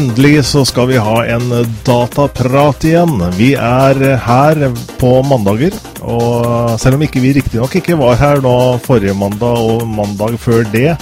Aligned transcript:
Endelig 0.00 0.44
så 0.44 0.64
skal 0.64 0.86
vi 0.88 0.96
ha 0.96 1.26
en 1.26 1.50
dataprat 1.84 2.84
igjen. 2.88 3.18
Vi 3.36 3.50
er 3.52 3.98
her 4.24 4.60
på 4.96 5.10
mandager. 5.28 5.74
Og 6.00 6.78
selv 6.80 6.96
om 6.96 7.04
ikke 7.04 7.20
vi 7.20 7.34
riktignok 7.36 7.74
ikke 7.76 7.98
var 8.00 8.16
her 8.16 8.40
nå 8.40 8.54
forrige 8.80 9.12
mandag 9.18 9.60
og 9.60 9.84
mandag 9.84 10.38
før 10.40 10.64
det, 10.72 10.94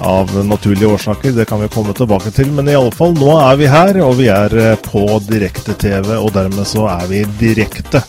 av 0.00 0.32
naturlige 0.48 0.88
årsaker, 0.94 1.36
det 1.36 1.44
kan 1.50 1.60
vi 1.60 1.68
komme 1.74 1.92
tilbake 1.98 2.32
til. 2.32 2.48
Men 2.56 2.72
i 2.72 2.78
alle 2.78 2.94
fall, 2.96 3.12
nå 3.20 3.36
er 3.36 3.60
vi 3.60 3.68
her, 3.68 4.00
og 4.06 4.16
vi 4.22 4.30
er 4.32 4.56
på 4.80 5.04
direkte-TV, 5.28 6.14
og 6.16 6.32
dermed 6.32 6.64
så 6.72 6.88
er 6.94 7.04
vi 7.12 7.26
direkte. 7.42 8.00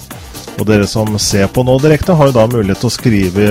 Og 0.59 0.65
dere 0.69 0.85
som 0.87 1.19
ser 1.21 1.47
på 1.51 1.63
nå 1.65 1.79
direkte, 1.81 2.13
har 2.17 2.25
jo 2.29 2.35
da 2.35 2.45
mulighet 2.49 2.79
til 2.83 2.89
å 2.89 2.93
skrive 2.93 3.43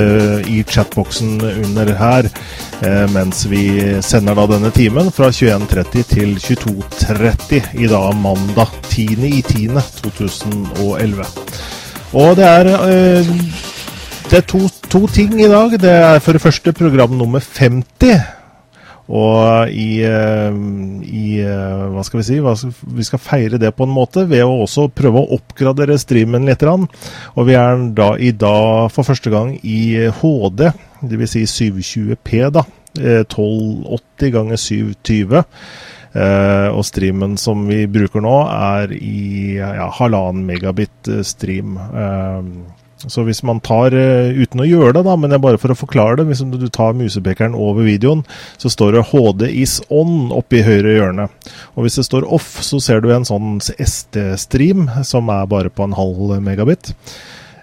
i 0.48 0.64
chatboksen 0.68 1.30
under 1.42 1.86
her 1.98 2.22
eh, 2.30 3.06
mens 3.12 3.46
vi 3.50 3.62
sender 4.04 4.34
da 4.38 4.46
denne 4.54 4.70
timen 4.74 5.10
fra 5.14 5.26
21.30 5.34 6.02
til 6.12 6.30
22.30 6.38 7.62
i 7.82 7.86
dag 7.90 8.16
mandag 8.22 8.68
10.10.2011. 8.92 11.26
Og 12.12 12.36
det 12.38 12.46
er, 12.46 12.66
eh, 12.86 13.26
det 14.30 14.36
er 14.38 14.46
to, 14.46 14.60
to 14.92 15.00
ting 15.10 15.30
i 15.40 15.48
dag. 15.50 15.70
Det 15.80 15.90
er 15.90 16.18
for 16.22 16.32
det 16.36 16.44
første 16.44 16.72
program 16.76 17.10
nummer 17.18 17.40
50. 17.42 18.41
Og 19.10 19.70
i, 19.74 20.02
eh, 20.06 20.54
i, 21.02 21.40
eh, 21.42 21.86
Hva 21.90 22.04
skal 22.04 22.20
vi 22.20 22.26
si? 22.26 22.38
Vi 22.38 23.04
skal 23.04 23.18
feire 23.18 23.58
det 23.58 23.74
på 23.74 23.84
en 23.84 23.94
måte 23.94 24.28
ved 24.28 24.44
å 24.44 24.62
også 24.62 24.88
prøve 24.94 25.22
å 25.22 25.38
oppgradere 25.38 25.98
streamen 25.98 26.46
litt. 26.46 26.62
Og 26.62 27.46
vi 27.46 27.54
er 27.58 27.88
da 27.92 28.12
i 28.14 28.30
dag 28.30 28.90
for 28.92 29.02
første 29.02 29.30
gang 29.30 29.58
i 29.64 30.08
HD, 30.08 30.70
dvs. 31.02 31.32
Si 31.32 31.46
720P, 31.46 32.50
da. 32.52 32.62
1280 32.94 34.30
ganger 34.30 34.56
720. 34.56 35.44
Uh, 36.12 36.68
og 36.76 36.84
streamen 36.84 37.38
som 37.40 37.62
vi 37.64 37.86
bruker 37.88 38.20
nå, 38.20 38.34
er 38.52 38.90
i 38.92 39.56
ja, 39.56 39.86
halvannen 39.96 40.44
megabit 40.44 41.08
stream. 41.24 41.78
Uh, 41.78 42.44
så 43.10 43.24
hvis 43.26 43.42
man 43.46 43.60
tar, 43.64 43.94
uh, 43.94 44.30
uten 44.36 44.62
å 44.62 44.68
gjøre 44.68 44.96
det, 44.98 45.04
da, 45.08 45.16
men 45.18 45.32
det 45.32 45.38
er 45.38 45.44
bare 45.44 45.60
for 45.60 45.74
å 45.74 45.78
forklare 45.78 46.20
det, 46.20 46.28
hvis 46.30 46.44
du 46.46 46.68
tar 46.72 46.96
musepekeren 46.98 47.56
over 47.58 47.86
videoen, 47.88 48.24
så 48.60 48.70
står 48.72 48.96
det 48.96 49.06
HD 49.10 49.46
is 49.50 49.80
on 49.90 50.32
oppe 50.34 50.60
i 50.60 50.64
høyre 50.66 50.96
hjørne. 50.96 51.28
Og 51.76 51.86
hvis 51.86 52.00
det 52.00 52.06
står 52.08 52.28
off, 52.28 52.58
så 52.64 52.80
ser 52.82 53.02
du 53.02 53.10
en 53.12 53.28
sånn 53.28 53.60
SD-stream 53.60 54.88
som 55.06 55.30
er 55.32 55.48
bare 55.50 55.72
på 55.72 55.86
en 55.86 55.96
halv 55.96 56.34
megabit. 56.42 56.92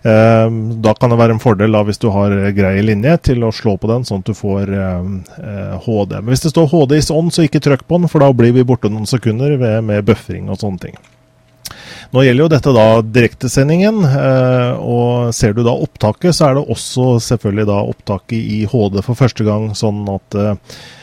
Ehm, 0.08 0.80
da 0.82 0.94
kan 0.96 1.12
det 1.12 1.20
være 1.20 1.36
en 1.36 1.44
fordel 1.44 1.76
da, 1.76 1.84
hvis 1.84 2.00
du 2.00 2.08
har 2.16 2.34
grei 2.56 2.80
linje 2.86 3.18
til 3.32 3.44
å 3.44 3.52
slå 3.56 3.76
på 3.80 3.90
den, 3.92 4.08
sånn 4.08 4.24
at 4.24 4.32
du 4.32 4.38
får 4.38 4.72
HD. 5.86 6.18
Men 6.22 6.32
hvis 6.32 6.46
det 6.48 6.54
står 6.54 6.72
HD 6.72 7.00
is 7.00 7.12
on, 7.14 7.32
så 7.34 7.48
ikke 7.48 7.64
trykk 7.64 7.88
på 7.88 8.00
den, 8.00 8.12
for 8.12 8.24
da 8.24 8.32
blir 8.36 8.56
vi 8.56 8.68
borte 8.68 8.92
noen 8.92 9.10
sekunder 9.10 9.58
med 9.60 10.06
buffering 10.08 10.52
og 10.52 10.62
sånne 10.62 10.86
ting. 10.88 11.00
Nå 12.10 12.24
gjelder 12.26 12.42
jo 12.42 12.50
dette 12.50 12.72
da 12.74 12.86
direktesendingen, 13.06 14.00
og 14.82 15.34
ser 15.38 15.54
du 15.54 15.62
da 15.62 15.76
opptaket, 15.78 16.34
så 16.34 16.48
er 16.48 16.58
det 16.58 16.64
også 16.74 17.20
selvfølgelig 17.22 17.68
da 17.70 17.76
opptaket 17.92 18.40
i 18.40 18.64
HD 18.66 18.98
for 19.06 19.20
første 19.20 19.46
gang, 19.46 19.70
sånn 19.78 20.02
at 20.10 20.40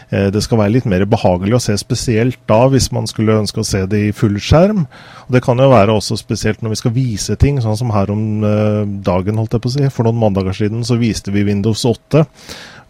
det 0.06 0.42
skal 0.42 0.60
være 0.60 0.74
litt 0.76 0.86
mer 0.90 1.02
behagelig 1.10 1.56
å 1.56 1.62
se, 1.62 1.74
spesielt 1.78 2.38
da 2.50 2.60
hvis 2.70 2.92
man 2.94 3.06
skulle 3.10 3.38
ønske 3.38 3.62
å 3.62 3.66
se 3.66 3.84
det 3.90 4.02
i 4.08 4.12
fullskjerm. 4.14 4.84
Og 5.26 5.30
Det 5.34 5.42
kan 5.46 5.62
jo 5.62 5.70
være 5.70 5.94
også 5.94 6.18
spesielt 6.18 6.62
når 6.62 6.74
vi 6.74 6.80
skal 6.82 6.94
vise 6.94 7.38
ting, 7.38 7.62
sånn 7.62 7.78
som 7.78 7.94
her 7.94 8.10
om 8.10 8.22
dagen, 9.06 9.38
holdt 9.38 9.54
jeg 9.54 9.62
på 9.62 9.70
å 9.70 9.76
si. 9.78 9.90
For 9.94 10.06
noen 10.06 10.18
mandager 10.22 10.58
siden 10.58 10.86
så 10.86 10.98
viste 10.98 11.34
vi 11.34 11.46
Windows 11.46 11.86
8. 11.86 12.26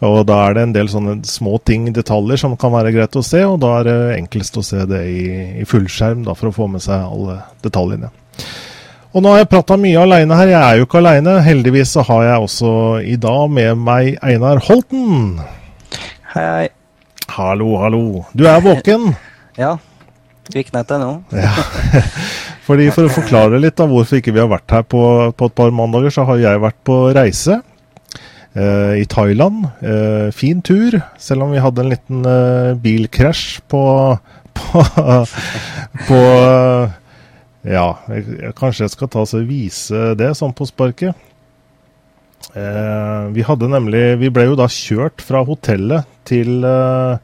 Og 0.05 0.19
da 0.29 0.35
er 0.45 0.53
det 0.53 0.63
en 0.67 0.73
del 0.75 0.89
sånne 0.91 1.15
små 1.25 1.57
ting, 1.65 1.87
detaljer, 1.93 2.37
som 2.37 2.53
kan 2.59 2.73
være 2.75 2.93
greit 2.93 3.15
å 3.17 3.23
se, 3.25 3.41
og 3.49 3.57
da 3.63 3.79
er 3.79 3.87
det 3.87 3.97
enklest 4.19 4.59
å 4.59 4.65
se 4.65 4.83
det 4.89 5.01
i, 5.09 5.21
i 5.63 5.65
fullskjerm 5.65 6.21
da, 6.27 6.35
for 6.37 6.51
å 6.51 6.53
få 6.53 6.67
med 6.69 6.83
seg 6.85 7.01
alle 7.01 7.39
detaljene. 7.65 8.11
Og 9.17 9.23
nå 9.23 9.31
har 9.33 9.41
jeg 9.41 9.49
prata 9.49 9.77
mye 9.81 10.03
aleine 10.03 10.37
her, 10.37 10.51
jeg 10.51 10.61
er 10.61 10.77
jo 10.77 10.85
ikke 10.85 10.99
aleine. 11.01 11.39
Heldigvis 11.41 11.95
så 11.95 12.03
har 12.05 12.27
jeg 12.27 12.43
også 12.45 12.71
i 13.01 13.15
dag 13.17 13.47
med 13.49 13.79
meg 13.81 14.19
Einar 14.21 14.61
Holten. 14.67 15.39
Hei. 16.35 16.67
Hallo, 17.33 17.71
hallo. 17.81 18.03
Du 18.37 18.45
er 18.45 18.61
våken? 18.61 19.09
ja. 19.63 19.71
Kviknet 20.51 20.93
nå. 21.01 21.09
ja. 21.47 21.55
Fordi 22.67 22.91
For 22.93 23.07
å 23.07 23.15
forklare 23.15 23.57
litt 23.63 23.81
av 23.81 23.89
hvorfor 23.89 24.19
ikke 24.19 24.35
vi 24.35 24.43
har 24.43 24.51
vært 24.51 24.75
her 24.75 24.85
på, 24.85 25.01
på 25.33 25.49
et 25.49 25.57
par 25.57 25.73
mandager, 25.73 26.13
så 26.13 26.27
har 26.29 26.43
jeg 26.43 26.61
vært 26.67 26.77
på 26.85 26.99
reise 27.17 27.57
i 28.57 29.05
Thailand. 29.09 29.67
Eh, 29.85 30.29
fin 30.33 30.63
tur, 30.65 30.97
selv 31.21 31.45
om 31.45 31.53
vi 31.53 31.61
hadde 31.61 31.83
en 31.83 31.91
liten 31.93 32.25
eh, 32.25 32.73
bilkrasj 32.81 33.61
på, 33.69 33.83
på, 34.57 34.85
på 36.07 36.21
Ja, 37.67 37.87
jeg, 38.09 38.53
kanskje 38.55 38.85
jeg 38.85 38.95
skal 38.95 39.11
ta 39.11 39.25
og 39.27 39.49
vise 39.49 40.11
det 40.17 40.31
sånn 40.39 40.55
på 40.55 40.69
sparket. 40.69 41.27
Eh, 42.55 43.23
vi 43.35 43.43
hadde 43.43 43.67
nemlig 43.69 44.03
Vi 44.21 44.29
ble 44.33 44.47
jo 44.47 44.55
da 44.57 44.69
kjørt 44.71 45.23
fra 45.25 45.43
hotellet 45.45 46.07
til 46.27 46.63
eh, 46.65 47.17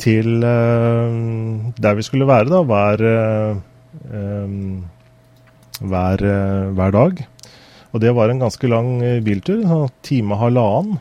til 0.00 0.40
eh, 0.46 1.16
der 1.76 1.98
vi 1.98 2.04
skulle 2.06 2.28
være 2.28 2.48
da, 2.48 2.62
hver, 2.64 3.02
hver, 5.90 6.24
hver 6.78 6.94
dag. 6.94 7.20
Og 7.90 8.02
det 8.02 8.12
var 8.14 8.30
en 8.30 8.42
ganske 8.42 8.70
lang 8.70 8.98
biltur, 9.26 9.64
en 9.64 9.88
time 10.06 10.36
og 10.36 10.44
halvannen. 10.44 11.00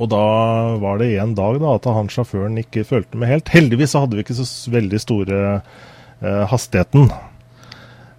Og 0.00 0.08
da 0.08 0.22
var 0.80 1.02
det 1.02 1.10
en 1.20 1.34
dag 1.36 1.58
da 1.60 1.74
at 1.76 1.88
han 1.92 2.08
sjåføren 2.10 2.56
ikke 2.62 2.86
fulgte 2.88 3.18
med 3.20 3.28
helt. 3.28 3.52
Heldigvis 3.52 3.92
så 3.92 4.04
hadde 4.04 4.16
vi 4.16 4.24
ikke 4.24 4.38
så 4.38 4.46
veldig 4.72 5.00
store 5.02 5.40
eh, 5.52 6.44
hastigheten. 6.48 7.10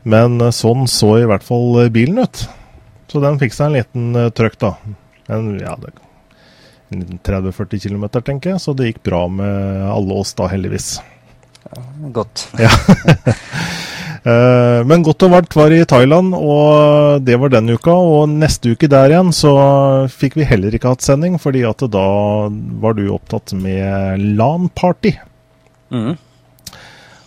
Men 0.06 0.38
sånn 0.54 0.86
så 0.92 1.16
i 1.24 1.26
hvert 1.30 1.46
fall 1.46 1.88
bilen 1.96 2.22
ut. 2.22 2.46
Så 3.10 3.22
den 3.24 3.40
fikk 3.42 3.56
seg 3.58 3.72
en 3.72 3.78
liten 3.80 4.20
eh, 4.20 4.30
trøkk, 4.38 4.60
da. 4.62 4.76
En, 5.34 5.56
ja, 5.62 5.76
30-40 6.94 7.88
km, 7.88 8.06
tenker 8.22 8.54
jeg. 8.54 8.62
Så 8.62 8.78
det 8.78 8.92
gikk 8.92 9.04
bra 9.10 9.26
med 9.32 9.82
alle 9.90 10.22
oss, 10.22 10.36
da, 10.38 10.50
heldigvis. 10.54 10.96
Ja, 11.64 11.82
godt. 12.14 12.48
Ja. 12.62 12.70
uh, 14.26 14.82
men 14.88 15.06
godt 15.06 15.26
og 15.28 15.34
varmt 15.36 15.56
var 15.58 15.74
i 15.76 15.84
Thailand, 15.90 16.36
og 16.38 17.24
det 17.26 17.38
var 17.42 17.54
den 17.54 17.74
uka. 17.76 17.94
Og 17.94 18.30
neste 18.32 18.74
uke 18.76 18.90
der 18.92 19.14
igjen 19.14 19.34
så 19.36 19.54
fikk 20.12 20.40
vi 20.40 20.48
heller 20.50 20.76
ikke 20.76 20.94
hatt 20.96 21.06
sending, 21.06 21.40
fordi 21.42 21.66
at 21.68 21.84
da 21.94 22.08
var 22.84 22.98
du 22.98 23.06
opptatt 23.14 23.56
med 23.58 24.24
LAN-party. 24.40 25.18
Mm. 25.94 26.16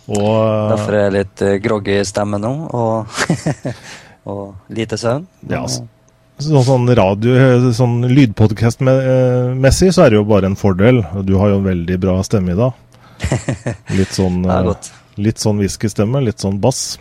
Og, 0.07 0.33
Derfor 0.71 0.95
er 0.95 1.07
jeg 1.07 1.15
litt 1.17 1.45
uh, 1.45 1.55
groggy 1.63 2.01
i 2.01 2.07
stemmen 2.07 2.43
nå. 2.43 2.53
og 2.71 3.07
og 4.27 4.73
lite 4.73 4.99
søvn. 4.99 5.25
Ja, 5.49 5.63
så, 5.67 5.85
sånn 6.67 6.89
radio, 6.97 7.71
sånn 7.75 8.01
lydpodkast-messig 8.11 9.93
så 9.95 10.05
er 10.05 10.13
det 10.13 10.19
jo 10.19 10.27
bare 10.27 10.51
en 10.51 10.59
fordel. 10.59 11.01
Du 11.25 11.37
har 11.41 11.53
jo 11.53 11.61
en 11.61 11.69
veldig 11.69 11.99
bra 12.03 12.19
stemme 12.27 12.53
i 12.53 12.59
dag. 12.59 12.75
Litt 13.97 14.13
sånn, 14.13 14.43
litt 15.21 15.41
sånn 15.41 15.61
whiskystemme, 15.61 16.21
litt 16.23 16.43
sånn 16.43 16.59
bass. 16.61 16.97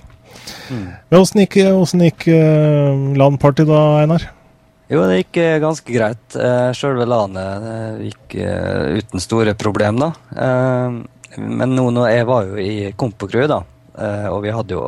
Mm. 0.70 0.88
Men 1.10 1.20
åssen 1.20 1.42
gikk, 1.42 1.58
gikk 1.58 2.26
uh, 2.32 3.14
LAN-party 3.18 3.66
da, 3.68 3.82
Einar? 4.02 4.28
Jo, 4.90 5.02
det 5.08 5.22
gikk 5.22 5.40
uh, 5.42 5.56
ganske 5.62 5.94
greit. 5.94 6.26
Uh, 6.34 6.70
Sjølve 6.76 7.06
LAN-et 7.08 8.04
gikk 8.06 8.38
uh, 8.42 8.98
uten 9.00 9.22
store 9.22 9.56
problemer, 9.58 10.12
da. 10.36 10.44
men 11.36 11.74
nå, 11.74 11.88
når 11.94 12.12
jeg 12.12 12.28
var 12.28 12.46
jo 12.46 12.60
i 12.62 12.92
Kompokru, 12.96 13.44
da, 13.50 13.60
og 14.30 14.38
vi 14.44 14.52
hadde 14.54 14.76
jo 14.76 14.84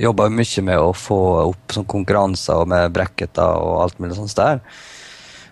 jobba 0.00 0.28
mye 0.32 0.62
med 0.64 0.80
å 0.80 0.92
få 0.96 1.18
opp 1.44 1.74
sånn 1.74 1.86
konkurranser 1.90 2.64
med 2.70 2.94
bracketer 2.94 3.60
og 3.60 3.82
alt 3.84 4.00
mulig 4.00 4.16
sånt 4.16 4.34
der. 4.38 4.62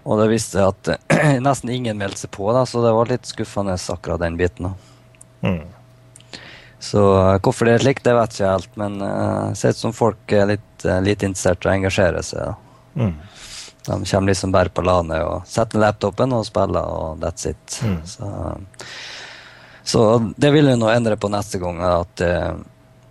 Og 0.09 0.17
det 0.21 0.31
viste 0.33 0.57
seg 0.57 0.71
at 0.71 1.11
nesten 1.47 1.73
ingen 1.75 1.99
meldte 2.01 2.25
seg 2.25 2.33
på, 2.35 2.49
da, 2.57 2.65
så 2.67 2.83
det 2.85 2.95
var 2.97 3.11
litt 3.11 3.29
skuffende 3.29 3.77
akkurat 3.77 4.23
den 4.23 4.39
biten. 4.41 4.71
da. 4.71 5.51
Mm. 5.51 5.80
Så 6.81 7.03
uh, 7.17 7.37
hvorfor 7.45 7.69
det 7.69 7.77
er 7.77 7.85
slik, 7.85 8.03
det 8.05 8.17
vet 8.17 8.39
jeg 8.39 8.41
ikke 8.41 8.55
helt, 8.57 8.77
men 8.81 9.03
uh, 9.05 9.53
ser 9.59 9.75
ut 9.75 9.83
som 9.83 9.93
folk 9.97 10.33
er 10.33 10.49
litt, 10.55 10.71
uh, 10.87 10.97
lite 11.05 11.29
interessert 11.29 11.67
og 11.67 11.75
engasjerer 11.75 12.25
seg. 12.25 12.55
Mm. 12.97 13.15
De 13.85 13.99
kommer 14.05 14.31
liksom 14.31 14.53
bare 14.55 14.73
på 14.73 14.85
landet 14.85 15.23
og 15.25 15.47
setter 15.49 15.83
laptopen 15.83 16.33
og 16.37 16.47
spiller, 16.49 16.89
og 16.89 17.21
that's 17.21 17.49
it. 17.53 17.81
Mm. 17.85 18.01
Så, 18.09 18.33
så, 19.93 20.03
det 20.37 20.53
vil 20.57 20.69
vi 20.73 20.77
nå 20.81 20.89
endre 20.93 21.17
på 21.21 21.31
neste 21.33 21.61
gang. 21.61 21.81
at 21.85 22.25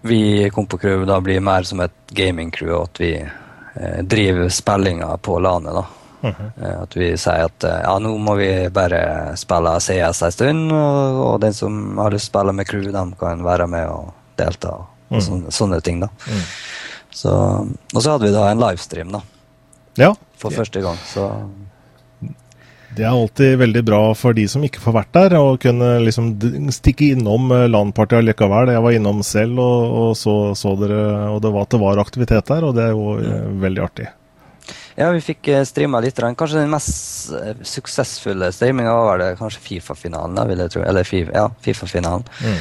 vi 0.01 0.49
kom 0.49 0.65
på 0.65 0.77
crew 0.77 1.05
da 1.05 1.19
blir 1.21 1.39
mer 1.39 1.63
som 1.63 1.81
et 1.83 2.13
gaming-crew, 2.15 2.71
og 2.73 2.89
at 2.89 3.01
vi 3.01 3.13
uh, 3.19 4.01
driver 4.03 4.49
spillinga 4.49 5.17
på 5.17 5.39
landet, 5.43 5.75
da. 5.75 5.85
Mm 6.21 6.33
-hmm. 6.33 6.83
At 6.83 6.95
vi 6.95 7.17
sier 7.17 7.45
at 7.45 7.63
eh, 7.63 7.81
ja, 7.83 7.99
nå 7.99 8.17
må 8.17 8.35
vi 8.35 8.69
bare 8.69 9.37
spille 9.37 9.79
CS 9.79 10.21
en 10.21 10.31
stund, 10.31 10.71
og, 10.71 11.21
og 11.25 11.41
den 11.41 11.53
som 11.53 11.97
har 11.97 12.11
lyst 12.11 12.31
til 12.31 12.39
å 12.39 12.39
spille 12.39 12.53
med 12.53 12.67
crew, 12.67 12.91
de 12.91 13.13
kan 13.19 13.43
være 13.43 13.67
med 13.67 13.87
og 13.87 14.13
delta. 14.35 14.69
og 14.69 14.87
mm. 15.17 15.21
sånne, 15.21 15.51
sånne, 15.51 15.81
ting. 15.81 15.99
da. 15.99 16.09
Mm. 16.27 16.43
Så, 17.11 17.31
og 17.93 18.03
så 18.03 18.11
hadde 18.11 18.25
vi 18.25 18.33
da 18.33 18.51
en 18.51 18.59
livestream, 18.59 19.11
da. 19.11 19.21
Ja. 19.95 20.15
For 20.37 20.51
første 20.51 20.81
gang. 20.81 20.97
så... 21.05 21.31
Det 22.95 23.03
er 23.05 23.13
alltid 23.13 23.57
veldig 23.61 23.83
bra 23.85 23.99
for 24.17 24.33
de 24.33 24.47
som 24.49 24.63
ikke 24.65 24.81
får 24.81 24.95
vært 24.95 25.11
der, 25.13 25.35
å 25.37 25.57
kunne 25.61 25.99
liksom 26.01 26.31
stikke 26.73 27.11
innom 27.13 27.51
eh, 27.53 27.67
LAN-partiet 27.69 28.25
likevel. 28.25 28.73
Jeg 28.73 28.81
var 28.81 28.95
innom 28.97 29.21
selv 29.23 29.61
og, 29.61 29.97
og 30.01 30.17
så, 30.17 30.55
så, 30.57 30.73
dere, 30.75 31.03
og 31.35 31.37
det 31.45 31.51
var 31.53 31.67
at 31.67 31.75
det 31.75 31.81
var 31.83 32.01
aktivitet 32.01 32.49
der, 32.49 32.65
og 32.65 32.73
det 32.75 32.87
er 32.87 32.95
jo 32.97 33.13
mm. 33.21 33.61
veldig 33.61 33.83
artig. 33.85 34.07
Ja, 34.99 35.07
vi 35.15 35.21
fikk 35.23 35.47
streama 35.63 36.01
litt. 36.03 36.17
Kanskje 36.19 36.59
den 36.59 36.73
mest 36.73 37.29
suksessfulle 37.63 38.49
streaminga 38.51 38.91
var 38.99 39.21
det 39.21 39.29
kanskje 39.39 39.61
Fifa-finalen, 39.63 40.41
vil 40.49 40.59
jeg 40.65 40.73
tro. 40.73 40.83
Eller 40.83 41.07
FIFA, 41.07 41.35
ja, 41.37 41.45
FIFA-finalen. 41.63 42.25
Mm. 42.43 42.57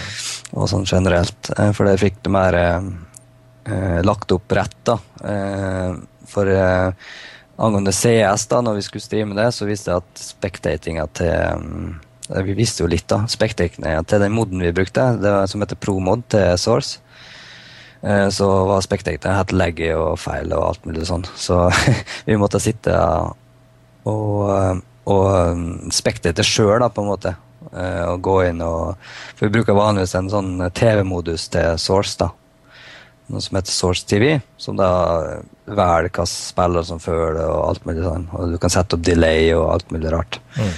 Og 0.55 0.69
sånn 0.71 0.87
generelt. 0.87 1.51
For 1.75 1.89
det 1.89 1.97
fikk 1.99 2.21
det 2.23 2.33
mer 2.33 2.59
eh, 2.63 3.99
lagt 4.07 4.33
opp 4.33 4.55
rett, 4.55 4.79
da. 4.87 4.99
Eh, 5.25 5.97
for 6.29 6.51
eh, 6.53 6.93
angående 7.59 7.93
CS, 7.93 8.47
da, 8.47 8.61
når 8.63 8.79
vi 8.79 8.85
skulle 8.87 9.05
streame 9.05 9.39
det, 9.39 9.49
så 9.53 9.67
viste 9.69 9.91
det 9.91 9.99
at 10.03 10.23
spectatinga 10.29 11.09
til 11.19 11.35
um, 11.59 11.97
Vi 12.47 12.55
visste 12.55 12.85
jo 12.85 12.91
litt, 12.93 13.09
da. 13.09 13.23
Spectatinga 13.27 14.03
til 14.07 14.23
den 14.23 14.35
moden 14.37 14.63
vi 14.63 14.75
brukte, 14.77 15.11
det 15.19 15.33
var, 15.33 15.47
som 15.49 15.65
heter 15.65 15.81
ProMod 15.81 16.27
til 16.31 16.59
Source. 16.61 17.01
Eh, 18.03 18.29
så 18.29 18.47
var 18.65 18.85
spectatinga 18.85 19.41
helt 19.41 19.53
legge 19.57 19.91
og 19.99 20.19
feil 20.23 20.53
og 20.55 20.71
alt 20.71 20.87
mulig 20.87 21.07
sånn. 21.09 21.27
Så 21.37 21.67
vi 22.29 22.39
måtte 22.39 22.63
sitte 22.63 22.95
og, 24.09 24.49
eh, 24.55 24.75
og 25.09 25.29
um, 25.57 25.91
sjøl, 25.91 26.79
da, 26.83 26.91
på 26.93 27.05
en 27.05 27.11
måte. 27.11 27.35
Eh, 27.69 28.05
og 28.07 28.23
gå 28.25 28.37
inn 28.49 28.63
og 28.65 28.95
For 29.37 29.47
vi 29.47 29.59
bruker 29.59 29.77
vanligvis 29.77 30.15
en 30.17 30.31
sånn 30.33 30.53
TV-modus 30.73 31.49
til 31.53 31.81
Source, 31.81 32.17
da 32.21 32.33
noe 33.29 33.43
som 33.45 33.59
heter 33.59 33.75
Source 33.75 34.07
TV, 34.09 34.39
som 34.57 34.79
da 34.79 34.87
velger 35.69 36.07
hvilke 36.07 36.25
spillere 36.31 36.87
som 36.89 37.01
føler 37.03 37.43
og 37.45 37.59
alt 37.67 37.83
mulig 37.85 38.01
sånn. 38.01 38.23
Og 38.33 38.55
du 38.55 38.57
kan 38.63 38.73
sette 38.73 38.97
opp 38.97 39.03
delay 39.05 39.51
og 39.53 39.67
alt 39.75 39.93
mulig 39.93 40.09
rart. 40.15 40.39
Mm. 40.57 40.71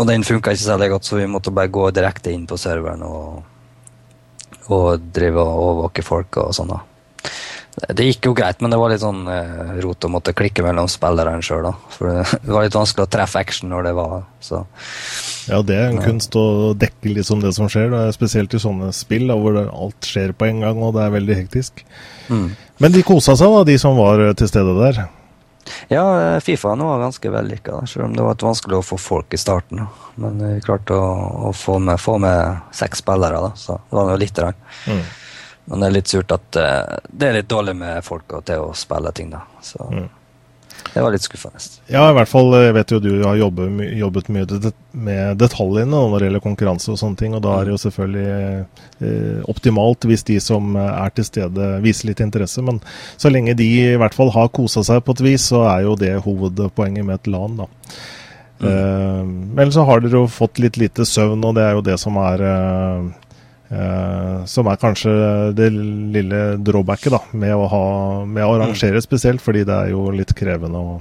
Og 0.00 0.06
den 0.08 0.24
funka 0.24 0.54
ikke 0.56 0.64
særlig 0.64 0.88
godt, 0.94 1.04
så 1.04 1.20
vi 1.20 1.28
måtte 1.28 1.52
bare 1.52 1.68
gå 1.68 1.90
direkte 1.92 2.32
inn 2.32 2.46
på 2.48 2.56
serveren 2.56 3.04
og, 3.04 3.44
og 4.74 5.10
drive 5.14 5.42
og 5.42 5.62
overvåke 5.66 6.04
folk 6.06 6.40
og 6.42 6.54
sånn. 6.56 6.74
da. 6.74 6.82
Det 7.76 8.06
gikk 8.06 8.30
jo 8.30 8.32
greit, 8.32 8.62
men 8.64 8.72
det 8.72 8.78
var 8.80 8.88
litt 8.88 9.02
sånn 9.02 9.26
eh, 9.28 9.74
rot 9.84 10.06
å 10.06 10.08
måtte 10.08 10.32
klikke 10.36 10.64
mellom 10.64 10.88
spillerne 10.88 11.44
sjøl. 11.44 11.68
For 11.92 12.22
det 12.46 12.52
var 12.54 12.64
litt 12.64 12.78
vanskelig 12.78 13.04
å 13.04 13.10
treffe 13.12 13.42
action 13.42 13.68
når 13.72 13.90
det 13.90 13.92
var 13.98 14.14
så. 14.40 14.62
Ja, 15.50 15.60
det 15.60 15.76
er 15.76 15.90
en 15.90 16.00
ja. 16.00 16.06
kunst 16.08 16.38
å 16.40 16.72
dekke 16.78 17.12
liksom 17.18 17.44
det 17.44 17.52
som 17.56 17.68
skjer, 17.70 17.90
da. 17.92 18.06
spesielt 18.16 18.56
i 18.56 18.62
sånne 18.62 18.88
spill 18.96 19.28
da, 19.28 19.36
hvor 19.36 19.60
alt 19.66 20.08
skjer 20.08 20.32
på 20.32 20.48
en 20.48 20.64
gang 20.64 20.80
og 20.80 20.96
det 20.96 21.04
er 21.04 21.12
veldig 21.18 21.38
hektisk. 21.42 21.84
Mm. 22.32 22.48
Men 22.82 22.96
de 22.96 23.04
kosa 23.06 23.36
seg, 23.36 23.52
da, 23.52 23.68
de 23.68 23.76
som 23.80 24.00
var 24.00 24.24
til 24.40 24.50
stede 24.50 24.72
der? 24.80 25.04
Ja, 25.88 26.34
eh, 26.34 26.40
Fifa 26.40 26.74
nå 26.74 26.86
var 26.88 27.00
ganske 27.00 27.30
vellykka, 27.30 27.86
selv 27.86 28.04
om 28.04 28.16
det 28.16 28.22
var 28.22 28.38
vanskelig 28.42 28.78
å 28.78 28.86
få 28.86 28.98
folk 29.00 29.34
i 29.34 29.40
starten. 29.40 29.86
Men 30.14 30.38
vi 30.42 30.60
klarte 30.64 30.94
å, 30.94 31.12
å 31.48 31.52
få, 31.52 31.78
med, 31.78 32.00
få, 32.00 32.18
med, 32.22 32.68
seks 32.74 33.02
spillere, 33.04 33.40
da, 33.42 33.52
så 33.56 33.78
det 33.90 33.96
var 33.96 34.12
jo 34.12 34.20
lite. 34.22 34.52
Mm. 34.86 35.02
Men 35.66 35.82
det 35.82 35.86
er 35.86 35.96
litt 35.96 36.12
surt 36.12 36.32
at 36.34 36.58
uh, 36.62 36.98
det 37.10 37.28
er 37.28 37.40
litt 37.40 37.50
dårlig 37.50 37.74
med 37.76 38.04
folk 38.06 38.30
til 38.46 38.68
å 38.68 38.74
spille 38.78 39.10
ting, 39.12 39.32
da. 39.34 39.42
Så 39.64 39.82
mm. 39.90 40.06
Det 40.94 41.02
var 41.04 41.12
litt 41.12 41.26
skuffende. 41.26 41.60
Ja, 41.92 42.06
i 42.08 42.14
hvert 42.16 42.30
fall 42.30 42.54
jeg 42.56 42.72
vet 42.72 42.92
jo 42.94 43.00
du 43.04 43.10
har 43.20 43.36
jobbet, 43.36 43.82
jobbet 43.98 44.30
mye 44.32 44.46
med 44.96 45.36
detaljene 45.40 45.92
når 45.92 46.14
det 46.16 46.28
gjelder 46.30 46.44
konkurranse 46.44 46.92
og 46.94 47.00
sånne 47.00 47.20
ting. 47.20 47.34
Og 47.36 47.42
da 47.44 47.58
er 47.58 47.66
det 47.68 47.74
jo 47.74 47.80
selvfølgelig 47.82 48.28
eh, 49.04 49.42
optimalt 49.52 50.08
hvis 50.08 50.24
de 50.30 50.38
som 50.40 50.76
er 50.80 51.12
til 51.16 51.28
stede 51.28 51.70
viser 51.84 52.10
litt 52.10 52.22
interesse. 52.24 52.64
Men 52.64 52.80
så 53.20 53.32
lenge 53.32 53.56
de 53.58 53.68
i 53.82 53.96
hvert 54.00 54.16
fall 54.16 54.32
har 54.36 54.52
kosa 54.56 54.84
seg 54.86 55.04
på 55.04 55.16
et 55.16 55.24
vis, 55.28 55.50
så 55.52 55.66
er 55.68 55.84
jo 55.84 55.98
det 56.00 56.14
hovedpoenget 56.24 57.04
med 57.04 57.20
et 57.20 57.30
LAN, 57.34 57.60
da. 57.60 57.68
Mm. 58.60 58.68
Eh, 58.70 59.22
men 59.60 59.72
så 59.72 59.84
har 59.84 60.00
dere 60.00 60.22
jo 60.22 60.32
fått 60.32 60.60
litt 60.64 60.80
lite 60.80 61.04
søvn, 61.04 61.44
og 61.44 61.58
det 61.58 61.66
er 61.66 61.76
jo 61.76 61.84
det 61.84 61.98
som 62.00 62.16
er 62.24 62.44
eh, 62.48 63.08
Uh, 63.66 64.44
som 64.46 64.68
er 64.70 64.78
kanskje 64.78 65.12
det 65.58 65.72
lille 65.74 66.42
drawbacket 66.62 67.10
da, 67.16 67.18
med 67.34 67.50
å, 67.56 67.64
ha, 67.66 67.84
med 68.22 68.46
å 68.46 68.52
arrangere 68.54 69.02
spesielt, 69.02 69.42
fordi 69.42 69.64
det 69.66 69.74
er 69.74 69.90
jo 69.90 70.04
litt 70.14 70.30
krevende 70.38 70.78
å, 70.78 71.00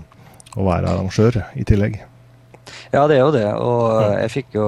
å 0.57 0.65
være 0.65 0.89
arrangør 0.89 1.43
i 1.53 1.65
tillegg. 1.67 1.99
Ja, 2.89 3.03
det 3.07 3.17
er 3.17 3.21
jo 3.21 3.33
det. 3.35 3.45
Og 3.59 3.83
mm. 3.99 4.15
jeg 4.21 4.31
fikk 4.33 4.57
jo 4.57 4.65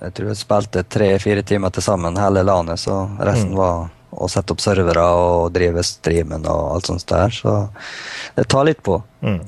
Jeg 0.00 0.14
tror 0.16 0.30
jeg 0.30 0.38
spilte 0.38 0.84
tre-fire 0.88 1.42
timer 1.46 1.72
til 1.74 1.84
sammen 1.84 2.16
hele 2.20 2.44
landet, 2.46 2.80
så 2.80 3.02
resten 3.18 3.52
mm. 3.52 3.60
var 3.60 3.86
å 4.16 4.28
sette 4.32 4.54
opp 4.54 4.62
servere 4.62 5.04
og 5.18 5.52
drive 5.52 5.82
streamen 5.84 6.46
og 6.48 6.76
alt 6.76 6.88
sånt 6.88 7.04
der. 7.10 7.34
Så 7.34 7.56
det 8.36 8.46
tar 8.48 8.68
litt 8.68 8.82
på. 8.86 9.00
Mm. 9.20 9.42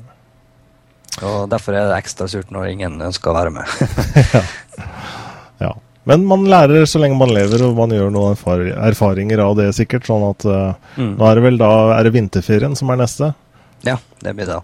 Og 1.25 1.49
derfor 1.51 1.75
er 1.75 1.89
det 1.89 1.97
ekstra 1.97 2.27
surt 2.31 2.51
når 2.53 2.73
ingen 2.73 2.99
ønsker 3.09 3.31
å 3.31 3.37
være 3.39 3.53
med. 3.55 3.65
ja. 4.35 4.43
ja. 5.65 5.71
Men 6.09 6.25
man 6.25 6.47
lærer 6.49 6.87
så 6.89 7.01
lenge 7.01 7.19
man 7.19 7.29
lever, 7.29 7.61
og 7.67 7.75
man 7.77 7.93
gjør 7.93 8.09
noen 8.13 8.39
erfaringer 8.81 9.43
av 9.43 9.53
det 9.59 9.67
sikkert. 9.77 10.07
Sånn 10.09 10.25
at 10.25 10.45
uh, 10.49 10.73
mm. 10.97 11.13
nå 11.19 11.27
er 11.29 11.37
det 11.37 11.45
vel 11.45 11.61
da 11.61 11.69
er 11.99 12.07
det 12.07 12.15
vinterferien 12.15 12.73
som 12.77 12.89
er 12.89 12.97
neste? 13.03 13.29
Ja, 13.85 13.99
det 14.25 14.33
blir 14.33 14.49
det. 14.49 14.57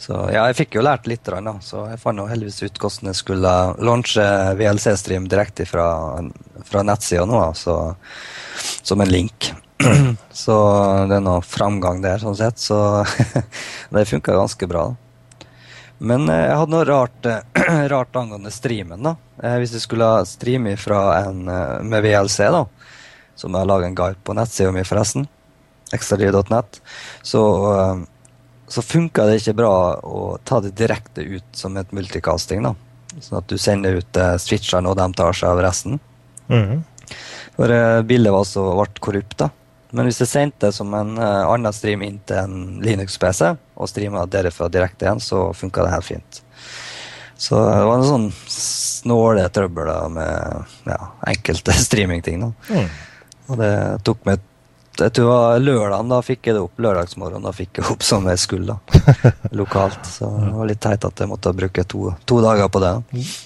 Så 0.00 0.14
ja, 0.28 0.44
jeg 0.50 0.58
fikk 0.58 0.76
jo 0.76 0.84
lært 0.84 1.08
litt, 1.08 1.24
da, 1.24 1.54
så 1.64 1.86
jeg 1.88 1.98
fant 2.02 2.20
jo 2.20 2.28
heldigvis 2.28 2.62
ut 2.68 2.78
hvordan 2.82 3.10
jeg 3.10 3.18
skulle 3.18 3.54
launche 3.80 4.26
VLC-stream 4.60 5.26
direkte 5.32 5.64
fra, 5.66 5.88
fra 6.68 6.84
nettsida 6.84 7.24
nå, 7.28 7.40
så, 7.56 7.80
som 8.84 9.00
en 9.00 9.10
link. 9.10 9.50
så 10.44 10.56
det 11.08 11.16
er 11.16 11.24
noe 11.24 11.40
framgang 11.44 12.04
der, 12.04 12.20
sånn 12.20 12.36
sett. 12.38 12.60
Så 12.60 12.76
det 13.96 14.08
funka 14.12 14.36
ganske 14.36 14.68
bra. 14.68 14.90
da. 14.92 15.09
Men 16.00 16.28
eh, 16.32 16.46
jeg 16.48 16.56
hadde 16.56 16.72
noe 16.72 16.86
rart, 16.88 17.26
eh, 17.28 17.66
rart 17.92 18.16
angående 18.16 18.52
streamen. 18.54 19.02
da. 19.04 19.16
Eh, 19.42 19.58
hvis 19.60 19.74
du 19.74 19.80
skulle 19.82 20.08
streame 20.28 20.76
fra 20.80 21.02
en 21.26 21.44
med 21.44 22.06
VLC, 22.06 22.38
da, 22.54 22.64
som 23.36 23.52
jeg 23.52 23.60
har 23.60 23.68
laga 23.68 23.88
en 23.88 23.98
guide 23.98 24.20
på 24.24 24.36
nettsida 24.36 24.72
mi, 24.72 24.84
forresten, 24.86 25.28
ekstradiv.net, 25.92 26.80
så, 27.26 27.42
så 28.68 28.84
funka 28.84 29.26
det 29.26 29.40
ikke 29.40 29.56
bra 29.58 29.72
å 30.06 30.38
ta 30.46 30.60
det 30.64 30.76
direkte 30.78 31.24
ut 31.24 31.56
som 31.56 31.76
et 31.76 31.92
multicasting. 31.96 32.64
da. 32.64 32.74
Sånn 33.18 33.40
at 33.40 33.50
du 33.50 33.58
sender 33.58 33.98
ut 34.00 34.20
switcherne, 34.40 34.88
og 34.88 34.96
de 35.00 35.08
tar 35.18 35.36
seg 35.36 35.50
av 35.50 35.64
resten. 35.66 35.98
Mm. 36.48 36.84
For 37.56 37.74
bildet 38.06 38.32
var 38.32 38.46
så, 38.48 38.68
ble 38.78 39.02
korrupt. 39.02 39.40
da. 39.42 39.50
Men 39.96 40.06
hvis 40.06 40.20
jeg 40.22 40.30
sendte 40.30 40.68
det 40.68 40.76
som 40.76 40.92
en 40.94 41.16
uh, 41.18 41.48
annen 41.50 41.74
stream 41.74 42.04
inn 42.06 42.20
til 42.28 42.38
en 42.38 42.78
Linux-PC, 42.84 43.54
og 43.80 43.90
streama 43.90 44.26
derfra 44.30 44.68
direkte 44.70 45.06
igjen, 45.06 45.22
så 45.24 45.48
funka 45.56 45.86
det 45.86 45.94
helt 45.94 46.08
fint. 46.08 46.42
Så 47.40 47.56
det 47.56 47.86
var 47.88 47.96
en 47.96 48.08
sånn 48.08 48.28
snåle 48.52 49.46
trøbbel 49.48 49.90
med 50.12 50.74
ja, 50.90 51.00
enkelte 51.32 51.74
streamingting. 51.86 52.44
Mm. 52.68 52.90
Og 53.50 53.58
det 53.58 53.72
tok 54.06 54.22
meg 54.28 54.44
jeg 55.06 55.12
tror 55.16 55.26
det 55.26 55.32
var 55.32 55.62
lørdagen, 55.64 56.10
da 56.12 56.18
fikk 56.24 56.48
jeg 56.48 56.56
det 56.56 56.62
opp. 56.64 56.80
Lørdagsmorgen 56.84 57.46
da 57.46 57.52
fikk 57.54 57.80
jeg 57.80 57.86
opp 57.92 58.04
som 58.06 58.26
jeg 58.30 58.40
skulle. 58.42 58.76
da, 58.76 59.32
Lokalt. 59.60 60.00
Så 60.08 60.28
det 60.36 60.50
var 60.56 60.68
litt 60.70 60.82
teit 60.84 61.06
at 61.06 61.22
jeg 61.22 61.30
måtte 61.30 61.52
bruke 61.56 61.84
to, 61.88 62.10
to 62.28 62.40
dager 62.44 62.68
på 62.72 62.82
det. 62.82 62.92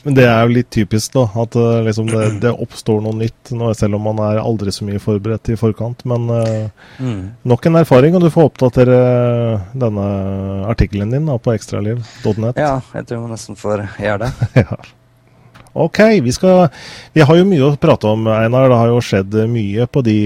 Men 0.07 0.19
det 0.19 0.27
er 0.31 0.41
jo 0.43 0.57
litt 0.57 0.71
typisk, 0.75 1.15
da. 1.17 1.27
At 1.45 1.59
uh, 1.59 1.83
liksom 1.87 2.11
det, 2.11 2.25
det, 2.45 2.55
oppstår 2.67 3.05
noe 3.05 3.17
nytt. 3.21 3.55
Nå, 3.55 3.71
selv 3.79 3.99
om 3.99 4.09
man 4.11 4.23
er 4.27 4.43
aldri 4.43 4.75
så 4.75 4.89
mye 4.89 5.03
forberedt 5.03 5.53
i 5.55 5.59
forkant. 5.61 6.05
Men 6.09 6.27
uh, 6.33 6.91
mm. 6.99 7.23
nok 7.51 7.71
en 7.71 7.81
erfaring, 7.85 8.19
og 8.19 8.25
du 8.25 8.31
får 8.35 8.51
oppdatere 8.51 8.99
denne 9.79 10.11
artikkelen 10.71 11.15
din 11.15 11.31
da, 11.31 11.39
på 11.39 11.55
ekstraliv.net. 11.55 12.61
Ja, 12.61 12.77
jeg 12.97 13.09
tror 13.09 13.25
man 13.25 13.35
nesten 13.37 13.59
får 13.59 13.87
gjøre 14.03 14.27
det. 14.27 14.53
ja. 14.65 14.85
Ok, 15.75 15.99
vi, 16.23 16.33
skal, 16.33 16.69
vi, 17.13 17.25
har 17.27 17.37
jo 17.37 17.47
mye 17.51 17.67
å 17.67 17.75
prate 17.81 18.07
om, 18.07 18.29
Einar. 18.31 18.69
Det 18.71 18.79
har 18.79 18.93
jo 18.93 19.01
skjedd 19.03 19.35
mye 19.51 19.89
på 19.91 20.05
de, 20.07 20.19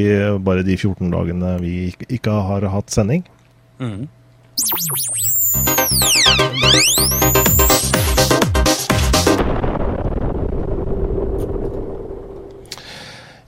bare 0.45 0.65
de 0.67 0.77
14 0.77 1.09
dagene 1.09 1.55
vi 1.63 1.75
ikke 2.05 2.35
har 2.51 2.69
hatt 2.69 2.93
sending. 2.93 3.25
Mm. 3.81 4.05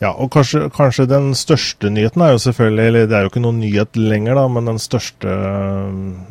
Ja, 0.01 0.15
og 0.17 0.31
kanskje, 0.33 0.65
kanskje, 0.73 1.05
den 1.11 1.35
største 1.37 1.91
nyheten 1.93 2.23
er 2.25 2.33
jo 2.33 2.41
selvfølgelig 2.41 2.85
Eller 2.89 3.09
det 3.09 3.17
er 3.17 3.27
jo 3.27 3.31
ikke 3.35 3.43
noen 3.45 3.59
nyhet 3.61 3.99
lenger, 4.01 4.39
da, 4.39 4.47
men 4.49 4.71
den 4.71 4.81
største 4.81 5.35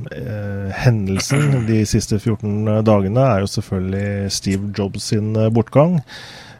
eh, 0.10 0.72
hendelsen 0.74 1.68
de 1.68 1.84
siste 1.90 2.18
14 2.18 2.82
dagene 2.88 3.26
er 3.36 3.44
jo 3.44 3.52
selvfølgelig 3.54 4.32
Steve 4.34 4.72
Jobs 4.74 5.12
sin 5.12 5.36
eh, 5.38 5.52
bortgang. 5.54 6.00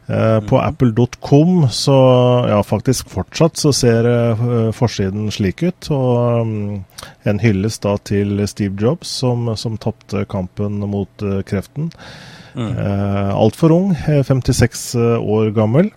Eh, 0.10 0.40
på 0.42 0.58
mhm. 0.58 0.66
apple.com 0.66 1.68
så 1.70 1.98
ja, 2.50 2.60
faktisk 2.66 3.12
fortsatt 3.14 3.58
så 3.62 3.72
ser 3.74 4.10
eh, 4.10 4.70
forsiden 4.74 5.30
slik 5.34 5.62
ut. 5.66 5.90
Og 5.94 6.42
um, 6.42 6.84
en 7.30 7.42
hyllest 7.42 7.86
da 7.86 7.96
til 8.06 8.42
Steve 8.50 8.78
Jobs, 8.82 9.12
som, 9.22 9.52
som 9.58 9.78
tapte 9.82 10.26
kampen 10.30 10.82
mot 10.90 11.26
eh, 11.26 11.42
kreften. 11.46 11.92
Mm. 12.54 12.70
Eh, 12.74 13.34
Altfor 13.34 13.74
ung, 13.76 13.94
56 13.98 14.96
år 15.22 15.54
gammel. 15.58 15.92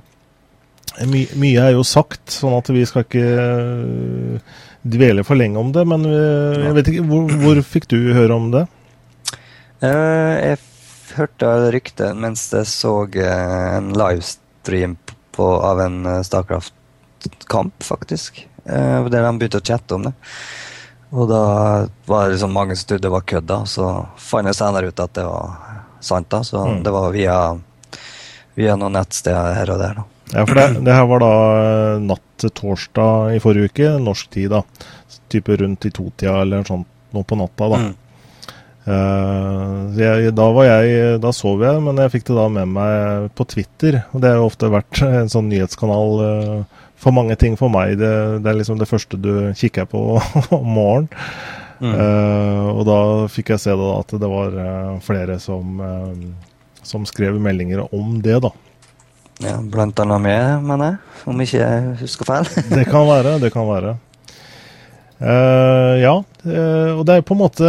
My, 1.09 1.23
mye 1.41 1.63
er 1.69 1.77
jo 1.77 1.87
sagt, 1.87 2.27
sånn 2.35 2.59
at 2.59 2.69
vi 2.73 2.83
skal 2.89 3.07
ikke 3.07 3.25
uh, 3.25 4.59
dvele 4.83 5.25
for 5.25 5.41
lenge 5.41 5.61
om 5.61 5.73
det. 5.75 5.87
Men 5.89 6.05
uh, 6.09 6.59
jeg 6.69 6.77
vet 6.79 6.93
ikke, 6.93 7.07
hvor, 7.09 7.33
hvor, 7.45 7.63
fikk 7.65 7.89
du 7.93 7.99
høre 8.13 8.37
om 8.37 8.51
det? 8.55 8.67
Uh, 9.83 10.37
jeg 10.43 10.61
hørte 11.17 11.51
ryktet 11.75 12.17
mens 12.19 12.47
jeg 12.53 12.69
så 12.71 12.95
eh, 13.21 13.77
en 13.77 13.93
livestream 13.97 14.97
på, 15.33 15.47
av 15.65 15.81
en 15.81 16.07
eh, 16.07 16.23
Starcraft-kamp, 16.27 17.75
faktisk. 17.85 18.47
Uh, 18.63 19.09
der 19.11 19.25
de 19.25 19.31
begynte 19.41 19.59
å 19.59 19.65
chatte 19.67 19.97
om 19.97 20.05
det. 20.07 20.13
Og 21.11 21.27
da 21.29 21.43
var 22.07 22.29
det 22.29 22.37
liksom 22.37 22.53
mange 22.55 22.77
som 22.79 22.93
trodde 22.93 23.09
det 23.09 23.13
var 23.13 23.25
kødd, 23.27 23.49
da. 23.49 23.59
Så 23.67 23.89
fant 24.23 24.49
jeg 24.49 24.59
senere 24.59 24.93
ut 24.93 25.03
at 25.03 25.17
det 25.19 25.25
var 25.27 25.57
sant, 26.01 26.29
da. 26.31 26.43
Så 26.47 26.63
mm. 26.63 26.83
det 26.87 26.93
var 26.95 27.11
via, 27.17 27.39
via 28.55 28.77
noen 28.79 28.95
nettsteder 29.01 29.59
her 29.59 29.75
og 29.75 29.83
der, 29.83 29.99
da. 29.99 30.12
Ja, 30.33 30.47
for 30.49 30.57
det, 30.57 30.69
det, 30.87 30.95
her 30.97 31.09
var 31.11 31.21
da 31.21 31.33
natt 32.01 32.25
til 32.41 32.53
torsdag 32.57 33.37
i 33.37 33.41
forrige 33.43 33.69
uke, 33.69 33.91
norsk 34.01 34.31
tid, 34.33 34.53
da. 34.55 34.63
Type 35.33 35.57
rundt 35.61 35.85
i 35.89 35.93
totida 35.93 36.39
eller 36.43 36.65
sånt 36.69 36.89
noe 37.13 37.29
på 37.29 37.37
natta, 37.37 37.69
da. 37.69 37.81
Mm. 37.83 37.99
Uh, 38.83 39.93
jeg, 39.95 40.33
da, 40.35 40.49
var 40.51 40.67
jeg, 40.67 41.19
da 41.23 41.31
sov 41.37 41.61
jeg, 41.63 41.83
men 41.85 42.01
jeg 42.03 42.11
fikk 42.17 42.25
det 42.31 42.39
da 42.39 42.47
med 42.51 42.73
meg 42.75 43.29
på 43.39 43.47
Twitter. 43.53 44.01
og 44.11 44.23
Det 44.23 44.33
har 44.33 44.41
jo 44.41 44.49
ofte 44.49 44.73
vært 44.73 45.03
en 45.23 45.33
sånn 45.33 45.51
nyhetskanal 45.53 46.23
uh, 46.23 46.87
for 47.03 47.15
mange 47.15 47.37
ting 47.39 47.59
for 47.61 47.73
meg. 47.73 47.99
Det, 48.01 48.13
det, 48.43 48.49
er 48.49 48.59
liksom 48.59 48.81
det 48.81 48.91
første 48.91 49.21
du 49.21 49.33
kikker 49.59 49.89
på 49.93 50.07
om 50.59 50.73
morgenen. 50.73 51.13
Mm. 51.83 51.95
Uh, 51.99 52.67
og 52.77 52.85
da 52.87 52.99
fikk 53.33 53.53
jeg 53.55 53.65
se 53.65 53.73
da 53.75 53.95
at 53.99 54.13
det 54.23 54.29
var 54.31 54.53
flere 55.03 55.35
som, 55.43 55.81
som 56.87 57.07
skrev 57.09 57.41
meldinger 57.43 57.83
om 57.91 58.21
det, 58.23 58.39
da. 58.45 58.53
Ja, 59.43 59.59
Blant 59.59 59.99
annet 60.03 60.23
meg, 60.23 60.63
mener 60.63 60.93
jeg, 60.93 61.21
om 61.31 61.43
ikke 61.43 61.61
jeg 61.61 61.93
husker 62.03 62.29
feil. 62.29 62.49
det 62.77 62.87
kan 62.91 63.07
være, 63.09 63.37
det 63.43 63.51
kan 63.55 63.69
være. 63.69 63.97
Uh, 65.23 66.01
ja, 66.03 66.17
uh, 66.19 66.91
og 66.97 67.05
det 67.07 67.15
er 67.15 67.21
på 67.23 67.37
en 67.37 67.41
måte 67.45 67.67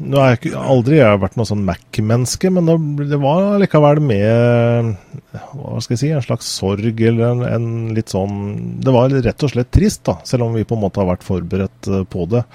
Nå 0.00 0.16
har 0.16 0.30
jeg 0.30 0.38
ikke, 0.38 0.62
aldri 0.64 0.96
jeg 0.96 1.18
vært 1.20 1.34
noe 1.36 1.44
sånn 1.44 1.66
Mac-menneske, 1.66 2.48
men 2.56 2.70
det, 2.70 2.76
det, 3.10 3.18
var 3.20 3.58
likevel 3.60 4.00
med 4.00 4.94
hva 5.34 5.82
skal 5.84 5.92
jeg 5.92 6.00
si, 6.00 6.08
en 6.16 6.24
slags 6.24 6.48
sorg 6.56 7.02
eller 7.10 7.34
en, 7.34 7.44
en, 7.44 7.68
litt 7.92 8.14
sånn 8.14 8.80
Det 8.80 8.96
var 8.96 9.12
rett 9.12 9.44
og 9.44 9.52
slett 9.52 9.68
trist, 9.76 10.06
da, 10.08 10.16
selv 10.24 10.46
om 10.46 10.56
vi 10.56 10.64
på 10.64 10.78
en 10.78 10.86
måte 10.86 11.02
har 11.02 11.10
vært 11.10 11.26
forberedt 11.26 11.92
uh, 11.92 12.00
på 12.08 12.24
det. 12.32 12.46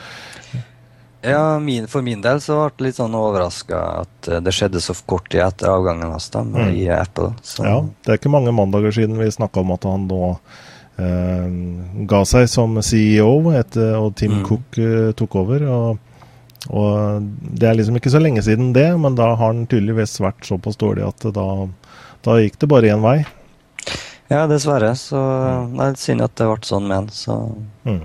Ja, 1.22 1.60
min, 1.62 1.86
for 1.88 2.02
min 2.02 2.24
del 2.24 2.40
så 2.42 2.64
ble 2.64 2.72
det 2.78 2.88
litt 2.88 2.98
sånn 2.98 3.14
overraska 3.18 3.80
at 4.02 4.30
det 4.42 4.54
skjedde 4.58 4.82
så 4.82 4.96
kort 5.06 5.28
tid 5.30 5.44
etter 5.46 5.70
avgangen 5.70 6.10
hans 6.10 6.32
da, 6.34 6.42
mm. 6.42 6.74
i 6.74 6.88
Apple. 6.96 7.36
Så. 7.46 7.66
Ja, 7.68 7.78
det 8.02 8.16
er 8.16 8.22
ikke 8.22 8.34
mange 8.34 8.54
mandager 8.56 8.96
siden 8.96 9.22
vi 9.22 9.30
snakka 9.30 9.62
om 9.62 9.76
at 9.76 9.86
han 9.86 10.08
nå 10.10 10.36
Eh, 11.02 11.50
ga 12.06 12.22
seg 12.28 12.48
som 12.52 12.76
CEO 12.84 13.54
etter 13.56 13.96
og 13.98 14.14
Tim 14.20 14.42
mm. 14.42 14.46
Cook 14.48 14.80
eh, 14.82 15.12
tok 15.18 15.38
over. 15.42 15.66
Og, 15.66 16.00
og, 16.70 17.30
Det 17.42 17.70
er 17.70 17.78
liksom 17.80 17.98
ikke 18.00 18.14
så 18.14 18.22
lenge 18.22 18.44
siden 18.46 18.74
det, 18.76 18.90
men 19.02 19.18
da 19.18 19.32
har 19.34 19.54
han 19.54 19.66
tydeligvis 19.72 20.20
vært 20.22 20.46
såpass 20.48 20.80
dårlig 20.82 21.08
at 21.08 21.30
da, 21.36 21.48
da 22.26 22.40
gikk 22.42 22.60
det 22.62 22.72
bare 22.72 22.94
én 22.94 23.04
vei. 23.04 23.20
Ja, 24.32 24.46
dessverre. 24.48 24.94
Så 25.00 25.20
det 25.74 25.88
er 25.88 26.00
synd 26.00 26.26
at 26.28 26.36
det 26.40 26.50
ble 26.52 26.68
sånn 26.68 26.88
med 26.88 27.02
han. 27.02 27.14
Så. 27.16 27.38
Mm. 27.88 28.04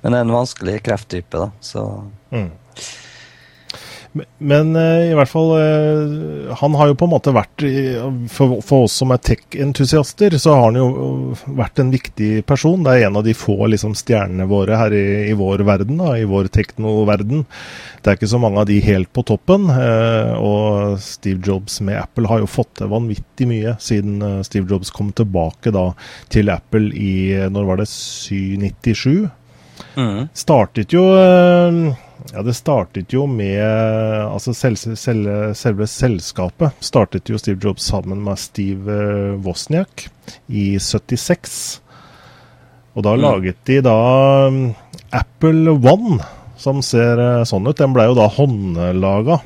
Men 0.00 0.14
det 0.14 0.18
er 0.18 0.24
en 0.24 0.34
vanskelig 0.34 0.78
krefttype, 0.86 1.42
da. 1.44 1.50
Så 1.62 1.84
mm. 2.34 2.52
Men 4.38 4.76
uh, 4.76 5.10
i 5.10 5.14
hvert 5.16 5.30
fall 5.30 5.48
uh, 5.58 6.54
Han 6.60 6.76
har 6.78 6.90
jo 6.90 6.96
på 6.98 7.08
en 7.08 7.12
måte 7.16 7.34
vært 7.34 7.64
for, 8.30 8.60
for 8.62 8.86
oss 8.86 8.94
som 9.00 9.10
er 9.14 9.22
tech-entusiaster, 9.26 10.36
så 10.38 10.54
har 10.54 10.68
han 10.68 10.78
jo 10.78 11.34
vært 11.58 11.80
en 11.82 11.90
viktig 11.90 12.44
person. 12.46 12.84
Det 12.84 12.94
er 12.94 13.08
en 13.08 13.18
av 13.18 13.24
de 13.26 13.34
få 13.34 13.56
liksom, 13.72 13.96
stjernene 13.98 14.46
våre 14.50 14.78
her 14.78 14.94
i, 14.94 15.04
i 15.32 15.34
vår 15.38 15.64
verden, 15.66 15.98
da, 15.98 16.14
i 16.18 16.28
vår 16.30 16.50
teknoverden. 16.54 17.44
Det 18.02 18.12
er 18.12 18.18
ikke 18.18 18.30
så 18.30 18.40
mange 18.42 18.62
av 18.62 18.68
de 18.70 18.78
helt 18.84 19.10
på 19.16 19.24
toppen. 19.26 19.66
Uh, 19.72 20.34
og 20.38 20.98
Steve 21.02 21.42
Jobs 21.42 21.80
med 21.84 21.98
Apple 21.98 22.30
har 22.30 22.44
jo 22.44 22.50
fått 22.50 22.76
til 22.78 22.92
vanvittig 22.92 23.50
mye 23.50 23.76
siden 23.82 24.22
Steve 24.46 24.70
Jobs 24.70 24.94
kom 24.94 25.10
tilbake 25.16 25.74
da 25.74 25.88
til 26.32 26.52
Apple 26.54 26.92
i 26.94 27.14
når 27.50 27.70
var 27.70 27.82
det 27.82 27.90
797? 27.90 29.24
Mm. 29.98 30.26
Startet 30.34 30.94
jo 30.94 31.02
ja, 32.32 32.42
Det 32.42 32.54
startet 32.56 33.12
jo 33.12 33.26
med 33.28 33.60
altså 34.24 34.54
selv, 34.56 34.76
selv, 34.96 35.54
Selve 35.58 35.86
selskapet 35.90 36.72
startet 36.84 37.28
jo 37.28 37.38
Steve 37.38 37.60
Jobs 37.62 37.84
sammen 37.90 38.22
med 38.24 38.38
Steve 38.40 38.92
eh, 38.92 39.34
Wozniak 39.44 40.08
i 40.48 40.78
76. 40.80 41.80
Og 42.94 43.02
da 43.04 43.12
mm. 43.14 43.20
laget 43.20 43.56
de 43.68 43.80
da 43.84 43.98
mm, 44.50 44.74
Apple 45.14 45.70
One, 45.76 46.18
som 46.56 46.82
ser 46.82 47.18
eh, 47.20 47.44
sånn 47.48 47.66
ut. 47.68 47.78
Den 47.78 47.92
ble 47.96 48.04
jo 48.08 48.16
da 48.16 48.28
håndlaga. 48.32 49.40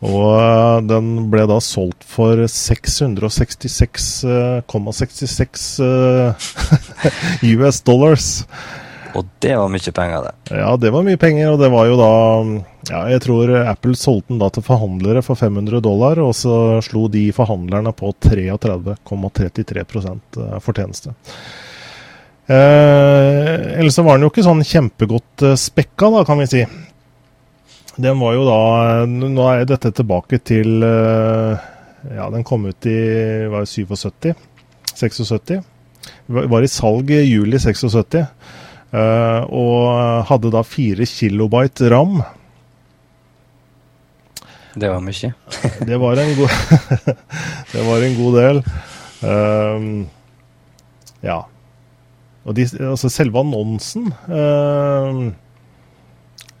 Og 0.00 0.36
eh, 0.36 0.78
den 0.90 1.30
ble 1.32 1.46
da 1.48 1.60
solgt 1.64 2.04
for 2.08 2.36
666,66 2.44 4.28
,66, 5.00 5.80
US 7.56 7.80
dollars. 7.88 8.44
Og 9.18 9.30
det 9.42 9.54
var 9.56 9.70
mye 9.72 9.92
penger, 9.96 10.26
det. 10.26 10.58
Ja, 10.60 10.74
det 10.80 10.92
var 10.94 11.06
mye 11.06 11.20
penger, 11.20 11.54
og 11.54 11.62
det 11.62 11.70
var 11.72 11.88
jo 11.88 11.96
da 11.98 12.10
ja, 12.90 13.00
Jeg 13.12 13.22
tror 13.26 13.52
Apple 13.62 13.96
solgte 13.98 14.32
den 14.32 14.42
da 14.42 14.50
til 14.54 14.66
forhandlere 14.66 15.22
for 15.26 15.38
500 15.38 15.82
dollar, 15.84 16.20
og 16.22 16.34
så 16.36 16.78
slo 16.84 17.06
de 17.12 17.28
forhandlerne 17.36 17.92
på 17.96 18.12
33,33 18.26 19.82
eh, 19.82 20.54
fortjeneste. 20.64 21.14
Eh, 22.50 23.78
ellers 23.78 23.94
så 23.94 24.02
var 24.02 24.16
den 24.16 24.26
jo 24.26 24.30
ikke 24.32 24.46
sånn 24.46 24.64
kjempegodt 24.66 25.44
eh, 25.46 25.58
spekka, 25.60 26.08
da, 26.10 26.24
kan 26.26 26.40
vi 26.40 26.48
si. 26.50 26.64
Den 28.00 28.18
var 28.22 28.34
jo 28.36 28.46
da 28.46 28.60
Nå 29.10 29.44
er 29.50 29.66
dette 29.68 29.90
tilbake 29.92 30.38
til 30.46 30.82
eh, 30.86 31.66
Ja, 32.16 32.28
den 32.32 32.46
kom 32.46 32.64
ut 32.70 32.86
i 32.88 32.96
var 33.50 33.66
77? 33.68 34.32
76? 34.94 35.60
Var 36.30 36.64
i 36.64 36.70
salg 36.70 37.10
i 37.12 37.20
juli 37.22 37.58
76. 37.60 38.24
Uh, 38.90 39.46
og 39.54 40.24
hadde 40.26 40.50
da 40.50 40.64
4 40.66 41.06
kilobyte 41.06 41.90
ram. 41.92 42.20
Det 44.74 44.90
var 44.90 45.02
mye. 45.02 45.30
det, 45.88 45.98
var 45.98 46.18
en 46.18 46.32
god 46.38 46.50
det 47.72 47.84
var 47.86 48.06
en 48.06 48.16
god 48.18 48.38
del. 48.40 48.62
Um, 49.20 49.86
ja. 51.22 51.42
Og 52.44 52.56
de, 52.56 52.66
altså 52.88 53.10
selve 53.12 53.38
annonsen 53.38 54.10
uh, 54.26 55.30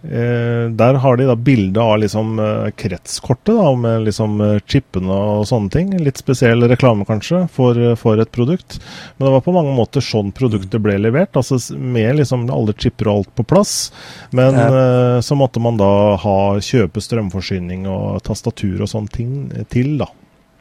Eh, 0.02 0.70
der 0.70 0.94
har 0.94 1.16
de 1.16 1.26
da 1.28 1.36
bilde 1.36 1.80
av 1.80 1.98
liksom 2.00 2.38
eh, 2.38 2.70
kretskortet 2.70 3.52
da, 3.56 3.74
med 3.76 4.06
liksom 4.06 4.40
eh, 4.40 4.60
chippene 4.66 5.12
og 5.12 5.44
sånne 5.48 5.72
ting. 5.74 5.90
Litt 6.00 6.22
spesiell 6.22 6.64
reklame 6.70 7.04
kanskje 7.04 7.42
for, 7.52 7.76
eh, 7.76 7.96
for, 8.00 8.20
et 8.20 8.32
produkt. 8.32 8.78
Men 9.16 9.26
det 9.26 9.32
var 9.34 9.44
på 9.44 9.52
mange 9.52 9.74
måter 9.76 10.04
sånn 10.04 10.32
produktet 10.32 10.80
ble 10.80 10.96
levert. 10.98 11.36
altså 11.36 11.60
Med 11.76 12.16
liksom 12.16 12.48
alle 12.48 12.72
chipper 12.72 13.10
og 13.10 13.20
alt 13.20 13.34
på 13.36 13.44
plass. 13.52 13.74
Men 14.32 14.56
ja. 14.56 14.68
eh, 14.70 15.18
så 15.20 15.36
måtte 15.36 15.60
man 15.60 15.76
da 15.80 16.16
ha 16.22 16.38
kjøpe 16.64 17.04
strømforsyning 17.04 17.84
og 17.90 18.22
tastatur 18.24 18.80
og 18.80 18.88
sånne 18.88 19.12
ting 19.12 19.34
til, 19.68 19.98
da. 20.00 20.08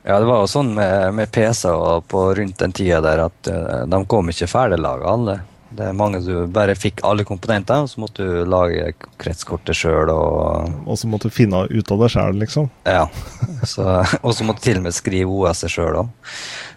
Ja, 0.03 0.17
det 0.19 0.27
var 0.27 0.43
jo 0.43 0.51
sånn 0.51 0.73
med, 0.75 1.13
med 1.15 1.31
PC-er 1.31 2.03
på 2.11 2.25
rundt 2.35 2.59
den 2.59 2.75
tida 2.75 2.99
der 3.03 3.23
at 3.27 3.49
de 3.91 3.99
kom 4.09 4.31
ikke 4.31 4.47
ferdiglaga 4.51 5.15
alle. 5.15 5.39
Det 5.69 5.85
er 5.85 5.93
mange 5.93 6.17
du 6.25 6.47
bare 6.49 6.73
fikk 6.77 7.03
alle 7.05 7.23
komponenter, 7.27 7.83
og 7.83 7.89
så 7.91 8.01
måtte 8.01 8.25
du 8.25 8.47
lage 8.49 8.87
kretskortet 9.21 9.77
sjøl. 9.77 10.09
Og, 10.09 10.79
og 10.89 10.97
så 10.97 11.09
måtte 11.11 11.29
du 11.29 11.35
finne 11.35 11.61
ut 11.69 11.93
av 11.93 12.01
det 12.01 12.09
sjøl, 12.15 12.39
liksom? 12.41 12.69
Ja. 12.89 13.05
og 14.23 14.33
så 14.33 14.47
måtte 14.47 14.63
du 14.63 14.65
til 14.65 14.81
og 14.81 14.87
med 14.87 14.97
skrive 14.97 15.35
OS-et 15.35 15.73
sjøl 15.75 16.01
òg. 16.01 16.09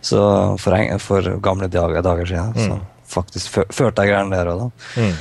Så 0.04 0.20
for, 0.60 0.76
for, 1.00 1.30
gamle 1.44 1.70
dager, 1.72 2.04
dager 2.04 2.28
siden. 2.28 2.52
Mm. 2.52 2.68
Så 2.68 3.16
faktisk 3.16 3.58
førte 3.72 4.04
jeg 4.04 4.12
greiene 4.12 4.36
der 4.36 4.52
òg, 4.52 4.66
da. 4.66 5.00
Mm. 5.00 5.16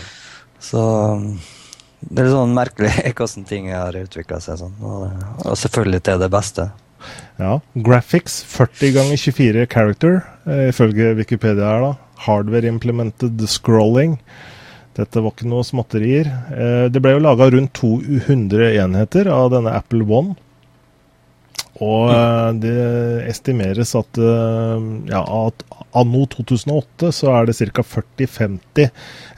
Så 0.62 0.86
det 2.02 2.20
er 2.20 2.28
litt 2.28 2.36
sånn 2.36 2.56
merkelig 2.58 2.94
hvordan 3.16 3.48
ting 3.48 3.72
har 3.72 3.96
utvikla 4.04 4.44
seg 4.44 4.60
sånn. 4.66 4.78
Og, 4.84 5.08
og 5.48 5.60
selvfølgelig 5.64 6.04
til 6.10 6.24
det 6.26 6.32
beste. 6.34 6.72
Ja. 7.40 7.56
Graphics 7.88 8.42
40 8.52 8.98
ganger 9.00 9.18
24 9.18 9.68
character, 9.72 10.24
eh, 10.44 10.68
ifølge 10.70 11.16
Wikipedia 11.18 11.72
her, 11.72 11.86
da 11.88 12.11
hardware 12.26 12.70
implemented 12.70 13.42
scrolling. 13.50 14.18
Dette 14.98 15.24
var 15.24 15.34
ikke 15.34 15.50
noe 15.50 15.66
småtterier. 15.66 16.30
Eh, 16.52 16.86
det 16.92 17.02
ble 17.04 17.16
jo 17.16 17.24
laga 17.24 17.50
rundt 17.54 17.74
200 17.80 18.74
enheter 18.84 19.32
av 19.32 19.52
denne 19.56 19.76
Apple 19.78 20.06
One. 20.08 20.36
Og 21.82 22.12
eh, 22.14 22.50
det 22.62 22.78
estimeres 23.32 23.96
at, 23.98 24.20
eh, 24.20 24.86
ja, 25.10 25.22
at 25.24 25.66
anno 25.98 26.28
2008 26.30 27.12
så 27.16 27.34
er 27.38 27.50
det 27.50 27.58
ca. 27.58 27.86
40-50 27.96 28.92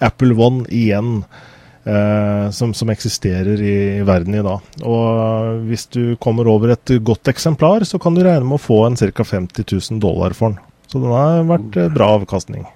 Apple 0.04 0.36
One 0.36 0.66
igjen 0.74 1.22
eh, 1.22 2.50
som, 2.52 2.74
som, 2.74 2.92
eksisterer 2.92 3.62
i, 3.62 3.78
i, 4.00 4.04
verden 4.08 4.36
i 4.36 4.44
dag. 4.44 4.76
Og 4.82 5.64
hvis 5.70 5.88
du 5.94 6.18
kommer 6.24 6.50
over 6.52 6.76
et 6.76 6.98
godt 7.06 7.32
eksemplar, 7.32 7.88
så 7.88 8.02
kan 8.02 8.18
du 8.18 8.26
regne 8.26 8.48
med 8.48 8.60
å 8.60 8.66
få 8.66 8.84
en 8.90 9.00
ca. 9.00 9.24
50 9.24 9.70
000 9.70 10.04
dollar 10.04 10.36
for 10.38 10.52
den. 10.54 10.73
Så 10.94 11.02
den 11.02 11.10
har 11.10 11.44
vært 11.50 11.78
eh, 11.82 11.90
bra 11.90 12.12
avkastning. 12.20 12.68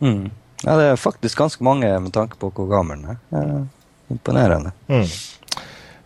Mm. 0.00 0.30
Ja, 0.62 0.76
det 0.80 0.84
er 0.88 1.00
faktisk 1.00 1.42
ganske 1.42 1.64
mange 1.64 1.90
med 2.00 2.14
tanke 2.16 2.38
på 2.40 2.48
hvor 2.48 2.70
gammel 2.70 3.02
den 3.02 3.18
er. 3.36 3.66
Imponerende. 4.08 4.72
Mm. 4.88 5.04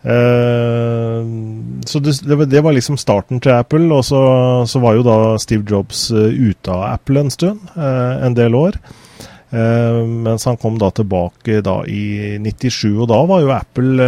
Uh, 0.01 1.21
så 1.85 1.99
det, 2.01 2.45
det, 2.49 2.61
var 2.61 2.73
liksom 2.73 2.97
starten 2.97 3.39
til 3.39 3.53
Apple, 3.53 3.85
og 3.93 4.03
så, 4.05 4.21
så 4.67 4.81
var 4.83 4.97
jo 4.97 5.05
da 5.05 5.17
Steve 5.39 5.63
Jobs 5.69 6.09
uh, 6.11 6.27
ute 6.27 6.73
av 6.73 6.87
Apple 6.97 7.21
en 7.21 7.31
stund, 7.31 7.63
uh, 7.77 8.17
en 8.25 8.35
del 8.37 8.57
år. 8.57 8.81
mens 9.51 10.45
han 10.47 10.55
kom 10.55 10.77
da 10.79 10.87
tilbake 10.95 11.57
da 11.59 11.81
i 11.83 12.37
97, 12.39 12.85
og 13.03 13.09
da 13.11 13.17
var 13.27 13.41
jo 13.43 13.49
Apple, 13.51 14.05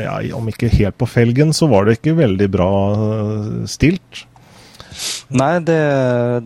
ja, 0.00 0.14
om 0.32 0.48
ikke 0.48 0.70
helt 0.72 0.96
på 0.96 1.04
felgen, 1.04 1.52
så 1.52 1.68
var 1.68 1.84
det 1.84 1.98
ikke 1.98 2.14
veldig 2.16 2.48
bra 2.48 2.70
stilt. 3.68 4.22
Nei, 5.36 5.52
det, 5.66 5.80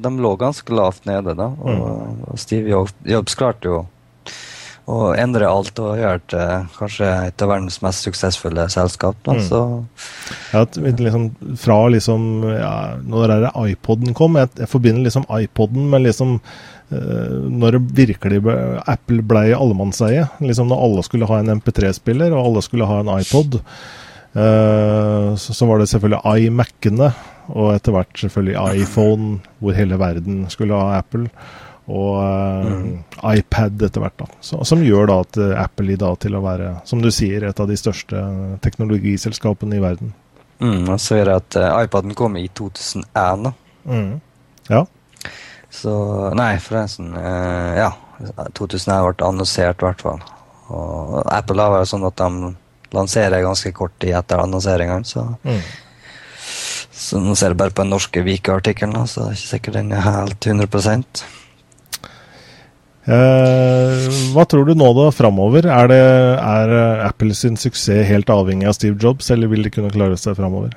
de 0.02 0.12
lå 0.18 0.34
ganske 0.40 0.74
lavt 0.74 1.08
nede, 1.08 1.36
da. 1.38 1.50
Og, 1.60 1.70
mm. 1.70 2.20
og 2.30 2.40
Steve 2.40 2.84
Jobs 3.04 3.38
klarte 3.38 3.70
jo 3.70 3.80
å 4.90 5.12
endre 5.18 5.46
alt 5.46 5.78
og 5.82 5.98
gjøre 6.00 6.20
det 6.32 6.46
kanskje 6.74 7.08
et 7.28 7.44
av 7.44 7.52
verdens 7.52 7.78
mest 7.84 8.06
suksessfulle 8.06 8.66
selskap. 8.72 9.18
Da, 9.26 9.36
mm. 9.36 9.44
så. 9.46 9.62
Ja, 10.54 10.64
liksom, 10.98 11.28
fra 11.60 11.78
liksom 11.94 12.26
ja, 12.48 12.74
Når 13.06 13.34
er 13.36 13.46
det 13.46 13.54
iPoden 13.74 14.16
kom? 14.18 14.38
Jeg, 14.40 14.50
jeg 14.58 14.70
forbinder 14.72 15.06
liksom 15.06 15.28
iPoden 15.36 15.88
med 15.92 16.06
liksom 16.08 16.36
uh, 16.40 17.38
når 17.60 17.76
det 17.76 17.82
virkelig 18.02 18.42
ble, 18.46 18.58
Apple 18.90 19.22
ble 19.30 19.46
allemannseie. 19.56 20.26
Liksom 20.42 20.70
når 20.72 20.86
alle 20.88 21.06
skulle 21.06 21.30
ha 21.30 21.40
en 21.40 21.58
MP3-spiller 21.60 22.34
og 22.34 22.46
alle 22.50 22.64
skulle 22.66 22.88
ha 22.90 23.02
en 23.04 23.14
iPod. 23.20 23.60
Uh, 24.30 25.36
så, 25.38 25.54
så, 25.54 25.66
var 25.66 25.80
det 25.80 25.90
selvfølgelig 25.90 26.48
iMac-ene, 26.48 27.12
og 27.50 27.74
etter 27.74 27.94
hvert 27.94 28.22
selvfølgelig 28.22 28.84
iPhone, 28.84 29.40
hvor 29.58 29.76
hele 29.76 29.98
verden 30.00 30.44
skulle 30.52 30.78
ha 30.78 31.00
Apple 31.00 31.28
og 31.90 32.16
uh, 32.22 32.70
mm. 32.70 32.90
iPad 33.34 33.82
etter 33.82 34.04
hvert. 34.04 34.16
da, 34.20 34.28
så, 34.44 34.60
Som 34.68 34.84
gjør 34.86 35.10
da 35.10 35.18
at 35.24 35.38
uh, 35.40 35.54
Apple 35.58 35.94
i 35.94 35.98
dag 36.00 36.18
til 36.22 36.36
å 36.38 36.42
være, 36.44 36.74
som 36.88 37.02
du 37.02 37.10
sier, 37.14 37.48
et 37.48 37.62
av 37.62 37.70
de 37.70 37.78
største 37.78 38.22
teknologiselskapene 38.64 39.78
i 39.78 39.82
verden. 39.82 40.14
Mm, 40.60 40.84
og 40.92 40.98
så 41.00 41.18
er 41.18 41.30
det 41.30 41.38
at 41.40 41.58
uh, 41.58 41.80
iPaden 41.82 42.14
kom 42.18 42.38
i 42.38 42.46
2001, 42.46 43.46
da. 43.48 43.54
Mm. 43.90 44.12
Ja. 44.70 44.84
Så 45.70 45.92
Nei, 46.38 46.52
forresten. 46.62 47.12
ja. 47.14 47.92
2001 48.58 49.04
ble 49.06 49.26
annonsert, 49.26 49.80
i 49.80 49.86
hvert 49.86 50.02
fall. 50.04 50.18
Og 50.70 51.20
Apple 51.30 51.62
har 51.62 51.72
vært 51.72 51.90
sånn 51.90 52.06
at 52.06 52.18
de 52.20 52.50
lanserer 52.94 53.42
ganske 53.42 53.70
kort 53.74 53.94
tid 54.02 54.16
etter 54.18 54.42
annonseringen, 54.42 55.06
så 55.06 55.24
mm. 55.46 55.62
Så 57.00 57.20
nå 57.22 57.32
ser 57.38 57.54
jeg 57.54 57.60
bare 57.60 57.72
på 57.72 57.84
den 57.84 57.94
norske 57.94 58.22
Vika-artikkelen, 58.26 59.06
så 59.08 59.24
det 59.24 59.30
er 59.30 59.38
ikke 59.38 59.52
sikkert 59.54 59.78
den 59.78 59.94
er 59.96 60.04
helt 60.04 60.46
100 60.46 60.68
Eh, 63.10 64.08
hva 64.34 64.44
tror 64.44 64.68
du 64.68 64.74
nå 64.76 64.90
da 64.94 65.08
framover? 65.14 65.66
Er, 65.72 65.88
det, 65.90 66.00
er 66.36 67.04
Apple 67.06 67.34
sin 67.34 67.56
suksess 67.58 68.04
helt 68.10 68.30
avhengig 68.30 68.68
av 68.68 68.76
Steve 68.76 69.00
Jobs, 69.00 69.30
eller 69.32 69.50
vil 69.50 69.64
de 69.66 69.72
kunne 69.72 69.92
klare 69.94 70.18
seg 70.20 70.36
framover? 70.38 70.76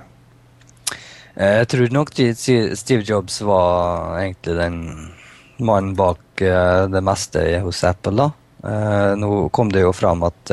Eh, 1.36 1.60
jeg 1.60 1.70
tror 1.74 1.94
nok 2.00 2.14
Steve 2.16 3.04
Jobs 3.04 3.42
var 3.46 4.22
egentlig 4.22 4.56
den 4.62 4.80
mannen 5.64 5.94
bak 6.00 6.42
eh, 6.42 6.86
det 6.90 7.04
meste 7.04 7.44
hos 7.66 7.84
Apple. 7.90 8.16
da. 8.24 8.32
Nå 9.20 9.50
kom 9.52 9.68
det 9.74 9.82
jo 9.84 9.90
fram 9.92 10.22
at 10.24 10.52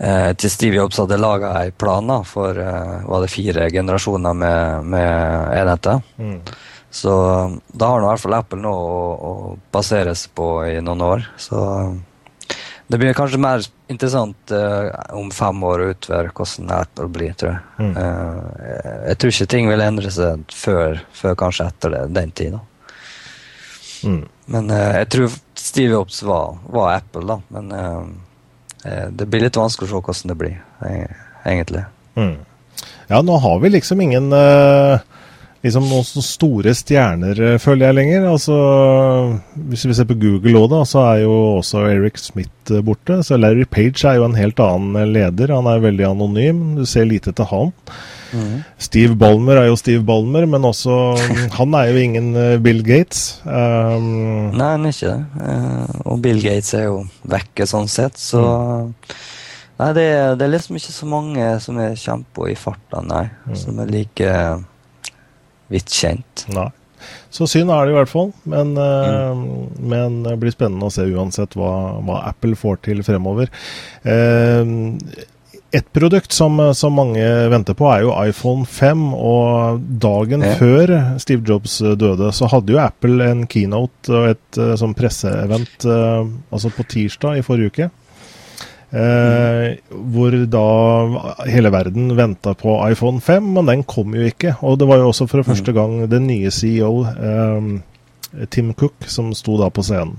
til 0.00 0.48
Steve 0.48 0.78
Jobs 0.78 0.96
hadde 0.96 1.18
laga 1.20 1.50
en 1.60 1.74
plan 1.76 2.06
da, 2.08 2.22
for 2.24 2.56
var 2.56 3.20
det 3.20 3.28
fire 3.28 3.66
generasjoner 3.68 4.32
med, 4.32 4.86
med 4.94 5.10
enheter. 5.58 6.00
Mm. 6.16 6.38
Så 6.90 7.12
da 7.68 7.90
har 7.90 8.00
nå 8.00 8.08
i 8.08 8.10
hvert 8.10 8.22
fall 8.22 8.36
Apple 8.38 8.62
noe 8.64 8.78
å, 8.80 9.02
å 9.12 9.32
basere 9.70 10.14
seg 10.16 10.32
på 10.34 10.48
i 10.66 10.78
noen 10.82 11.04
år. 11.04 11.26
Så 11.36 11.60
det 12.90 12.98
blir 12.98 13.14
kanskje 13.14 13.38
mer 13.38 13.62
interessant 13.86 14.50
uh, 14.50 14.90
om 15.14 15.28
fem 15.30 15.62
år 15.62 15.82
å 15.84 15.90
utvøre 15.92 16.32
hvordan 16.34 16.72
Apple 16.74 17.06
blir, 17.14 17.36
tror 17.38 17.52
jeg. 17.52 17.60
Mm. 17.78 17.92
Uh, 17.94 19.04
jeg 19.12 19.20
tror 19.22 19.34
ikke 19.34 19.46
ting 19.54 19.70
vil 19.70 19.84
endre 19.84 20.10
seg 20.10 20.42
før, 20.50 20.98
før 21.14 21.36
kanskje 21.38 21.68
etter 21.70 21.94
det, 21.94 22.00
den 22.16 22.32
tid. 22.34 22.56
Mm. 24.02 24.24
Men 24.50 24.74
uh, 24.74 24.88
jeg 24.98 25.10
tror 25.14 25.38
Steve 25.54 25.94
Jobs 25.94 26.18
var, 26.26 26.58
var 26.66 26.96
Apple, 26.96 27.22
da. 27.30 27.38
Men 27.54 27.70
det 28.82 29.26
blir 29.28 29.42
litt 29.44 29.58
vanskelig 29.60 29.88
å 29.88 29.90
se 29.90 29.98
hvordan 30.00 30.32
det 30.32 30.38
blir, 30.40 30.58
egentlig. 31.44 31.82
Mm. 32.16 32.38
Ja, 33.10 33.20
nå 33.26 33.36
har 33.42 33.58
vi 33.60 33.74
liksom 33.74 34.00
ingen 34.00 34.32
uh 34.32 35.00
liksom 35.64 35.88
noen 35.90 36.24
store 36.24 36.72
stjerner, 36.76 37.40
eh, 37.40 37.58
føler 37.60 37.88
jeg 37.88 37.98
lenger. 37.98 38.28
Altså, 38.30 38.56
hvis 39.70 39.84
vi 39.88 39.96
ser 39.96 40.08
på 40.08 40.18
Google 40.20 40.62
òg, 40.64 40.76
så 40.88 41.04
er 41.12 41.24
jo 41.24 41.34
også 41.58 41.84
Eric 41.90 42.20
Smith 42.20 42.72
eh, 42.72 42.82
borte. 42.84 43.20
Så 43.26 43.38
Larry 43.38 43.66
Page 43.68 44.04
er 44.08 44.18
jo 44.18 44.28
en 44.28 44.38
helt 44.38 44.60
annen 44.60 44.96
eh, 44.96 45.10
leder. 45.18 45.54
Han 45.54 45.68
er 45.70 45.84
veldig 45.84 46.08
anonym. 46.12 46.64
Du 46.80 46.86
ser 46.88 47.08
lite 47.08 47.34
til 47.36 47.48
han. 47.52 47.74
Mm. 48.30 48.60
Steve 48.78 49.16
Ballmer 49.18 49.62
er 49.62 49.68
jo 49.70 49.78
Steve 49.80 50.04
Ballmer, 50.06 50.46
men 50.50 50.66
også 50.68 50.96
Han 51.58 51.74
er 51.78 51.90
jo 51.90 52.04
ingen 52.04 52.30
Bill 52.62 52.84
Gates. 52.86 53.40
Um, 53.44 54.50
Nei, 54.54 54.70
han 54.76 54.86
er 54.86 54.94
ikke 54.94 55.12
det. 55.12 55.44
Uh, 55.44 56.00
og 56.12 56.22
Bill 56.24 56.42
Gates 56.44 56.72
er 56.78 56.88
jo 56.88 57.02
vekke 57.30 57.68
sånn 57.68 57.90
sett, 57.90 58.18
så 58.20 58.44
mm. 58.44 58.96
Nei, 59.80 59.92
det, 59.96 60.08
det, 60.36 60.44
er 60.44 60.52
liksom 60.52 60.76
ikke 60.76 60.92
så 60.92 61.06
mange 61.08 61.44
som 61.64 61.78
er 61.80 61.96
kjempe 61.96 62.50
i 62.52 62.56
farta, 62.58 63.00
nei. 63.00 63.22
Mm. 63.48 63.54
Som 63.56 63.78
er 63.80 63.88
like 63.88 64.34
vidt 65.72 65.94
kjent. 65.94 66.44
Nei. 66.52 66.68
Så 67.32 67.46
synd 67.48 67.72
er 67.72 67.86
det 67.86 67.94
i 67.94 67.96
hvert 67.96 68.10
fall, 68.10 68.32
men, 68.50 68.74
eh, 68.76 69.30
mm. 69.38 69.84
men, 69.88 70.18
det 70.26 70.36
blir 70.42 70.52
spennende 70.52 70.90
å 70.90 70.92
se 70.92 71.06
uansett 71.08 71.56
hva, 71.56 71.72
hva 72.04 72.24
Apple 72.28 72.58
får 72.58 72.82
til 72.90 73.00
fremover. 73.06 73.48
Eh, 74.04 74.74
et 75.76 75.86
produkt 75.94 76.34
som, 76.34 76.58
som, 76.74 76.96
mange 76.98 77.22
venter 77.52 77.76
på, 77.78 77.86
er 77.92 78.02
jo 78.02 78.14
iPhone 78.24 78.66
5. 78.66 79.04
Og 79.14 79.84
dagen 80.02 80.42
ja. 80.46 80.56
før 80.58 80.94
Steve 81.22 81.46
Jobs 81.46 81.78
døde, 81.78 82.32
så 82.34 82.50
hadde 82.50 82.74
jo 82.74 82.82
Apple 82.82 83.30
en 83.30 83.46
keynote 83.50 84.10
og 84.10 84.32
et 84.32 84.60
uh, 84.60 84.74
sånn 84.80 84.96
presseevent 84.98 85.86
altså 85.86 86.72
på 86.74 86.88
tirsdag 86.90 87.38
i 87.38 87.46
forrige 87.46 87.74
uke. 87.74 87.90
Eh, 88.90 89.76
hvor 89.90 90.34
da 90.50 90.62
hele 91.46 91.70
verden 91.70 92.10
venta 92.18 92.56
på 92.58 92.74
iPhone 92.90 93.20
5, 93.22 93.52
men 93.54 93.70
den 93.70 93.84
kom 93.86 94.16
jo 94.18 94.26
ikke. 94.26 94.56
Og 94.66 94.80
det 94.80 94.88
var 94.90 94.98
jo 94.98 95.12
også 95.12 95.28
for 95.30 95.46
første 95.46 95.74
gang 95.76 96.02
den 96.10 96.26
nye 96.26 96.50
CEO, 96.50 97.04
eh, 97.06 98.46
Tim 98.50 98.74
Cook, 98.74 99.06
som 99.06 99.30
sto 99.34 99.58
da 99.60 99.70
på 99.70 99.86
scenen. 99.86 100.18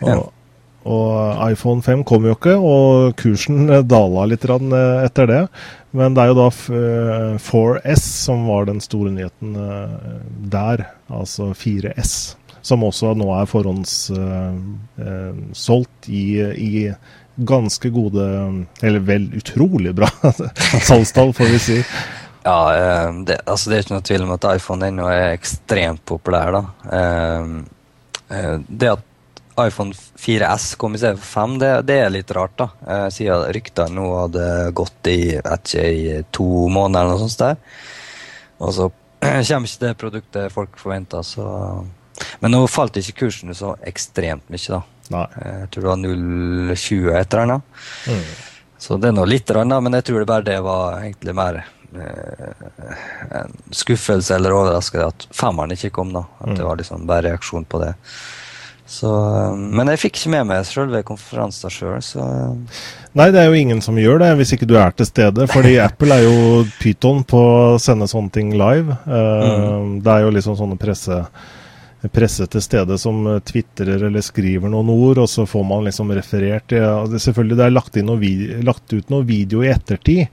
Og. 0.00 0.30
Og 0.84 1.40
iPhone 1.48 1.80
5 1.82 2.04
kom 2.04 2.26
jo 2.28 2.34
ikke, 2.36 2.54
og 2.60 3.16
kursen 3.20 3.66
dala 3.92 4.26
litt 4.28 4.44
eh, 4.44 5.04
etter 5.06 5.26
det. 5.30 5.48
Men 5.96 6.14
det 6.14 6.22
er 6.22 6.28
jo 6.32 6.40
da 6.42 6.48
4S 7.40 7.88
eh, 7.88 7.96
som 8.04 8.46
var 8.50 8.62
den 8.68 8.80
store 8.84 9.10
nyheten 9.14 9.50
eh, 9.56 9.94
der, 10.52 10.78
altså 11.08 11.44
4S. 11.56 12.12
Som 12.64 12.84
også 12.84 13.14
nå 13.16 13.28
er 13.36 13.46
forhåndssolgt 13.48 16.08
i, 16.08 16.40
i 16.56 16.92
ganske 17.34 17.90
gode, 17.92 18.24
eller 18.80 19.00
vel 19.04 19.34
utrolig 19.36 19.94
bra 19.96 20.08
salgstall, 20.88 21.32
får 21.36 21.48
vi 21.52 21.58
si. 21.60 21.84
Ja, 22.44 22.72
det, 23.24 23.36
altså 23.48 23.68
det 23.68 23.76
er 23.76 23.80
ikke 23.84 23.96
noe 23.96 24.08
tvil 24.08 24.24
om 24.24 24.32
at 24.36 24.48
iPhone 24.54 24.86
ennå 24.88 25.04
er 25.12 25.34
ekstremt 25.34 26.02
populær. 26.08 26.48
da. 26.56 26.62
Det 28.64 28.88
at 28.94 29.02
iPhone 29.60 29.94
4S 30.18 30.74
kom 30.80 30.94
i 30.94 30.98
stedet 30.98 31.20
for 31.20 31.44
5, 31.44 31.58
det, 31.62 31.72
det 31.88 31.98
er 32.02 32.12
litt 32.12 32.30
rart. 32.34 32.56
da. 32.58 32.68
Siden 33.14 33.44
ryktene 33.54 33.94
nå 33.94 34.06
hadde 34.18 34.46
gått 34.74 35.10
i, 35.12 35.36
ikke, 35.38 35.84
i 35.84 36.22
to 36.34 36.46
måneder 36.72 37.04
eller 37.04 37.18
noe 37.18 37.28
sånt. 37.28 37.44
der. 37.44 37.60
Og 38.64 38.74
så 38.74 38.88
kommer 39.20 39.68
ikke 39.68 39.86
det 39.86 39.94
produktet 40.00 40.54
folk 40.54 40.80
forventa, 40.80 41.22
så... 41.22 41.46
Men 42.38 42.54
nå 42.54 42.60
falt 42.70 42.96
ikke 43.00 43.24
kursen 43.24 43.54
så 43.58 43.74
ekstremt 43.86 44.46
mye, 44.52 44.68
da. 44.70 44.82
Nei. 45.12 45.24
Eh, 45.40 45.56
jeg 45.64 45.70
tror 45.74 45.82
det 45.82 45.90
var 45.90 46.02
0,20 46.02 47.16
etter 47.20 47.42
den. 47.42 47.64
Mm. 48.08 48.28
Så 48.84 48.98
det 49.00 49.10
er 49.10 49.16
nå 49.16 49.24
litt, 49.28 49.50
men 49.56 49.98
jeg 49.98 50.06
tror 50.08 50.22
det 50.22 50.28
bare 50.28 50.46
det 50.46 50.60
var 50.64 51.00
egentlig 51.00 51.34
mer 51.36 51.60
eh, 51.96 52.64
en 53.40 53.54
skuffelse 53.72 54.36
eller 54.36 54.54
overraskelse 54.54 55.10
at 55.10 55.26
femmeren 55.34 55.74
ikke 55.76 55.92
kom. 55.98 56.12
da. 56.14 56.24
At 56.40 56.52
mm. 56.52 56.56
det 56.58 56.68
var 56.68 56.80
liksom 56.80 57.06
bare 57.10 57.28
reaksjon 57.30 57.66
på 57.66 57.82
det. 57.82 57.94
Så, 58.94 59.10
eh, 59.10 59.56
men 59.78 59.90
jeg 59.92 60.02
fikk 60.04 60.20
ikke 60.20 60.34
med 60.36 60.48
meg 60.52 60.66
selve 60.68 61.02
konferansen 61.06 61.72
sjøl, 61.72 61.98
så 62.04 62.26
Nei, 63.14 63.28
det 63.30 63.40
er 63.40 63.50
jo 63.50 63.58
ingen 63.58 63.80
som 63.82 63.98
gjør 63.98 64.18
det 64.24 64.32
hvis 64.40 64.56
ikke 64.56 64.66
du 64.66 64.74
er 64.78 64.94
til 64.94 65.06
stede. 65.06 65.46
Fordi 65.50 65.76
Apple 65.88 66.16
er 66.16 66.24
jo 66.26 66.62
pyton 66.80 67.22
på 67.26 67.38
å 67.38 67.76
sende 67.82 68.08
sånne 68.10 68.34
ting 68.34 68.54
live. 68.58 68.96
Uh, 69.06 69.84
mm. 69.84 69.92
Det 70.02 70.16
er 70.16 70.24
jo 70.26 70.32
liksom 70.34 70.58
sånne 70.58 70.78
presse 70.80 71.20
presse 72.12 72.46
til 72.50 72.62
stede 72.62 72.96
som 73.00 73.22
eh, 73.30 73.40
tvitrer 73.46 74.02
eller 74.08 74.24
skriver 74.24 74.70
noen 74.72 74.90
ord, 74.92 75.22
og 75.22 75.28
så 75.30 75.46
får 75.48 75.64
man 75.68 75.86
liksom 75.86 76.12
referert 76.16 76.74
ja, 76.74 77.04
det, 77.08 77.20
Selvfølgelig 77.22 77.58
det 77.58 77.64
er 77.66 77.74
lagt, 77.74 77.96
video, 77.96 78.60
lagt, 78.66 78.92
ut 78.92 79.12
noe 79.12 79.24
video 79.24 79.62
i 79.64 79.70
ettertid, 79.72 80.26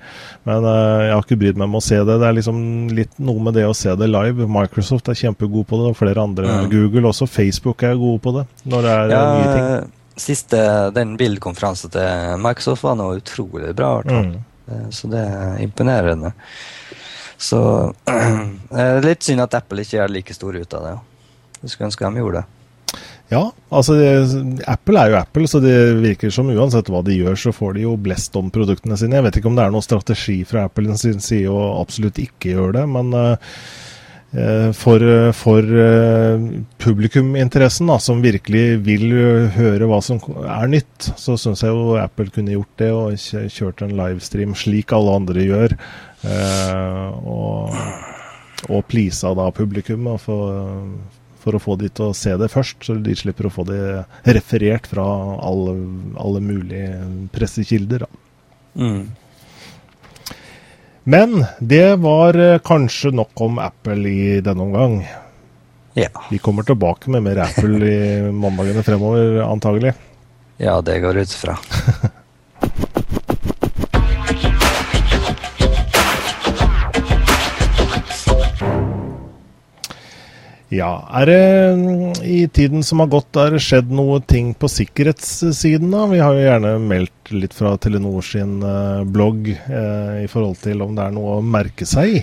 men 0.48 0.68
uh, 0.68 1.06
jeg 1.06 1.14
har 1.14 1.24
ikke 1.24 1.40
brydd 1.44 1.62
meg 1.62 1.72
med 1.72 1.80
å 1.80 1.86
se 1.86 2.02
det. 2.02 2.18
Det 2.20 2.28
er 2.28 2.38
liksom 2.38 2.60
litt 2.98 3.16
noe 3.24 3.46
med 3.46 3.56
det 3.56 3.68
å 3.70 3.78
se 3.78 3.94
det 3.96 4.10
live. 4.10 4.50
Microsoft 4.52 5.12
er 5.12 5.20
kjempegod 5.22 5.68
på 5.70 5.80
det, 5.80 5.92
og 5.94 6.00
flere 6.00 6.26
andre. 6.26 6.50
Mm. 6.62 6.70
Google 6.74 7.12
også. 7.12 7.30
Facebook 7.32 7.86
er 7.88 8.00
gode 8.00 8.20
på 8.24 8.36
det 8.36 8.46
når 8.72 8.86
det 8.86 8.94
er 8.98 9.14
ja, 9.14 9.22
nye 9.38 9.54
ting. 9.56 9.94
Siste, 10.22 10.60
den 10.96 11.16
bildekonferansen 11.18 11.94
til 11.94 12.42
Microsoft 12.44 12.84
var 12.86 12.98
noe 13.00 13.22
utrolig 13.22 13.72
bra. 13.78 13.94
Mm. 14.06 14.36
Så 14.94 15.10
det 15.12 15.24
er 15.24 15.62
imponerende. 15.64 16.34
Så 17.42 17.62
det 18.06 18.82
er 18.84 19.06
litt 19.06 19.26
synd 19.26 19.42
at 19.44 19.56
Apple 19.58 19.82
ikke 19.82 19.98
gjør 19.98 20.14
like 20.14 20.36
stor 20.36 20.60
ut 20.60 20.78
av 20.78 20.86
det. 20.86 20.98
Jeg 21.62 21.74
skulle 21.74 21.92
ønske 21.92 22.10
de 22.10 22.24
gjorde 22.24 22.42
det. 22.42 22.48
Ja, 23.32 23.46
altså 23.72 23.96
det, 23.96 24.10
Apple 24.68 25.00
er 25.00 25.14
jo 25.14 25.20
Apple, 25.22 25.48
så 25.48 25.62
det 25.64 25.76
virker 26.04 26.34
som 26.36 26.50
uansett 26.52 26.90
hva 26.92 27.00
de 27.08 27.16
gjør, 27.16 27.38
så 27.40 27.54
får 27.56 27.78
de 27.78 27.86
jo 27.86 27.94
blest 27.96 28.36
om 28.36 28.50
produktene 28.52 28.98
sine. 29.00 29.16
Jeg 29.16 29.28
vet 29.28 29.40
ikke 29.40 29.48
om 29.48 29.56
det 29.56 29.64
er 29.64 29.72
noen 29.72 29.86
strategi 29.86 30.42
fra 30.48 30.66
Apple 30.68 30.98
sin 31.00 31.24
side 31.24 31.48
å 31.48 31.78
absolutt 31.80 32.20
ikke 32.20 32.58
gjøre 32.58 32.82
det, 32.82 32.84
men 32.92 33.14
uh, 33.16 33.38
for, 34.76 35.06
for 35.40 35.64
uh, 35.64 36.44
publikuminteressen, 36.84 37.88
da, 37.88 37.98
som 38.04 38.20
virkelig 38.24 38.66
vil 38.84 39.08
høre 39.56 39.88
hva 39.88 40.02
som 40.04 40.20
er 40.44 40.68
nytt, 40.76 41.14
så 41.16 41.38
syns 41.40 41.64
jeg 41.64 41.72
jo 41.72 41.96
Apple 42.04 42.36
kunne 42.36 42.58
gjort 42.58 42.84
det 42.84 42.92
og 42.92 43.48
kjørt 43.56 43.86
en 43.88 43.96
livestream 43.96 44.60
slik 44.60 44.92
alle 44.98 45.16
andre 45.22 45.48
gjør. 45.48 45.80
Uh, 46.28 47.08
og, 47.24 47.82
og 48.68 48.86
pleasa 48.92 49.32
da 49.40 49.48
publikum. 49.56 50.12
og 50.12 50.20
for 50.28 50.60
for 51.42 51.58
å 51.58 51.62
få 51.62 51.78
de 51.82 51.90
til 51.90 52.12
å 52.12 52.18
se 52.18 52.36
det 52.38 52.52
først, 52.54 52.84
så 52.86 52.98
de 53.02 53.16
slipper 53.18 53.50
å 53.50 53.54
få 53.54 53.66
det 53.70 53.82
referert 54.30 54.90
fra 54.92 55.06
alle, 55.42 55.76
alle 56.22 56.44
mulige 56.44 57.02
pressekilder. 57.34 58.06
Mm. 58.78 59.10
Men 61.04 61.42
det 61.60 61.96
var 62.04 62.38
eh, 62.38 62.60
kanskje 62.62 63.14
nok 63.18 63.42
om 63.42 63.58
Apple 63.60 64.10
i 64.10 64.40
denne 64.46 64.68
omgang. 64.68 65.02
Ja. 65.98 66.12
Vi 66.30 66.38
kommer 66.40 66.64
tilbake 66.64 67.10
med 67.12 67.26
mer 67.26 67.42
Apple 67.48 67.90
i 67.90 68.32
mandagene 68.44 68.86
fremover, 68.86 69.42
antagelig. 69.48 69.96
Ja, 70.62 70.78
det 70.86 71.00
går 71.02 71.24
ut 71.24 71.34
fra. 71.34 71.58
Ja, 80.72 80.92
er 81.20 81.28
det 81.28 81.42
mm, 81.76 82.22
i 82.24 82.48
tiden 82.48 82.84
som 82.88 83.04
har 83.04 83.10
gått, 83.12 83.36
er 83.36 83.52
det 83.52 83.60
skjedd 83.64 83.90
noe 83.92 84.22
ting 84.24 84.54
på 84.56 84.70
sikkerhetssiden 84.72 85.92
da? 85.92 86.06
Vi 86.08 86.22
har 86.24 86.38
jo 86.38 86.46
gjerne 86.46 86.72
meldt 86.80 87.34
litt 87.36 87.56
fra 87.56 87.74
Telenor 87.76 88.24
sin 88.24 88.62
uh, 88.64 89.04
blogg 89.04 89.50
eh, 89.52 90.22
i 90.24 90.30
forhold 90.32 90.62
til 90.64 90.84
om 90.86 90.96
det 90.96 91.04
er 91.04 91.16
noe 91.16 91.42
å 91.42 91.44
merke 91.44 91.88
seg? 91.88 92.22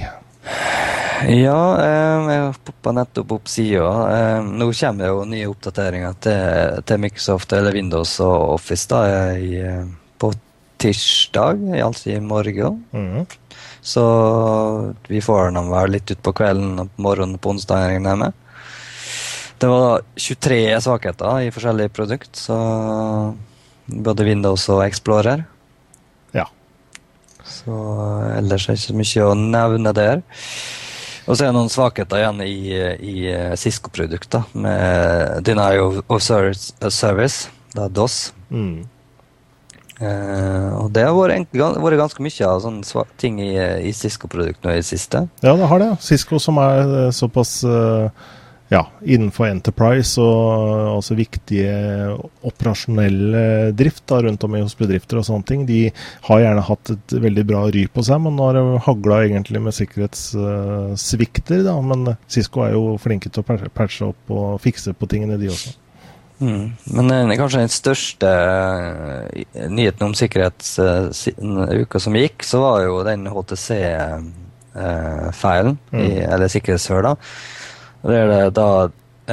Ja, 1.28 1.60
eh, 1.82 2.30
jeg 2.32 2.56
poppa 2.64 2.94
nettopp 2.96 3.34
opp 3.36 3.50
sida. 3.52 3.88
Eh, 4.14 4.48
nå 4.48 4.70
kommer 4.70 5.04
det 5.04 5.10
jo 5.12 5.24
nye 5.28 5.48
oppdateringer 5.50 6.16
til, 6.24 6.80
til, 6.88 7.02
Microsoft 7.04 7.52
eller 7.52 7.76
Windows 7.76 8.14
og 8.24 8.54
Office 8.54 8.88
da, 8.88 9.02
i, 9.36 9.60
på 10.16 10.32
tirsdag, 10.80 11.66
altså 11.82 12.14
i 12.14 12.20
morgen. 12.22 12.80
Mm. 12.96 13.28
Så 13.80 14.04
vi 15.08 15.20
får 15.24 15.52
dem 15.54 15.70
vel 15.72 15.94
litt 15.96 16.10
utpå 16.12 16.34
kvelden 16.40 16.84
og 16.84 17.00
morgenen 17.00 17.38
på 17.38 17.54
onsdag. 17.54 17.88
regner 17.92 18.14
jeg 18.14 18.22
med. 18.24 18.32
Det 19.58 19.66
var 19.66 20.02
23 20.14 20.80
svakheter 20.84 21.46
i 21.46 21.50
forskjellige 21.50 21.90
produkt, 21.90 22.36
så 22.38 22.56
både 23.86 24.26
Windows 24.28 24.68
og 24.70 24.84
Explorer. 24.84 25.42
Ja. 26.36 26.46
Så 27.42 27.78
ellers 28.36 28.68
er 28.68 28.76
det 28.76 28.78
ikke 28.78 28.92
så 28.92 28.98
mye 29.00 29.30
å 29.30 29.38
nevne 29.38 29.94
der. 29.96 30.22
Og 31.28 31.36
så 31.36 31.44
er 31.44 31.50
det 31.50 31.56
noen 31.58 31.72
svakheter 31.72 32.22
igjen 32.22 32.38
i, 32.44 32.58
i 33.04 33.16
Cisco-produkter, 33.60 34.46
med 34.54 35.42
Denial 35.44 36.00
of 36.06 36.22
Service, 36.22 37.50
da 37.74 37.88
DOS. 37.92 38.30
Mm. 38.48 38.86
Uh, 39.98 40.78
og 40.78 40.92
det 40.94 41.02
har 41.02 41.14
vært, 41.16 41.48
vært, 41.50 41.98
ganske 41.98 42.22
mye 42.22 42.46
av 42.46 42.60
sånne 42.62 43.04
ting 43.18 43.40
i, 43.42 43.52
i 43.58 43.90
Cisco-produktene 43.96 44.76
i 44.76 44.82
det 44.82 44.86
siste. 44.86 45.24
Ja, 45.42 45.56
det 45.58 45.70
har 45.70 45.82
det. 45.82 45.94
Cisco 46.04 46.38
som 46.42 46.60
er 46.62 46.84
eh, 46.86 47.14
såpass 47.14 47.56
uh, 47.66 48.06
ja, 48.70 48.84
innenfor 49.02 49.48
Enterprise 49.48 50.22
og 50.22 51.00
også 51.00 51.16
viktige 51.18 51.72
operasjonelle 52.46 53.72
drift 53.74 54.04
da, 54.12 54.20
rundt 54.22 54.46
om 54.46 54.54
hos 54.60 54.78
bedrifter 54.78 55.18
og 55.18 55.26
sånne 55.26 55.48
ting. 55.50 55.66
De 55.66 55.80
har 56.28 56.44
gjerne 56.44 56.66
hatt 56.68 56.94
et 56.94 57.16
veldig 57.26 57.46
bra 57.48 57.64
ry 57.74 57.88
på 57.90 58.06
seg, 58.06 58.22
men 58.22 58.38
nå 58.38 58.46
har 58.46 58.60
det 58.60 58.84
hagla 58.86 59.20
egentlig 59.26 59.64
med 59.66 59.78
sikkerhetssvikter. 59.80 61.66
Uh, 61.66 61.82
men 61.90 62.14
Cisco 62.30 62.62
er 62.62 62.78
jo 62.78 62.94
flinke 63.02 63.34
til 63.34 63.42
å 63.42 63.68
patche 63.74 64.12
opp 64.12 64.30
og 64.30 64.62
fikse 64.62 64.94
på 64.94 65.10
tingene, 65.10 65.42
de 65.42 65.50
også. 65.50 65.74
Mm. 66.38 66.70
Men 66.94 67.08
den, 67.10 67.32
kanskje 67.38 67.60
den 67.64 67.72
største 67.72 68.28
uh, 68.30 69.26
nyheten 69.74 70.06
om 70.06 70.14
sikkerhetsuka 70.14 71.98
uh, 71.98 72.02
som 72.02 72.16
gikk, 72.18 72.44
så 72.46 72.60
var 72.62 72.82
jo 72.84 73.04
den 73.06 73.26
HTC-feilen, 73.32 75.78
mm. 75.90 76.04
eller 76.28 76.48
sikkerhetshøla. 76.52 77.12
Det 78.06 78.16
er 78.16 78.26
det 78.30 78.56
da 78.56 78.68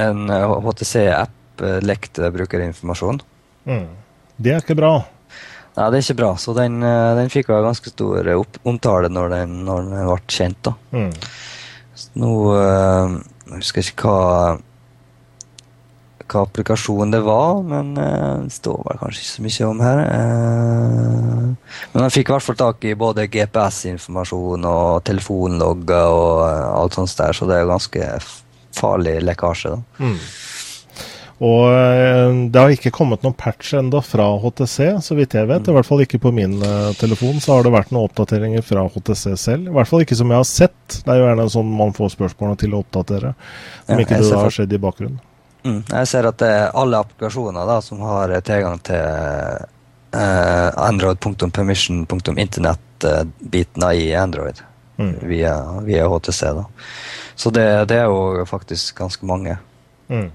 en 0.02 0.20
HTC-app 0.66 1.34
lekte 1.86 2.30
brukerinformasjon. 2.34 3.18
Mm. 3.70 3.88
Det 4.36 4.52
er 4.52 4.58
ikke 4.60 4.76
bra. 4.76 5.04
Nei, 5.76 5.90
det 5.92 5.98
er 5.98 6.02
ikke 6.02 6.18
bra. 6.18 6.36
Så 6.40 6.54
den, 6.56 6.80
den 6.82 7.30
fikk 7.32 7.48
jo 7.52 7.64
ganske 7.64 7.88
stor 7.92 8.28
omtale 8.66 9.08
når 9.12 9.26
den, 9.32 9.64
når 9.68 9.78
den 9.86 10.06
ble 10.10 10.20
kjent. 10.26 10.60
da. 10.66 10.72
Mm. 10.92 11.12
Nå 12.20 12.30
Jeg 12.56 13.58
husker 13.62 13.82
ikke 13.86 14.08
hva 14.10 14.58
hva 16.30 16.42
applikasjon 16.46 17.12
det 17.14 17.20
var, 17.26 17.60
men 17.66 17.92
uh, 17.98 18.42
det 18.44 18.54
står 18.54 18.80
vel 18.86 18.98
kanskje 19.00 19.22
ikke 19.22 19.32
så 19.32 19.44
mye 19.46 19.68
om 19.70 19.84
her. 19.84 20.00
Uh, 20.06 21.76
men 21.92 22.04
han 22.04 22.14
fikk 22.14 22.30
i 22.30 22.36
hvert 22.36 22.46
fall 22.46 22.58
tak 22.60 22.88
i 22.88 22.96
både 22.98 23.28
GPS-informasjon 23.32 24.66
og 24.70 25.04
telefonlogger 25.06 26.16
og 26.16 26.42
uh, 26.42 26.66
alt 26.80 26.98
sånt 26.98 27.14
der, 27.20 27.36
så 27.36 27.48
det 27.48 27.60
er 27.60 27.70
ganske 27.70 28.10
farlig 28.76 29.20
lekkasje. 29.24 29.76
da. 29.76 30.04
Mm. 30.04 30.18
Og 31.46 31.66
det 32.48 32.56
har 32.56 32.70
ikke 32.72 32.94
kommet 32.96 33.20
noen 33.20 33.34
patch 33.36 33.74
enda 33.76 34.00
fra 34.00 34.24
HTC, 34.40 34.76
så 35.04 35.16
vidt 35.18 35.34
jeg 35.36 35.44
vet. 35.50 35.68
I 35.68 35.74
hvert 35.76 35.84
fall 35.84 36.00
ikke 36.00 36.20
på 36.22 36.32
min 36.32 36.54
telefon 36.96 37.42
så 37.44 37.58
har 37.58 37.66
det 37.66 37.74
vært 37.74 37.92
noen 37.92 38.08
oppdateringer 38.08 38.64
fra 38.64 38.86
HTC 38.88 39.34
selv. 39.36 39.68
I 39.68 39.74
hvert 39.76 39.90
fall 39.90 40.06
ikke 40.06 40.16
som 40.16 40.32
jeg 40.32 40.40
har 40.40 40.48
sett. 40.48 40.96
Det 40.96 41.12
er 41.12 41.20
jo 41.20 41.26
gjerne 41.28 41.48
sånn 41.52 41.76
man 41.76 41.92
får 41.98 42.14
spørsmålene 42.14 42.62
til 42.64 42.72
å 42.72 42.80
oppdatere. 42.80 43.34
Om 43.84 44.00
ikke 44.00 44.22
det 44.24 44.40
har 44.46 44.56
skjedd 44.56 44.72
i 44.72 44.80
bakgrunnen. 44.80 45.20
Mm. 45.66 45.82
Jeg 45.90 46.08
ser 46.08 46.26
at 46.28 46.38
det 46.38 46.50
er 46.52 46.70
alle 46.78 46.98
applikasjoner 47.02 47.66
da, 47.66 47.80
som 47.82 48.00
har 48.06 48.30
tilgang 48.46 48.78
til 48.86 49.02
eh, 50.14 50.70
android.permission.internett-biten 50.86 53.82
i 53.90 54.14
Android 54.14 54.62
mm. 54.96 55.14
via, 55.26 55.80
via, 55.82 56.08
HTC. 56.08 56.42
da. 56.60 56.64
Så 57.34 57.50
det, 57.50 57.84
det, 57.90 57.96
er 57.96 58.04
jo 58.04 58.44
faktisk 58.46 58.98
ganske 58.98 59.26
mange. 59.26 59.56
Mm. 60.08 60.30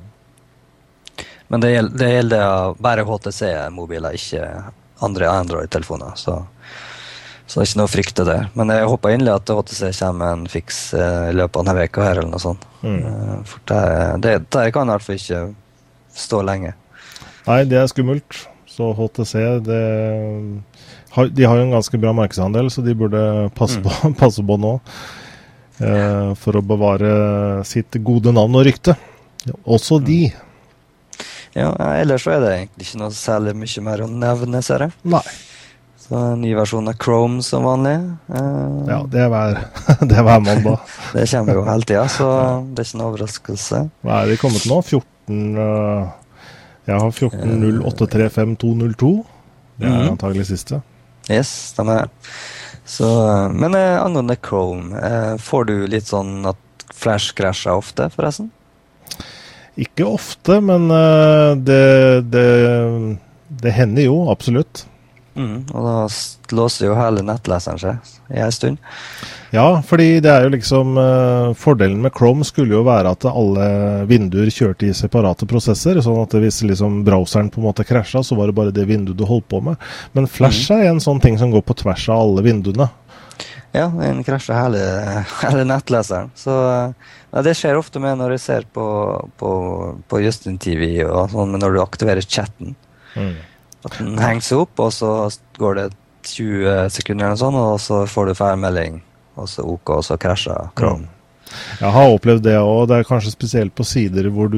Men 1.48 1.62
det 1.62 1.72
gjelder, 1.72 1.98
det 1.98 2.14
gjelder 2.14 2.74
bare 2.80 3.04
HTC-mobiler, 3.08 4.14
ikke 4.16 4.64
andre 5.02 5.30
Android-telefoner. 5.30 6.12
Så 6.16 6.46
så 7.52 7.60
det 7.60 7.66
er 7.66 7.68
ikke 7.68 7.80
noe 7.82 7.90
å 7.90 7.92
frykte 7.92 8.24
der. 8.24 8.46
Men 8.56 8.70
jeg 8.72 8.88
håper 8.88 9.12
inderlig 9.12 9.34
at 9.42 9.50
HTC 9.52 9.82
kommer 9.98 10.20
med 10.22 10.30
en 10.38 10.52
fiks 10.54 10.78
eh, 10.96 11.24
i 11.28 11.36
løpet 11.36 11.58
av 11.60 11.66
denne 11.66 11.82
veka 11.82 12.06
her, 12.06 12.22
eller 12.22 12.32
noe 12.32 12.40
sånt. 12.40 12.64
Mm. 12.80 13.02
Eh, 13.10 13.34
for 13.50 13.66
det, 13.68 13.82
det, 14.24 14.36
det 14.56 14.64
kan 14.72 14.88
i 14.88 14.94
hvert 14.94 15.04
fall 15.04 15.20
ikke 15.20 15.42
stå 16.16 16.40
lenge. 16.48 16.72
Nei, 17.50 17.58
det 17.68 17.82
er 17.82 17.92
skummelt. 17.92 18.40
Så 18.72 18.94
HTC 18.96 19.36
det, 19.68 19.82
De 21.36 21.44
har 21.44 21.60
jo 21.60 21.66
en 21.66 21.76
ganske 21.76 22.00
bra 22.00 22.16
markedsandel, 22.16 22.72
så 22.72 22.86
de 22.88 22.96
burde 22.96 23.26
passe, 23.60 23.82
mm. 23.82 23.84
på, 23.84 24.14
passe 24.24 24.48
på 24.48 24.60
nå. 24.64 24.78
Eh, 25.84 26.32
for 26.40 26.56
å 26.56 26.64
bevare 26.64 27.14
sitt 27.68 28.00
gode 28.00 28.32
navn 28.32 28.62
og 28.62 28.68
rykte. 28.72 28.96
Også 29.68 30.00
mm. 30.00 30.08
de. 30.08 30.24
Ja, 31.60 31.76
ellers 32.00 32.24
så 32.24 32.38
er 32.38 32.44
det 32.48 32.58
egentlig 32.62 32.88
ikke 32.88 33.04
noe 33.04 33.12
særlig 33.12 33.60
mye 33.60 33.90
mer 33.92 34.08
å 34.08 34.14
nevne, 34.24 34.64
ser 34.64 34.88
jeg. 34.88 35.02
Nei. 35.20 35.28
Så 36.12 36.20
en 36.20 36.42
ny 36.44 36.50
versjon 36.52 36.92
av 36.92 36.98
Chrome 37.00 37.40
som 37.40 37.64
vanlig. 37.64 37.94
Uh, 38.28 38.84
ja, 38.84 38.98
det 39.08 39.20
er 39.24 39.30
hver, 39.32 39.54
det 40.10 40.18
er 40.20 40.26
hver 40.28 40.42
mandag. 40.44 40.82
det 41.16 41.24
kommer 41.32 41.56
jo 41.56 41.62
hele 41.64 41.88
tida, 41.88 42.02
så 42.12 42.28
det 42.68 42.84
er 42.84 42.90
ikke 42.90 43.00
noen 43.00 43.06
overraskelse. 43.14 43.80
Hva 44.04 44.18
er 44.18 44.28
det 44.28 44.36
kommet 44.42 44.66
nå? 44.68 44.82
14 44.84 45.56
uh, 45.56 46.12
Jeg 46.90 47.00
har 47.06 47.16
14.0835.202. 47.16 49.14
Det 49.80 49.88
er 49.88 49.96
mm. 49.96 50.10
antagelig 50.10 50.50
siste. 50.52 50.82
Yes, 51.30 51.48
stemmer 51.72 52.02
det. 52.02 52.36
Så, 52.84 53.08
men 53.56 53.72
uh, 53.80 54.04
angående 54.04 54.36
Chrome, 54.36 54.92
uh, 54.92 55.40
får 55.40 55.72
du 55.72 55.76
litt 55.96 56.12
sånn 56.12 56.44
at 56.52 56.60
Flash 56.92 57.32
krasjer 57.40 57.72
ofte, 57.80 58.12
forresten? 58.12 58.52
Ikke 59.80 60.12
ofte, 60.12 60.60
men 60.60 60.92
det, 61.64 61.84
det, 62.28 62.50
det 63.64 63.72
hender 63.80 64.04
jo 64.12 64.28
absolutt. 64.28 64.91
Mm, 65.32 65.64
og 65.72 65.86
da 65.86 66.56
låser 66.56 66.90
jo 66.90 66.96
hele 66.98 67.22
nettleseren 67.24 67.80
seg 67.80 68.34
i 68.36 68.42
en 68.44 68.52
stund. 68.52 68.82
Ja, 69.52 69.82
fordi 69.84 70.22
det 70.24 70.32
er 70.32 70.46
jo 70.46 70.52
liksom 70.54 70.96
uh, 71.00 71.52
Fordelen 71.60 72.02
med 72.04 72.14
Chrome 72.16 72.46
skulle 72.48 72.76
jo 72.76 72.86
være 72.88 73.12
at 73.16 73.28
alle 73.28 73.68
vinduer 74.08 74.52
kjørte 74.52 74.88
i 74.88 74.96
separate 74.96 75.48
prosesser. 75.48 76.00
Sånn 76.04 76.22
at 76.24 76.36
hvis 76.40 76.62
liksom 76.68 77.02
browseren 77.08 77.52
på 77.52 77.62
en 77.62 77.68
måte 77.68 77.88
krasja, 77.88 78.24
så 78.24 78.38
var 78.40 78.52
det 78.52 78.58
bare 78.60 78.76
det 78.76 78.88
vinduet 78.90 79.20
du 79.20 79.26
holdt 79.28 79.50
på 79.52 79.60
med. 79.64 79.80
Men 80.16 80.28
Flash 80.32 80.72
mm. 80.72 80.78
er 80.78 80.90
en 80.92 81.04
sånn 81.04 81.20
ting 81.24 81.40
som 81.40 81.52
går 81.52 81.64
på 81.68 81.78
tvers 81.84 82.08
av 82.12 82.24
alle 82.24 82.44
vinduene. 82.48 82.88
Ja, 83.72 83.88
den 83.88 84.24
krasjer 84.28 84.56
hele, 84.56 84.82
hele 85.46 85.68
nettleseren. 85.68 86.32
Så 86.36 86.56
ja, 86.56 87.44
det 87.44 87.56
skjer 87.60 87.80
ofte 87.80 88.04
med 88.04 88.20
når 88.20 88.36
jeg 88.36 88.44
ser 88.44 88.68
på, 88.72 88.86
på, 89.40 89.52
på 90.12 90.24
Justin 90.24 90.60
TV 90.60 91.06
og 91.08 91.32
sånn, 91.32 91.56
når 91.60 91.76
du 91.76 91.84
aktiverer 91.84 92.28
chatten. 92.28 92.76
Mm. 93.16 93.36
At 93.82 93.98
den 93.98 94.20
henger 94.22 94.46
seg 94.46 94.66
opp, 94.66 94.84
og 94.84 94.92
så 94.94 95.14
går 95.58 95.80
det 95.80 95.88
20 96.30 96.92
sekunder, 96.94 97.32
eller 97.32 97.40
sånn, 97.40 97.58
og 97.58 97.80
så 97.82 98.04
får 98.10 98.30
du 98.30 98.38
feilmelding, 98.38 99.02
og 99.42 99.50
så 99.50 99.66
OK, 99.66 99.96
og 99.98 100.06
så 100.06 100.20
krasjer 100.22 100.70
Chrome. 100.78 101.08
Mm. 101.08 101.18
Jeg 101.82 101.92
har 101.92 102.14
opplevd 102.14 102.46
det 102.46 102.54
òg. 102.62 102.86
Det 102.88 102.98
er 103.02 103.08
kanskje 103.10 103.34
spesielt 103.34 103.74
på 103.76 103.84
sider 103.84 104.30
hvor, 104.32 104.54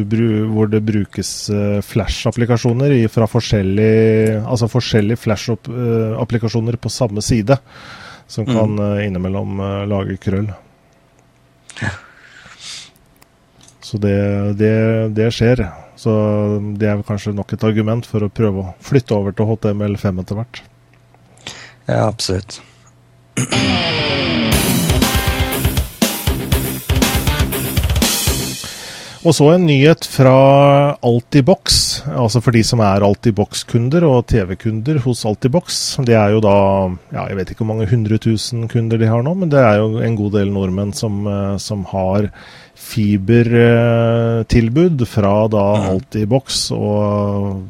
hvor 0.53 0.69
det 0.69 0.83
brukes 0.85 1.31
uh, 1.49 1.79
Flash-applikasjoner 1.81 2.93
fra 3.09 3.25
forskjellige, 3.31 4.43
altså 4.43 4.69
forskjellige 4.69 5.23
Flash-applikasjoner 5.23 6.77
på 6.77 6.93
samme 6.93 7.23
side, 7.25 7.57
som 8.29 8.45
mm. 8.45 8.53
kan 8.53 8.77
uh, 8.83 9.01
innimellom 9.07 9.63
lage 9.89 10.19
krøll. 10.21 10.51
Så 13.93 13.99
det, 14.01 14.57
det, 14.57 14.75
det 15.13 15.27
skjer. 15.29 15.59
Så 16.01 16.09
det 16.81 16.87
er 16.89 17.03
kanskje 17.05 17.35
nok 17.37 17.53
et 17.53 17.65
argument 17.67 18.07
for 18.09 18.25
å 18.25 18.31
prøve 18.33 18.63
å 18.63 18.71
flytte 18.81 19.13
over 19.13 19.35
til 19.37 19.51
HTML5 19.51 20.23
etter 20.23 20.39
hvert. 20.39 20.61
Ja, 21.85 22.07
absolutt. 22.07 22.57
Og 29.23 29.31
så 29.37 29.45
en 29.53 29.67
nyhet 29.69 30.03
fra 30.09 30.33
Altibox, 31.05 31.77
altså 32.09 32.41
for 32.43 32.57
de 32.57 32.63
som 32.65 32.81
er 32.83 33.05
Altibox-kunder 33.05 34.03
og 34.09 34.25
TV-kunder 34.33 34.97
hos 35.05 35.21
Altibox. 35.29 35.77
Det 36.09 36.17
er 36.17 36.33
jo 36.33 36.41
da 36.43 36.57
ja, 37.13 37.29
jeg 37.29 37.37
vet 37.37 37.53
ikke 37.53 37.61
hvor 37.61 37.75
mange 37.75 37.87
hundre 37.93 38.17
tusen 38.25 38.65
kunder 38.73 38.99
de 38.99 39.07
har 39.13 39.23
nå, 39.23 39.37
men 39.37 39.53
det 39.53 39.61
er 39.61 39.79
jo 39.79 40.01
en 40.01 40.17
god 40.19 40.35
del 40.41 40.51
nordmenn 40.51 40.91
som, 40.97 41.21
eh, 41.29 41.55
som 41.61 41.85
har 41.93 42.33
fibertilbud 42.83 45.07
fra 45.07 45.47
da 45.51 45.77
mm. 45.77 45.83
Altibox. 45.93 46.71
Og 46.75 47.63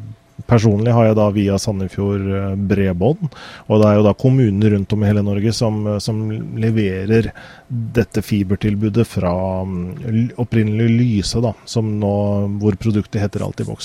personlig 0.50 0.92
har 0.96 1.06
jeg 1.08 1.18
da 1.20 1.28
via 1.34 1.58
Sandefjord 1.62 2.26
eh, 2.28 2.56
Bredbånd. 2.70 3.24
Og 3.70 3.76
det 3.80 3.88
er 3.90 3.96
jo 4.00 4.08
da 4.08 4.14
kommunene 4.18 4.72
rundt 4.74 4.94
om 4.96 5.02
i 5.04 5.10
hele 5.10 5.24
Norge 5.26 5.52
som, 5.56 5.74
som 6.04 6.16
leverer 6.60 7.24
dette 7.68 8.20
fibertilbudet 8.26 9.06
fra 9.08 9.34
mm, 9.68 10.34
opprinnelig 10.42 10.90
Lyse, 10.98 11.40
da, 11.44 11.52
som 11.66 11.86
nå, 12.00 12.16
hvor 12.62 12.74
produktet 12.82 13.24
heter 13.24 13.46
Altibox. 13.46 13.80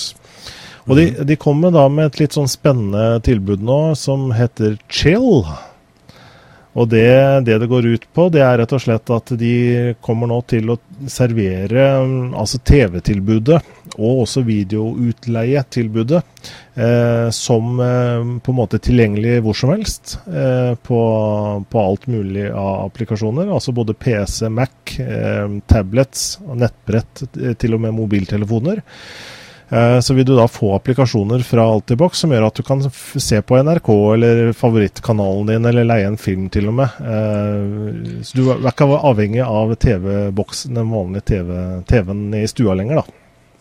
Og 0.88 0.96
de, 0.96 1.04
mm. 1.12 1.22
de 1.28 1.34
kommer 1.40 1.68
da 1.74 1.84
med 1.92 2.04
et 2.08 2.20
litt 2.24 2.34
sånn 2.36 2.50
spennende 2.50 3.20
tilbud 3.26 3.60
nå 3.64 3.80
som 3.98 4.20
heter 4.36 4.78
Chill. 4.88 5.44
Og 6.78 6.86
det, 6.92 7.10
det, 7.46 7.58
det 7.58 7.66
går 7.70 7.86
ut 7.90 8.06
på, 8.14 8.28
det 8.30 8.42
er 8.44 8.60
rett 8.60 8.74
og 8.76 8.82
slett 8.82 9.10
at 9.10 9.32
de 9.40 9.54
kommer 10.04 10.30
nå 10.30 10.38
til 10.50 10.70
å 10.70 10.78
servere 11.10 11.88
mm, 12.06 12.36
altså 12.38 12.60
TV-tilbudet 12.62 13.58
og 13.98 14.22
også 14.22 14.44
videoutleietilbudet 14.46 16.20
eh, 16.78 17.30
som 17.34 17.80
eh, 17.82 18.28
på 18.44 18.54
en 18.54 18.58
måte 18.60 18.78
tilgjengelig 18.84 19.40
hvor 19.42 19.58
som 19.58 19.72
helst 19.74 20.18
eh, 20.30 20.76
på, 20.78 21.00
på, 21.66 21.82
alt 21.82 22.06
mulig 22.06 22.46
av 22.52 22.84
applikasjoner. 22.86 23.50
Altså 23.50 23.74
både 23.74 23.96
PC, 23.98 24.46
Mac, 24.54 24.94
eh, 25.02 25.48
tablets, 25.66 26.28
nettbrett, 26.46 27.24
eh, 27.40 27.58
til 27.58 27.74
og 27.74 27.82
med 27.88 27.96
mobiltelefoner. 27.98 28.84
Eh, 29.68 30.00
så 30.00 30.14
vil 30.14 30.26
du 30.26 30.34
da 30.36 30.48
få 30.48 30.74
applikasjoner 30.74 31.42
fra 31.44 31.66
Altibox 31.68 32.22
som 32.22 32.32
gjør 32.32 32.46
at 32.46 32.56
du 32.56 32.64
kan 32.64 32.80
se 32.90 33.42
på 33.42 33.58
NRK 33.60 33.90
eller 34.14 34.52
favorittkanalen 34.56 35.50
din, 35.52 35.68
eller 35.68 35.84
leie 35.84 36.08
en 36.08 36.16
film 36.20 36.48
til 36.52 36.70
og 36.70 36.78
med. 36.80 37.00
Eh, 37.04 38.22
så 38.24 38.38
du 38.38 38.48
er 38.54 38.68
ikke 38.70 38.88
avhengig 38.96 39.44
av 39.44 39.74
TV-boksen, 39.74 40.74
den 40.78 40.92
vanlige 40.92 41.28
TV-en 41.34 41.82
TV 41.88 42.14
i 42.40 42.46
stua 42.48 42.76
lenger, 42.78 43.02
da. 43.02 43.18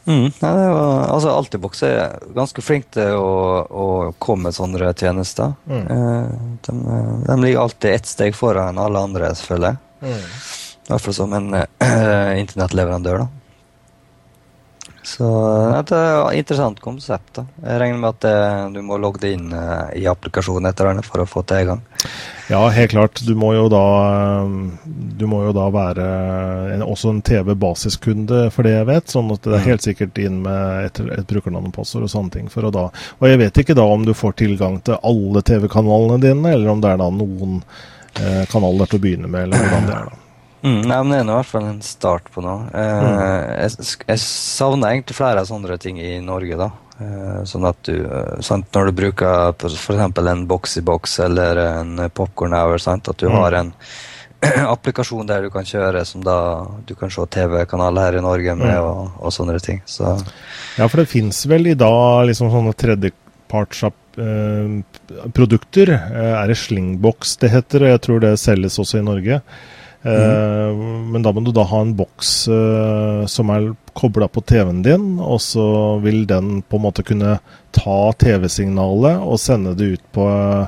Mm. 0.07 0.31
Ja, 0.39 0.53
var, 0.71 1.01
altså 1.11 1.33
Altibox 1.35 1.81
er 1.83 2.13
ganske 2.35 2.63
flink 2.63 2.85
til 2.95 3.17
å, 3.19 3.31
å 3.67 3.87
komme 4.23 4.47
med 4.47 4.55
sånne 4.55 4.93
tjenester. 4.95 5.57
Mm. 5.67 5.81
Eh, 5.91 6.29
de, 6.63 6.75
de, 7.25 7.35
ligger 7.41 7.65
alltid 7.65 7.97
ett 7.97 8.07
steg 8.07 8.37
foran 8.37 8.79
alle 8.79 9.03
andre, 9.09 9.33
selvfølgelig. 9.35 9.75
Mm. 10.07 10.23
I 10.87 10.93
hvert 10.93 11.03
fall 11.03 11.17
som 11.17 11.35
en 11.35 11.51
uh, 11.59 12.39
internettleverandør. 12.43 13.25
da. 13.25 13.36
Så 15.07 15.27
det 15.87 15.95
er 15.95 16.17
et 16.33 16.41
interessant 16.41 16.79
konsept. 16.83 17.29
da. 17.37 17.45
Jeg 17.63 17.79
regner 17.79 17.99
med 18.01 18.09
at 18.09 18.25
det, 18.25 18.39
du 18.75 18.81
må 18.83 18.97
logge 18.99 19.21
deg 19.23 19.37
inn 19.37 19.53
uh, 19.55 19.87
i 19.95 20.03
applikasjonen 20.11 20.67
etter 20.67 20.89
hvert 20.89 21.07
for 21.07 21.23
å 21.23 21.27
få 21.29 21.45
tilgang. 21.47 21.79
Ja, 22.51 22.59
helt 22.75 22.91
klart. 22.91 23.21
Du 23.23 23.31
må 23.39 23.53
jo 23.55 23.69
da, 23.71 23.85
du 24.83 25.23
må 25.31 25.45
jo 25.45 25.55
da 25.55 25.69
være 25.71 26.09
en, 26.73 26.83
også 26.83 27.13
en 27.13 27.23
TV-basiskunde, 27.23 28.43
for 28.51 28.67
det 28.67 28.75
jeg 28.75 28.89
vet. 28.91 29.15
Sånn 29.15 29.31
at 29.31 29.47
det 29.47 29.55
er 29.55 29.63
mm. 29.63 29.69
helt 29.69 29.87
sikkert 29.87 30.21
inn 30.25 30.43
med 30.43 30.89
et, 30.89 31.01
et 31.21 31.31
brukernavn 31.31 31.71
og 31.71 31.77
passord 31.79 32.03
og 32.03 32.11
sånne 32.11 32.35
ting. 32.35 32.51
for 32.51 32.67
å 32.67 32.75
da, 32.75 32.89
Og 32.91 33.31
jeg 33.31 33.43
vet 33.45 33.63
ikke 33.63 33.79
da 33.79 33.87
om 33.87 34.03
du 34.03 34.11
får 34.11 34.35
tilgang 34.43 34.81
til 34.83 34.99
alle 35.07 35.43
TV-kanalene 35.47 36.19
dine, 36.27 36.51
eller 36.51 36.75
om 36.75 36.83
det 36.83 36.91
er 36.91 37.03
da 37.05 37.11
noen 37.15 37.61
eh, 37.63 38.43
kanaler 38.51 38.91
til 38.91 38.99
å 38.99 39.07
begynne 39.07 39.31
med, 39.31 39.47
eller 39.47 39.63
hvordan 39.63 39.87
det 39.87 39.99
er. 40.01 40.11
da. 40.11 40.26
Mm, 40.63 40.81
nei, 40.89 40.97
men 41.03 41.11
Det 41.13 41.19
er 41.19 41.29
i 41.29 41.35
hvert 41.35 41.51
fall 41.51 41.69
en 41.69 41.81
start 41.85 42.29
på 42.33 42.41
noe. 42.41 42.65
Eh, 42.73 43.05
mm. 43.05 43.21
jeg, 43.61 43.87
jeg, 44.07 44.21
savner 44.25 44.95
egentlig 44.95 45.17
flere 45.17 45.45
sånne 45.47 45.77
ting 45.81 46.01
i 46.01 46.17
Norge. 46.23 46.57
da. 46.59 46.71
Eh, 46.97 47.41
sånn 47.45 47.67
at 47.69 47.77
du, 47.85 47.93
eh, 48.01 48.39
sant, 48.41 48.69
Når 48.73 48.89
du 48.89 48.97
bruker 48.97 49.53
f.eks. 49.53 49.89
en 50.17 50.45
box 50.49 50.79
i 50.79 50.81
box 50.81 51.19
eller 51.27 51.61
en 51.61 52.09
popcorn 52.09 52.57
hour, 52.57 52.81
sant, 52.81 53.09
at 53.09 53.19
du 53.21 53.27
mm. 53.29 53.35
har 53.37 53.59
en 53.59 53.73
applikasjon 54.73 55.29
der 55.29 55.45
du 55.45 55.51
kan 55.53 55.65
kjøre 55.65 56.03
som 56.05 56.23
da 56.25 56.65
du 56.89 56.95
kan 56.97 57.13
se 57.13 57.25
TV-kanal 57.37 58.01
her 58.01 58.17
i 58.17 58.25
Norge 58.25 58.57
med, 58.57 58.73
mm. 58.73 58.89
og, 58.89 59.21
og, 59.21 59.31
sånne 59.33 59.59
ting. 59.61 59.81
Så. 59.85 60.15
Ja, 60.77 60.87
for 60.87 61.01
det 61.01 61.09
fins 61.13 61.43
vel 61.49 61.69
i 61.69 61.77
dag 61.77 62.25
liksom 62.29 62.51
sånne 62.53 62.73
tredjeparts 62.77 63.85
eh, 63.85 64.75
produkter. 65.37 65.93
Eh, 65.97 66.33
er 66.33 66.49
det 66.49 66.59
Slingbox 66.65 67.37
det 67.43 67.53
heter? 67.53 67.91
Jeg 67.93 68.05
tror 68.05 68.25
det 68.25 68.37
selges 68.41 68.79
også 68.81 69.01
i 69.01 69.05
Norge. 69.05 69.41
Mm. 70.03 71.11
Men 71.11 71.23
da 71.23 71.31
må 71.33 71.41
du 71.41 71.51
da 71.55 71.65
ha 71.67 71.79
en 71.81 71.95
boks 71.97 72.31
uh, 72.51 73.25
som 73.29 73.49
er 73.53 73.71
kobla 73.97 74.27
på 74.29 74.43
TV-en 74.45 74.83
din, 74.85 75.07
og 75.19 75.41
så 75.41 75.97
vil 76.03 76.25
den 76.29 76.61
på 76.61 76.77
en 76.77 76.85
måte 76.85 77.05
kunne 77.07 77.39
ta 77.75 77.97
TV-signalet 78.21 79.23
og 79.25 79.41
sende 79.41 79.73
det 79.77 79.97
ut 79.97 80.05
på 80.15 80.27
uh, 80.27 80.67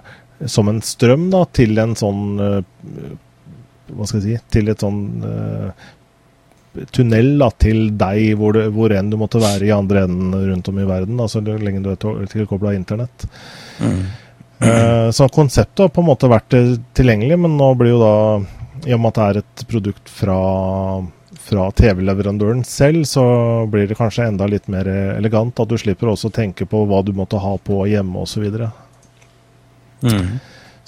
som 0.49 0.71
en 0.71 0.81
strøm 0.81 1.29
da, 1.33 1.43
til 1.51 1.75
en 1.83 1.97
sånn 1.99 2.21
Hva 2.39 4.05
skal 4.07 4.21
jeg 4.21 4.23
si 4.23 4.51
Til 4.55 4.69
et 4.71 4.79
sånn 4.79 5.01
tunnel 6.95 7.33
da, 7.41 7.49
til 7.59 7.89
deg 7.99 8.37
hvor, 8.39 8.55
du, 8.55 8.69
hvor 8.71 8.93
enn 8.95 9.09
du 9.11 9.17
måtte 9.19 9.41
være 9.43 9.67
i 9.67 9.73
andre 9.75 10.05
enden 10.07 10.31
rundt 10.31 10.69
om 10.71 10.79
i 10.79 10.85
verden. 10.87 11.19
altså 11.19 11.41
Så 11.41 11.57
lenge 11.59 11.81
du 11.83 11.89
er 11.91 12.29
tilkobla 12.31 12.71
internett. 12.77 13.25
Mm. 13.83 13.99
så 15.11 15.27
konseptet 15.27 15.83
har 15.83 15.91
på 15.91 16.05
en 16.05 16.07
måte 16.07 16.31
vært 16.31 16.55
tilgjengelig, 16.95 17.35
men 17.43 17.57
nå 17.59 17.73
blir 17.79 17.97
jo 17.97 17.99
da 17.99 18.15
i 18.89 18.95
og 18.95 19.01
med 19.01 19.11
at 19.11 19.19
det 19.19 19.25
er 19.25 19.39
et 19.43 19.63
produkt 19.69 20.09
fra, 20.09 20.37
fra 21.45 21.69
TV-leverandøren 21.77 22.63
selv, 22.65 23.05
så 23.05 23.23
blir 23.69 23.89
det 23.89 23.97
kanskje 23.99 24.29
enda 24.31 24.47
litt 24.49 24.69
mer 24.71 24.89
elegant. 24.89 25.61
At 25.61 25.69
du 25.69 25.77
slipper 25.77 26.09
også 26.09 26.31
å 26.31 26.37
tenke 26.39 26.65
på 26.69 26.83
hva 26.89 27.03
du 27.05 27.13
måtte 27.17 27.41
ha 27.41 27.55
på 27.61 27.83
hjemme 27.89 28.25
osv. 28.25 28.47
Så, 28.49 30.09
mm. 30.09 30.27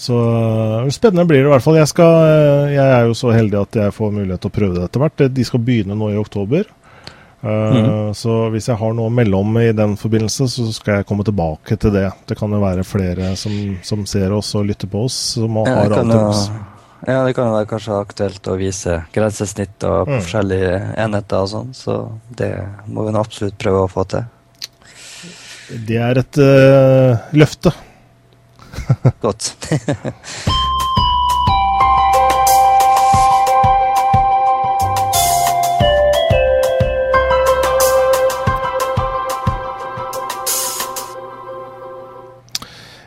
så 0.02 0.20
spennende 0.90 1.28
blir 1.30 1.44
det 1.44 1.52
i 1.52 1.54
hvert 1.54 1.66
fall. 1.68 1.78
Jeg, 1.78 1.92
skal, 1.94 2.18
jeg, 2.74 2.88
er 2.88 3.06
jo 3.10 3.18
så 3.22 3.36
heldig 3.36 3.62
at 3.62 3.82
jeg 3.84 3.98
får 4.00 4.14
mulighet 4.18 4.42
til 4.42 4.54
å 4.54 4.58
prøve 4.58 4.80
det 4.80 4.88
etter 4.90 5.06
hvert. 5.06 5.26
De 5.38 5.50
skal 5.52 5.66
begynne 5.70 5.98
nå 6.02 6.10
i 6.16 6.22
oktober. 6.22 6.66
Uh, 7.42 7.52
mm. 7.52 8.14
Så 8.18 8.34
hvis 8.54 8.68
jeg 8.70 8.78
har 8.78 8.92
noe 8.98 9.14
mellom 9.14 9.56
i 9.62 9.72
den 9.78 9.96
forbindelse, 9.98 10.50
så 10.50 10.68
skal 10.74 11.00
jeg 11.00 11.10
komme 11.10 11.26
tilbake 11.26 11.78
til 11.78 11.94
det. 11.94 12.08
Det 12.30 12.38
kan 12.38 12.54
jo 12.54 12.66
være 12.66 12.86
flere 12.86 13.36
som, 13.38 13.54
som 13.86 14.06
ser 14.10 14.34
oss 14.34 14.54
og 14.58 14.70
lytter 14.70 14.90
på 14.90 15.06
oss, 15.06 15.18
som 15.38 15.62
ja, 15.62 15.70
har 15.70 15.98
alt 16.02 16.71
ja, 17.08 17.24
det 17.26 17.34
kan 17.34 17.50
jo 17.50 17.56
være 17.56 17.70
kanskje 17.70 17.98
aktuelt 17.98 18.50
å 18.52 18.58
vise 18.60 19.00
grensesnitt 19.16 19.88
og 19.88 20.10
mm. 20.10 20.16
forskjellige 20.20 20.74
enheter 21.02 21.46
og 21.46 21.52
sånn, 21.54 21.74
så 21.78 21.98
det 22.38 22.54
må 22.86 23.08
vi 23.08 23.16
absolutt 23.18 23.58
prøve 23.62 23.86
å 23.86 23.92
få 23.92 24.06
til. 24.12 24.28
Det 25.88 26.02
er 26.04 26.20
et 26.20 26.42
uh, 26.44 27.30
løfte. 27.38 27.74
Godt. 29.24 29.56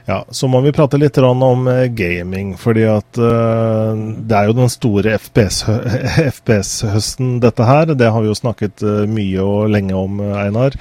Ja, 0.04 0.26
så 0.30 0.48
må 0.52 0.60
vi 0.60 0.72
prate 0.76 0.98
litt 1.00 1.16
om 1.18 1.68
eh, 1.68 1.86
gaming. 1.88 2.56
Fordi 2.60 2.82
at 2.92 3.16
uh, 3.16 3.96
det 3.96 4.36
er 4.36 4.44
jo 4.50 4.56
den 4.58 4.68
store 4.72 5.14
FPS-høsten, 5.16 7.40
dette 7.44 7.64
her. 7.64 7.86
Det 7.96 8.10
har 8.12 8.20
vi 8.20 8.28
jo 8.28 8.34
snakket 8.36 8.82
uh, 8.84 9.08
mye 9.08 9.40
og 9.40 9.72
lenge 9.72 9.94
om, 9.96 10.20
Einar. 10.20 10.76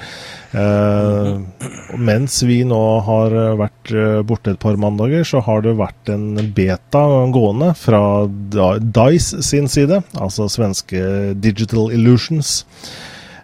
Mens 1.98 2.44
vi 2.46 2.62
nå 2.68 3.00
har 3.08 3.34
vært 3.58 3.90
borte 4.30 4.52
et 4.54 4.60
par 4.62 4.78
mandager, 4.78 5.26
så 5.26 5.42
har 5.48 5.64
det 5.66 5.74
vært 5.80 6.10
en 6.14 6.38
beta 6.54 7.02
gående 7.34 7.74
fra 7.74 8.30
Dice 8.30 9.42
sin 9.42 9.66
side, 9.66 10.06
altså 10.14 10.46
svenske 10.54 11.34
Digital 11.42 11.90
Illusions. 11.98 12.62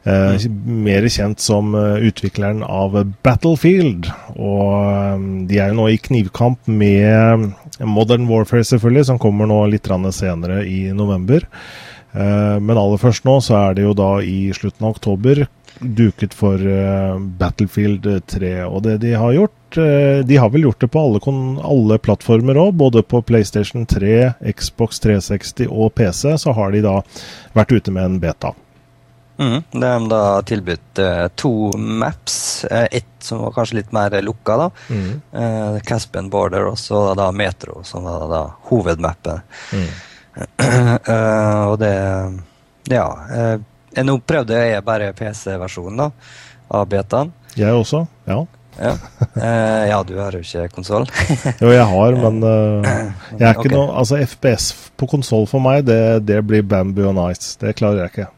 Eh, 0.03 0.49
mer 0.63 1.07
kjent 1.11 1.41
som 1.43 1.75
eh, 1.75 2.07
utvikleren 2.07 2.63
av 2.63 2.95
Battlefield. 3.23 4.07
Og 4.39 4.71
eh, 4.79 5.27
de 5.49 5.59
er 5.59 5.73
jo 5.73 5.79
nå 5.81 5.89
i 5.91 5.99
knivkamp 5.99 6.69
med 6.71 7.49
Modern 7.83 8.29
Warfare, 8.29 8.63
selvfølgelig, 8.63 9.09
som 9.11 9.19
kommer 9.19 9.49
nå 9.49 9.65
litt 9.67 9.89
senere 10.15 10.63
i 10.65 10.91
november. 10.93 11.47
Men 12.11 12.73
aller 12.73 12.97
først 12.97 13.21
nå 13.27 13.35
så 13.45 13.53
er 13.53 13.75
det 13.77 13.83
jo 13.83 13.91
da 13.93 14.15
i 14.25 14.49
slutten 14.49 14.87
av 14.87 14.95
oktober 14.95 15.43
duket 15.79 16.33
for 16.33 16.57
Battlefield 17.37 18.07
3. 18.25 18.49
Og 18.65 18.81
det 18.87 18.95
de 19.03 19.11
har 19.13 19.35
gjort 19.35 19.77
De 20.25 20.39
har 20.41 20.49
vel 20.49 20.65
gjort 20.65 20.81
det 20.81 20.89
på 20.89 21.03
alle, 21.05 21.21
alle 21.61 21.99
plattformer 22.01 22.57
òg. 22.57 22.73
Både 22.81 23.03
på 23.05 23.21
PlayStation 23.21 23.85
3, 23.85 24.33
Xbox 24.57 24.99
360 25.05 25.69
og 25.69 25.93
PC 25.93 26.33
så 26.41 26.57
har 26.57 26.73
de 26.73 26.81
da 26.81 26.95
vært 27.53 27.77
ute 27.77 27.93
med 27.93 28.09
en 28.09 28.19
beta. 28.25 28.55
Mm, 29.39 29.63
de 29.71 29.85
har 29.85 30.09
da 30.09 30.41
tilbudt 30.41 30.99
uh, 30.99 31.27
to 31.27 31.77
maps. 31.77 32.65
Uh, 32.71 32.87
Ett 32.91 33.05
som 33.19 33.39
var 33.39 33.51
kanskje 33.51 33.75
litt 33.75 33.91
mer 33.91 34.21
lukka, 34.21 34.57
da. 34.57 34.69
Mm. 34.89 35.21
Uh, 35.33 35.79
Caspian 35.79 36.29
Border 36.29 36.67
og 36.67 36.79
så 36.79 37.13
da 37.15 37.31
Metro, 37.31 37.79
som 37.83 38.03
var 38.03 38.27
da 38.27 38.41
hovedmappen. 38.67 39.39
Mm. 39.73 39.89
og 41.69 41.79
det 41.79 41.95
Ja. 42.89 43.07
jeg 43.95 44.05
nå 44.05 44.13
prøvde 44.19 44.55
jeg 44.55 44.83
bare 44.85 45.11
PC-versjonen 45.13 45.97
da, 45.99 46.07
av 46.69 46.87
betaen. 46.87 47.33
Jeg 47.55 47.73
også, 47.75 48.05
ja. 48.27 48.39
Ja. 48.79 48.93
ja, 49.89 49.97
du 50.07 50.13
har 50.19 50.31
jo 50.31 50.39
ikke 50.39 50.69
konsoll. 50.71 51.07
jo, 51.63 51.71
jeg 51.73 51.85
har, 51.91 52.15
men 52.23 52.39
jeg 52.43 53.43
er 53.43 53.51
ikke 53.51 53.65
okay. 53.65 53.73
noe 53.75 53.91
Altså, 53.99 54.21
FPS 54.23 54.71
på 54.95 55.09
konsoll 55.11 55.47
for 55.51 55.63
meg, 55.63 55.83
det, 55.89 56.25
det 56.27 56.39
blir 56.47 56.63
Bamboo 56.63 57.11
og 57.11 57.17
Nice. 57.19 57.57
Det 57.59 57.75
klarer 57.75 58.05
jeg 58.05 58.13
ikke. 58.13 58.29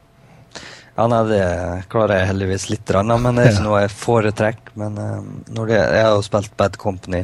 Ja, 0.91 1.07
nei, 1.07 1.21
det 1.29 1.43
klarer 1.91 2.19
jeg 2.19 2.29
heldigvis 2.33 2.67
litt, 2.69 2.89
men 3.07 3.37
det 3.37 3.45
er 3.45 3.53
ikke 3.53 3.63
noe 3.63 3.83
jeg 3.85 3.93
foretrekker. 3.95 4.73
Men 4.79 4.97
uh, 4.99 5.19
det, 5.47 5.77
jeg 5.77 6.03
har 6.03 6.15
jo 6.17 6.23
spilt 6.25 6.55
Bad 6.59 6.75
Company 6.81 7.23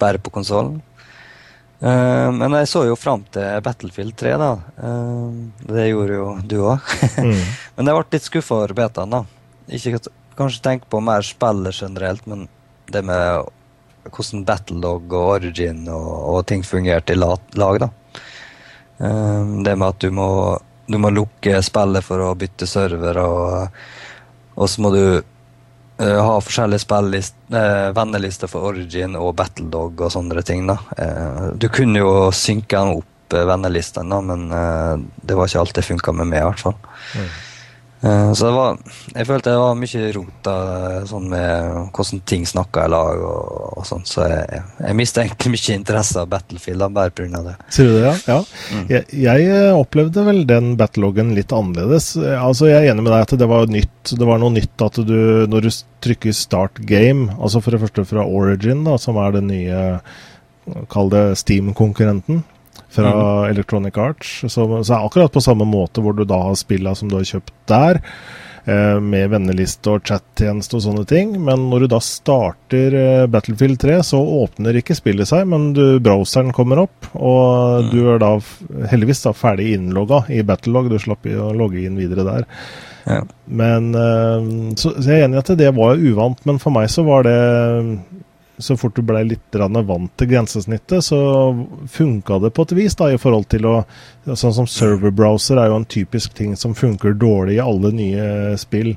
bare 0.00 0.20
på 0.22 0.32
konsollen. 0.32 0.78
Uh, 1.78 2.32
men 2.34 2.56
jeg 2.56 2.70
så 2.72 2.86
jo 2.88 2.96
fram 2.98 3.26
til 3.34 3.60
Battlefield 3.64 4.16
3, 4.18 4.32
da. 4.40 4.52
Uh, 4.80 5.68
det 5.68 5.90
gjorde 5.90 6.16
jo 6.16 6.30
du 6.48 6.56
òg. 6.62 6.94
mm. 7.28 7.44
Men 7.76 7.90
jeg 7.90 7.98
ble 7.98 8.06
litt 8.16 8.30
skuffa 8.30 8.62
over 8.62 8.74
betaen, 8.80 9.12
da. 9.18 9.22
Ikke 9.68 10.00
kanskje 10.38 10.64
tenke 10.64 10.88
på 10.88 11.02
mer 11.04 11.26
spillet 11.26 11.76
generelt, 11.76 12.24
men 12.30 12.48
det 12.88 13.04
med 13.04 13.52
hvordan 14.08 14.46
Battlelog 14.48 15.12
og 15.12 15.34
Origin 15.36 15.84
og, 15.92 16.08
og 16.32 16.40
ting 16.48 16.64
fungerte 16.64 17.12
i 17.12 17.20
lag, 17.20 17.82
da. 17.84 17.90
Det 18.98 19.74
med 19.76 19.84
at 19.84 19.98
du 20.02 20.08
må 20.10 20.28
du 20.88 20.98
må 21.00 21.10
lukke 21.12 21.60
spillet 21.64 22.04
for 22.04 22.24
å 22.24 22.34
bytte 22.38 22.68
server, 22.68 23.20
og, 23.20 23.80
og 24.56 24.70
så 24.70 24.84
må 24.84 24.92
du 24.94 25.02
uh, 25.18 26.20
ha 26.24 26.38
forskjellige 26.44 26.84
spillist, 26.86 27.36
uh, 27.52 27.90
vennelister 27.96 28.50
for 28.50 28.70
Origin 28.70 29.18
og 29.20 29.34
Battledog 29.38 30.06
og 30.06 30.14
sånne 30.14 30.44
ting. 30.46 30.66
da. 30.68 30.78
Uh, 30.96 31.50
du 31.60 31.68
kunne 31.72 32.00
jo 32.00 32.14
synke 32.34 32.80
opp 32.80 33.36
uh, 33.36 33.44
vennelistene, 33.50 34.22
men 34.30 34.48
det 35.20 35.36
var 35.36 35.50
ikke 35.50 35.66
alltid 35.66 35.90
funka 35.92 36.16
med 36.22 36.32
meg, 36.32 36.42
i 36.42 36.48
hvert 36.48 36.66
fall. 36.68 36.80
Mm. 37.18 37.28
Eh, 38.00 38.32
så 38.32 38.46
det 38.46 38.52
var, 38.54 38.76
jeg 39.10 39.26
følte 39.26 39.50
det 39.50 39.58
var 39.58 39.78
mye 39.78 40.10
rot 40.14 40.34
da, 40.46 40.56
sånn 41.10 41.24
med 41.32 41.78
hvordan 41.96 42.20
ting 42.30 42.44
snakka 42.46 42.84
i 42.86 42.92
lag. 42.92 43.22
og, 43.26 43.78
og 43.80 43.86
sånt, 43.88 44.06
Så 44.10 44.26
jeg, 44.30 44.62
jeg 44.78 44.98
mista 44.98 45.24
egentlig 45.24 45.54
mye 45.56 45.78
interesse 45.78 46.22
av 46.22 46.30
Battlefield 46.30 46.84
da, 46.84 46.90
bare 47.00 47.14
pga. 47.14 47.42
det. 47.48 47.56
Sier 47.74 47.90
du 47.90 47.96
det, 47.96 48.04
ja? 48.06 48.14
ja. 48.30 48.38
Mm. 48.74 48.84
Jeg, 48.92 49.04
jeg, 49.24 49.48
eh, 49.56 49.72
opplevde 49.78 50.26
vel 50.28 50.44
den 50.48 50.72
battleloggen 50.78 51.34
litt 51.38 51.54
annerledes. 51.54 52.12
Altså, 52.38 52.70
Jeg 52.70 52.84
er 52.84 52.92
enig 52.92 53.06
med 53.06 53.14
deg 53.14 53.26
at 53.26 53.36
det 53.40 53.50
var 53.50 53.72
nytt. 53.72 54.14
Det 54.14 54.30
var 54.30 54.42
noe 54.42 54.54
nytt 54.54 54.86
at 54.86 55.02
du, 55.08 55.18
når 55.50 55.66
du 55.66 55.70
trykker 56.04 56.36
start 56.36 56.78
game, 56.86 57.32
altså 57.38 57.62
for 57.64 57.74
det 57.74 57.82
første 57.82 58.06
fra 58.06 58.22
Origin, 58.22 58.84
da, 58.86 58.94
som 59.00 59.18
er 59.18 59.34
den 59.40 59.50
nye 59.50 59.82
Kall 60.92 61.08
det 61.08 61.22
Steam-konkurrenten 61.40 62.42
fra 62.88 63.12
mm. 63.12 63.50
Electronic 63.50 63.98
Arts. 63.98 64.44
Så, 64.52 64.84
så, 64.84 64.94
akkurat 64.94 65.32
på 65.32 65.40
samme 65.40 65.64
måte 65.68 66.04
hvor 66.04 66.16
du 66.16 66.24
da 66.24 66.40
har 66.48 66.58
spilla 66.58 66.94
som 66.94 67.10
du 67.10 67.18
har 67.18 67.26
kjøpt 67.28 67.54
der, 67.68 68.00
eh, 68.64 68.96
med 69.00 69.30
venneliste 69.34 69.92
og 69.94 70.08
chattjeneste 70.08 70.78
og 70.78 70.84
sånne 70.86 71.04
ting. 71.08 71.36
Men 71.44 71.68
når 71.70 71.84
du 71.84 71.90
da 71.94 72.00
starter 72.04 72.98
eh, 72.98 73.28
Battlefield 73.30 73.80
3, 73.84 74.00
så 74.10 74.20
åpner 74.42 74.80
ikke 74.80 74.96
spillet 74.98 75.30
seg, 75.30 75.46
men 75.52 75.72
du, 75.76 75.84
browseren 76.04 76.54
kommer 76.56 76.84
opp. 76.86 77.10
Og 77.14 77.88
mm. 77.88 77.90
du 77.92 78.00
er 78.14 78.22
da 78.24 78.34
heldigvis 78.92 79.24
da 79.26 79.36
ferdig 79.36 79.72
innlogga 79.76 80.24
i 80.32 80.44
Battlelog, 80.46 80.90
du 80.92 81.00
slapp 81.02 81.28
å 81.28 81.52
logge 81.56 81.84
inn 81.84 81.98
videre 82.00 82.26
der. 82.28 82.48
Ja. 83.08 83.22
Men 83.44 83.92
eh, 83.96 84.48
så, 84.76 84.94
så 84.96 85.04
jeg 85.12 85.20
er 85.20 85.28
enig 85.28 85.40
i 85.40 85.44
at 85.44 85.52
det 85.60 85.74
var 85.76 86.00
uvant, 86.00 86.40
men 86.48 86.60
for 86.62 86.74
meg 86.74 86.90
så 86.92 87.04
var 87.06 87.28
det 87.28 87.38
så 88.58 88.76
fort 88.76 88.96
du 88.96 89.02
ble 89.06 89.22
litt 89.24 89.58
vant 89.58 90.12
til 90.18 90.30
grensesnittet, 90.30 91.04
så 91.04 91.18
funka 91.90 92.38
det 92.42 92.52
på 92.54 92.66
et 92.66 92.74
vis, 92.78 92.96
da, 92.98 93.12
i 93.12 93.20
forhold 93.20 93.48
til 93.54 93.68
å 93.70 93.76
Sånn 94.28 94.52
som 94.52 94.66
serverbrowser 94.68 95.56
er 95.56 95.70
jo 95.70 95.78
en 95.78 95.86
typisk 95.88 96.34
ting 96.36 96.50
som 96.58 96.74
funker 96.76 97.14
dårlig 97.16 97.54
i 97.56 97.62
alle 97.64 97.94
nye 97.96 98.26
spill 98.60 98.90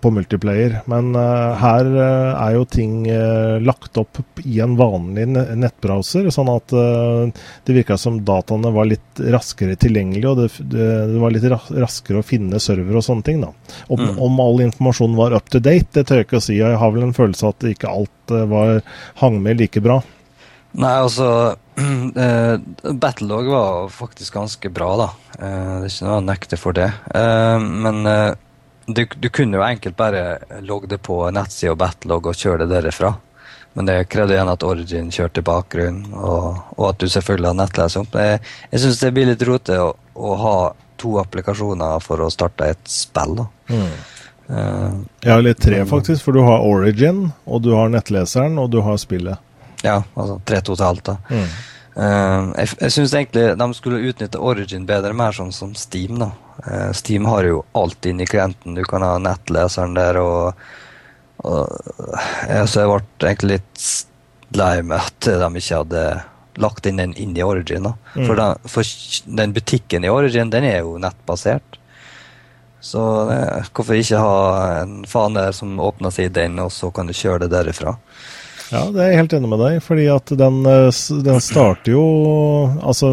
på 0.00 0.12
multiplayer. 0.14 0.78
Men 0.90 1.12
eh, 1.18 1.56
her 1.60 1.90
eh, 1.90 2.30
er 2.46 2.56
jo 2.56 2.64
ting 2.70 3.08
eh, 3.10 3.56
lagt 3.64 3.98
opp 4.00 4.20
i 4.44 4.60
en 4.64 4.76
vanlig 4.78 5.26
nettbrowser, 5.32 6.30
sånn 6.34 6.52
at 6.52 6.74
eh, 6.76 7.44
det 7.66 7.78
virka 7.78 7.98
som 8.00 8.20
dataene 8.24 8.72
var 8.74 8.88
litt 8.90 9.24
raskere 9.34 9.76
tilgjengelig, 9.80 10.26
og 10.30 10.42
det, 10.42 10.48
det, 10.74 11.20
var 11.22 11.34
litt 11.34 11.48
raskere 11.48 12.22
å 12.22 12.26
finne 12.26 12.62
server 12.62 13.00
og 13.00 13.06
sånne 13.06 13.26
ting. 13.26 13.44
da. 13.44 13.52
Om, 13.88 14.00
mm. 14.00 14.22
om 14.28 14.42
all 14.44 14.64
informasjon 14.68 15.18
var 15.18 15.36
up 15.36 15.52
to 15.52 15.62
date, 15.62 15.92
det 15.94 16.08
tør 16.08 16.22
jeg 16.22 16.28
ikke 16.28 16.42
å 16.42 16.46
si. 16.48 16.58
Jeg 16.60 16.80
har 16.80 16.94
vel 16.94 17.08
en 17.08 17.16
følelse 17.16 17.52
at 17.52 17.70
ikke 17.74 17.92
alt 17.92 18.10
Eh, 18.30 18.46
var, 18.46 18.80
hang 19.14 19.42
med 19.42 19.60
like 19.60 19.80
bra? 19.80 20.02
Nei, 20.74 20.94
altså 20.98 21.26
uh, 22.18 22.94
Battlelog 22.94 23.46
var 23.50 23.88
faktisk 23.94 24.34
ganske 24.34 24.70
bra, 24.74 24.88
da. 24.98 25.08
Uh, 25.38 25.74
det 25.84 25.90
er 25.90 25.92
ikke 25.92 26.08
noe 26.08 26.16
å 26.18 26.24
nekte 26.24 26.58
for 26.58 26.76
det. 26.76 26.88
Uh, 27.14 27.60
men 27.62 28.02
du, 28.86 29.06
du, 29.16 29.28
kunne 29.28 29.56
jo 29.56 29.64
enkelt 29.64 29.96
bare 29.96 30.38
logge 30.60 30.90
det 30.90 30.98
på 31.04 31.22
nettsida 31.30 31.74
Battlelog 31.78 32.26
og 32.30 32.36
kjøre 32.36 32.64
det 32.64 32.72
derifra. 32.74 33.14
Men 33.74 33.88
det 33.88 34.04
krevde 34.12 34.36
igjen 34.36 34.50
at 34.52 34.62
Origin 34.62 35.10
kjørte 35.10 35.42
i 35.42 35.46
bakgrunnen, 35.46 36.12
og, 36.14 36.60
og, 36.76 36.84
at 36.92 37.00
du 37.02 37.08
selvfølgelig 37.10 37.48
har 37.50 37.56
nettleser 37.58 38.04
opp. 38.04 38.18
Jeg, 38.22 38.40
jeg 38.70 38.82
syns 38.84 39.00
det 39.02 39.10
blir 39.16 39.30
litt 39.32 39.42
rotete 39.48 39.80
å, 39.82 39.88
å, 40.14 40.34
ha 40.38 40.56
to 41.00 41.16
applikasjoner 41.18 42.04
for 42.04 42.22
å 42.22 42.30
starte 42.30 42.70
et 42.70 42.84
spill. 42.86 43.34
da. 43.40 43.48
Mm. 43.74 43.88
Uh, 44.44 45.00
ja, 45.24 45.38
eller 45.40 45.58
tre, 45.58 45.80
faktisk. 45.90 46.22
For 46.22 46.36
du 46.36 46.44
har 46.46 46.62
Origin, 46.62 47.26
og 47.50 47.64
du 47.66 47.72
har 47.74 47.90
nettleseren, 47.90 48.60
og 48.62 48.70
du 48.70 48.78
har 48.86 49.00
spillet. 49.02 49.42
Ja, 49.82 49.98
altså 50.14 50.38
tre 50.46 50.62
totalt, 50.64 51.02
da. 51.10 51.18
Mm. 51.34 51.48
Uh, 51.94 52.50
jeg 52.58 52.72
jeg 52.80 52.92
syns 52.96 53.12
egentlig 53.14 53.44
de 53.60 53.66
skulle 53.78 54.02
utnytte 54.10 54.40
Origin 54.42 54.86
bedre, 54.86 55.14
mer 55.14 55.36
sånn 55.36 55.52
som 55.54 55.74
Steam. 55.78 56.18
da. 56.18 56.32
Uh, 56.66 56.90
Steam 56.92 57.28
har 57.30 57.46
jo 57.46 57.64
alt 57.72 58.06
inni 58.06 58.26
klienten. 58.26 58.74
Du 58.74 58.84
kan 58.88 59.02
ha 59.02 59.16
nettleseren 59.22 59.94
der, 59.94 60.18
og, 60.18 60.66
og 61.44 61.70
ja, 62.48 62.66
Så 62.66 62.82
jeg 62.82 62.90
ble 62.90 63.30
egentlig 63.30 63.58
litt 63.58 63.88
lei 64.54 64.76
med 64.82 65.00
at 65.00 65.26
de 65.26 65.50
ikke 65.60 65.82
hadde 65.82 66.04
lagt 66.62 66.86
inn 66.86 67.00
den 67.00 67.14
inn 67.18 67.36
i 67.36 67.42
Origin. 67.42 67.82
da. 67.82 67.94
Mm. 68.14 68.26
For, 68.26 68.36
den, 68.36 68.68
for 68.70 69.36
den 69.40 69.54
butikken 69.54 70.04
i 70.04 70.10
Origin, 70.10 70.50
den 70.50 70.64
er 70.64 70.82
jo 70.82 70.98
nettbasert. 71.02 71.78
Så 72.84 73.00
eh, 73.32 73.68
hvorfor 73.72 73.96
ikke 73.96 74.20
ha 74.20 74.40
en 74.82 75.04
fane 75.08 75.46
som 75.56 75.78
åpner 75.80 76.12
seg 76.12 76.28
i 76.28 76.34
den, 76.40 76.58
og 76.60 76.72
så 76.72 76.90
kan 76.94 77.08
du 77.08 77.16
kjøre 77.16 77.46
det 77.46 77.54
derifra? 77.54 77.96
Ja, 78.74 78.86
det 78.90 79.02
er 79.02 79.12
jeg 79.12 79.20
helt 79.22 79.36
enig 79.38 79.50
med 79.52 79.62
deg, 79.62 79.76
fordi 79.84 80.08
at 80.10 80.32
den, 80.38 80.64
eh, 80.66 81.02
den 81.28 81.44
starter 81.44 81.94
jo 81.94 82.06
Altså, 82.82 83.12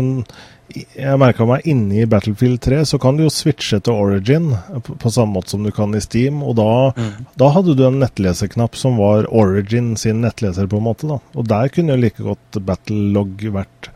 jeg 0.72 1.20
merka 1.20 1.46
meg 1.48 1.66
inne 1.68 2.02
i 2.02 2.08
Battlefield 2.10 2.62
3, 2.64 2.82
så 2.88 3.00
kan 3.02 3.18
du 3.18 3.26
jo 3.26 3.34
switche 3.34 3.82
til 3.84 3.98
Origin 3.98 4.52
på, 4.86 4.96
på 5.00 5.12
samme 5.12 5.36
måte 5.36 5.54
som 5.54 5.66
du 5.66 5.72
kan 5.76 5.94
i 5.96 6.02
Steam. 6.04 6.40
Og 6.48 6.56
da, 6.60 6.72
mm. 6.96 7.28
da 7.40 7.52
hadde 7.52 7.76
du 7.78 7.84
en 7.88 8.00
nettleserknapp 8.02 8.80
som 8.80 8.98
var 9.02 9.28
Origin 9.36 9.94
sin 10.00 10.24
nettleser, 10.24 10.70
på 10.72 10.80
en 10.80 10.88
måte. 10.88 11.10
da. 11.12 11.20
Og 11.36 11.48
der 11.52 11.72
kunne 11.74 11.96
jo 11.96 12.04
like 12.06 12.26
godt 12.26 12.62
Battlelog 12.66 13.48
vært 13.52 13.92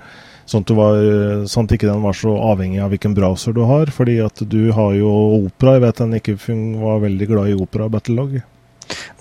Sånn 0.45 0.61
at, 0.61 0.71
var, 0.77 0.99
sånn 1.49 1.65
at 1.65 1.71
ikke 1.73 1.87
den 1.89 2.03
var 2.03 2.13
så 2.13 2.35
avhengig 2.51 2.77
av 2.85 2.91
hvilken 2.93 3.15
browser 3.17 3.55
du 3.57 3.63
har. 3.65 3.89
Fordi 3.89 4.19
at 4.21 4.43
du 4.45 4.69
har 4.77 4.91
jo 4.93 5.09
Opera. 5.39 5.79
Jeg 5.79 5.81
vet 5.87 6.01
den 6.03 6.19
ikke 6.19 6.35
var 6.83 7.01
veldig 7.01 7.27
glad 7.31 7.49
i 7.49 7.55
Opera 7.57 7.87
Battlelog. 7.89 8.35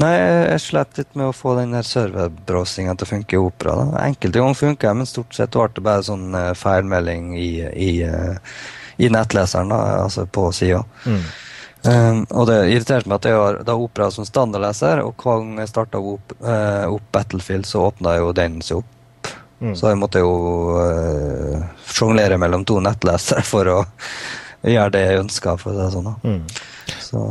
Nei, 0.02 0.12
jeg 0.18 0.62
slet 0.62 0.98
litt 0.98 1.12
med 1.14 1.28
å 1.28 1.34
få 1.36 1.54
den 1.58 1.74
der 1.76 1.86
serverbrowsinga 1.86 2.96
til 2.98 3.06
å 3.06 3.10
funke 3.12 3.36
i 3.36 3.40
Opera. 3.40 3.76
da. 3.78 4.02
Enkelte 4.08 4.40
ganger 4.40 4.58
funka 4.58 4.88
jeg, 4.88 4.98
men 4.98 5.08
stort 5.08 5.36
sett 5.36 5.54
ble 5.54 5.68
det 5.76 5.84
bare 5.86 6.06
sånn 6.06 6.34
uh, 6.34 6.50
feilmelding 6.58 7.28
i, 7.38 7.50
i, 7.62 7.90
uh, 8.02 8.58
i, 8.98 9.10
nettleseren, 9.12 9.70
da, 9.70 9.80
altså 10.02 10.26
på 10.26 10.48
sida. 10.56 10.82
Mm. 11.06 11.20
Um, 11.84 12.20
og 12.32 12.48
det 12.48 12.58
irriterte 12.72 13.10
meg 13.10 13.20
at 13.20 13.28
jeg 13.28 13.38
har 13.38 13.60
da 13.68 13.76
Opera 13.78 14.08
som 14.10 14.26
standardleser, 14.26 15.04
og 15.04 15.14
hver 15.20 15.44
gang 15.44 15.62
jeg 15.62 15.70
starta 15.70 16.00
opp, 16.00 16.34
uh, 16.42 16.90
opp, 16.90 17.06
Battlefield, 17.14 17.68
så 17.68 17.86
åpna 17.90 18.16
jo 18.18 18.32
den 18.36 18.58
seg 18.64 18.82
opp. 18.82 18.90
Mm. 19.60 19.76
Så 19.78 19.92
jeg 19.92 20.00
måtte 20.00 20.20
jo 20.20 20.32
sjonglere 21.88 22.36
mellom 22.40 22.66
to 22.68 22.80
nettlesere 22.82 23.44
for 23.46 23.70
å 23.70 23.78
gjøre 24.74 24.96
det 24.96 25.04
jeg 25.06 25.22
ønska, 25.22 25.54
for 25.60 25.78
det 25.78 25.92
sånn. 25.94 26.10
da. 26.10 26.34
Mm. 26.34 26.98
Så 26.98 27.22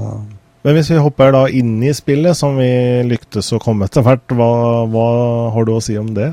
men 0.64 0.78
hvis 0.78 0.94
vi 0.94 1.02
hopper 1.04 1.34
da 1.36 1.44
inn 1.52 1.76
i 1.84 1.92
spillet, 1.96 2.38
som 2.40 2.56
vi 2.56 2.70
lyktes 3.08 3.52
å 3.52 3.60
komme 3.60 3.90
etter 3.90 4.06
hvert, 4.06 4.32
hva, 4.32 4.50
hva 4.88 5.08
har 5.52 5.68
du 5.68 5.74
å 5.76 5.82
si 5.84 5.98
om 6.00 6.14
det? 6.16 6.30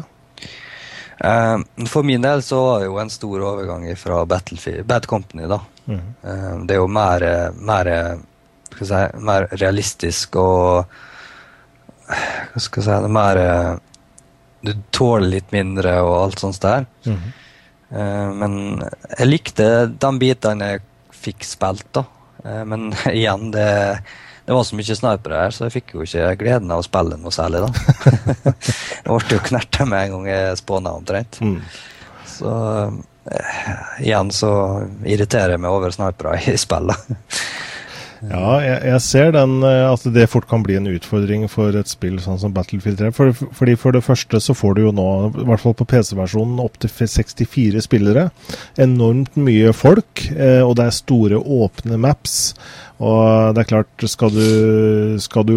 Uh, 1.21 1.59
for 1.91 2.07
min 2.07 2.23
del 2.23 2.41
så 2.43 2.61
var 2.65 2.81
det 2.81 2.87
jo 2.87 3.01
en 3.03 3.11
stor 3.13 3.43
overgang 3.51 3.85
fra 3.99 4.23
Bad 4.25 5.07
Company, 5.11 5.49
da. 5.51 5.59
Mm. 5.85 6.05
Uh, 6.23 6.55
det 6.65 6.77
er 6.77 6.81
jo 6.81 6.87
mer, 6.89 7.27
mer, 7.59 7.91
si, 8.79 9.03
mer 9.21 9.49
realistisk 9.59 10.39
og 10.41 10.97
Hva 12.11 12.63
skal 12.63 12.81
jeg 12.81 12.87
si 12.87 12.97
det 13.05 13.11
mer 13.15 13.39
Du 14.65 14.73
tåler 14.91 15.29
litt 15.37 15.53
mindre 15.55 15.93
og 16.03 16.15
alt 16.23 16.43
sånt 16.43 16.63
der. 16.63 16.87
Mm. 17.05 17.21
Uh, 17.91 18.31
men 18.41 18.57
jeg 19.19 19.29
likte 19.29 19.69
de 19.91 20.11
bitene 20.23 20.73
jeg 20.73 20.87
fikk 21.21 21.45
spilt, 21.45 21.91
da. 21.99 22.07
Eh, 22.45 22.65
men 22.65 22.91
igjen, 23.13 23.51
det, 23.51 23.99
det, 24.45 24.53
var 24.53 24.65
så 24.65 24.79
mye 24.79 24.97
snipere 24.97 25.45
her, 25.45 25.55
så 25.55 25.67
jeg 25.67 25.77
fikk 25.79 25.95
jo 25.95 26.07
ikke 26.07 26.35
gleden 26.41 26.73
av 26.73 26.83
å 26.83 26.87
spille 26.87 27.19
noe 27.21 27.35
særlig, 27.35 27.65
da. 27.67 27.71
jeg 29.05 29.07
ble 29.07 29.37
jo 29.37 29.47
knerta 29.51 29.87
med 29.89 30.05
en 30.05 30.17
gang 30.17 30.29
jeg 30.33 30.61
spåna, 30.63 30.97
omtrent. 31.01 31.41
Mm. 31.45 31.59
Så 32.31 32.53
eh, 33.31 33.65
igjen 34.07 34.33
så 34.35 34.53
irriterer 35.05 35.57
jeg 35.57 35.65
meg 35.65 35.75
over 35.75 35.95
snipere 35.95 36.39
i 36.51 36.57
spillet. 36.61 37.11
Ja, 38.29 38.59
jeg, 38.61 38.81
jeg, 38.85 39.01
ser 39.01 39.31
den, 39.33 39.55
eh, 39.65 39.87
at 39.89 40.05
det 40.13 40.27
fort 40.29 40.45
kan 40.51 40.65
bli 40.65 40.77
en 40.77 40.91
utfordring 40.91 41.47
for 41.49 41.77
et 41.79 41.89
spill 41.89 42.19
sånn 42.21 42.41
som 42.43 42.53
Battlefield 42.53 43.01
3. 43.01 43.13
For, 43.17 43.33
fordi 43.57 43.77
For 43.81 43.97
det 43.97 44.05
første 44.05 44.43
så 44.45 44.57
får 44.57 44.77
du 44.77 44.83
jo 44.85 44.93
nå, 44.97 45.09
i 45.41 45.47
hvert 45.49 45.63
fall 45.63 45.77
på 45.79 45.89
PC-versjonen, 45.89 46.61
opptil 46.61 46.93
64 46.93 47.85
spillere. 47.87 48.29
Enormt 48.81 49.39
mye 49.41 49.73
folk, 49.77 50.27
eh, 50.35 50.61
og 50.61 50.77
det 50.77 50.91
er 50.91 50.99
store, 51.01 51.41
åpne 51.41 52.01
maps. 52.01 52.39
Og 53.01 53.55
det 53.57 53.63
er 53.63 53.69
klart, 53.71 54.03
skal 54.13 54.33
du, 54.35 55.17
skal 55.25 55.47
du, 55.49 55.57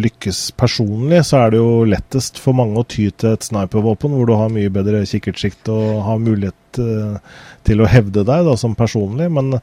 lykkes 0.00 0.54
personlig, 0.56 1.20
så 1.28 1.42
er 1.42 1.52
det 1.52 1.60
jo 1.60 1.84
lettest 1.84 2.40
for 2.40 2.56
mange 2.56 2.80
å 2.80 2.86
ty 2.88 3.10
til 3.12 3.34
et 3.34 3.44
snipervåpen, 3.44 4.14
hvor 4.16 4.28
du 4.28 4.32
har 4.38 4.48
mye 4.52 4.72
bedre 4.72 5.02
kikkertsikt 5.08 5.68
og 5.74 6.00
har 6.06 6.22
mulighet 6.24 6.80
uh, 6.80 7.20
til 7.68 7.84
å 7.84 7.90
hevde 7.92 8.24
deg 8.24 8.48
da, 8.48 8.56
som 8.56 8.76
personlig. 8.78 9.28
Men, 9.36 9.58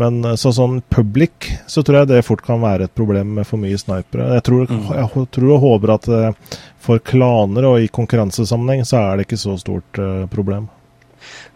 men 0.00 0.34
så 0.40 0.50
sånn 0.56 0.80
public 0.90 1.52
så 1.70 1.86
tror 1.86 2.02
jeg 2.02 2.10
det 2.10 2.24
fort 2.26 2.42
kan 2.42 2.62
være 2.64 2.88
et 2.88 2.98
problem 2.98 3.36
med 3.38 3.46
for 3.46 3.62
mye 3.62 3.78
snipere. 3.78 4.32
Jeg 4.40 4.48
tror, 4.50 4.66
mm. 4.66 4.86
jeg 4.98 5.28
tror 5.38 5.54
og 5.54 5.66
håper 5.68 5.94
at 5.94 6.10
uh, 6.10 6.56
for 6.82 7.06
klaner 7.06 7.70
og 7.70 7.84
i 7.84 7.92
konkurransesammenheng 8.00 8.82
så 8.88 8.98
er 8.98 9.14
det 9.20 9.28
ikke 9.28 9.44
så 9.46 9.54
stort 9.62 10.02
problem. 10.34 10.66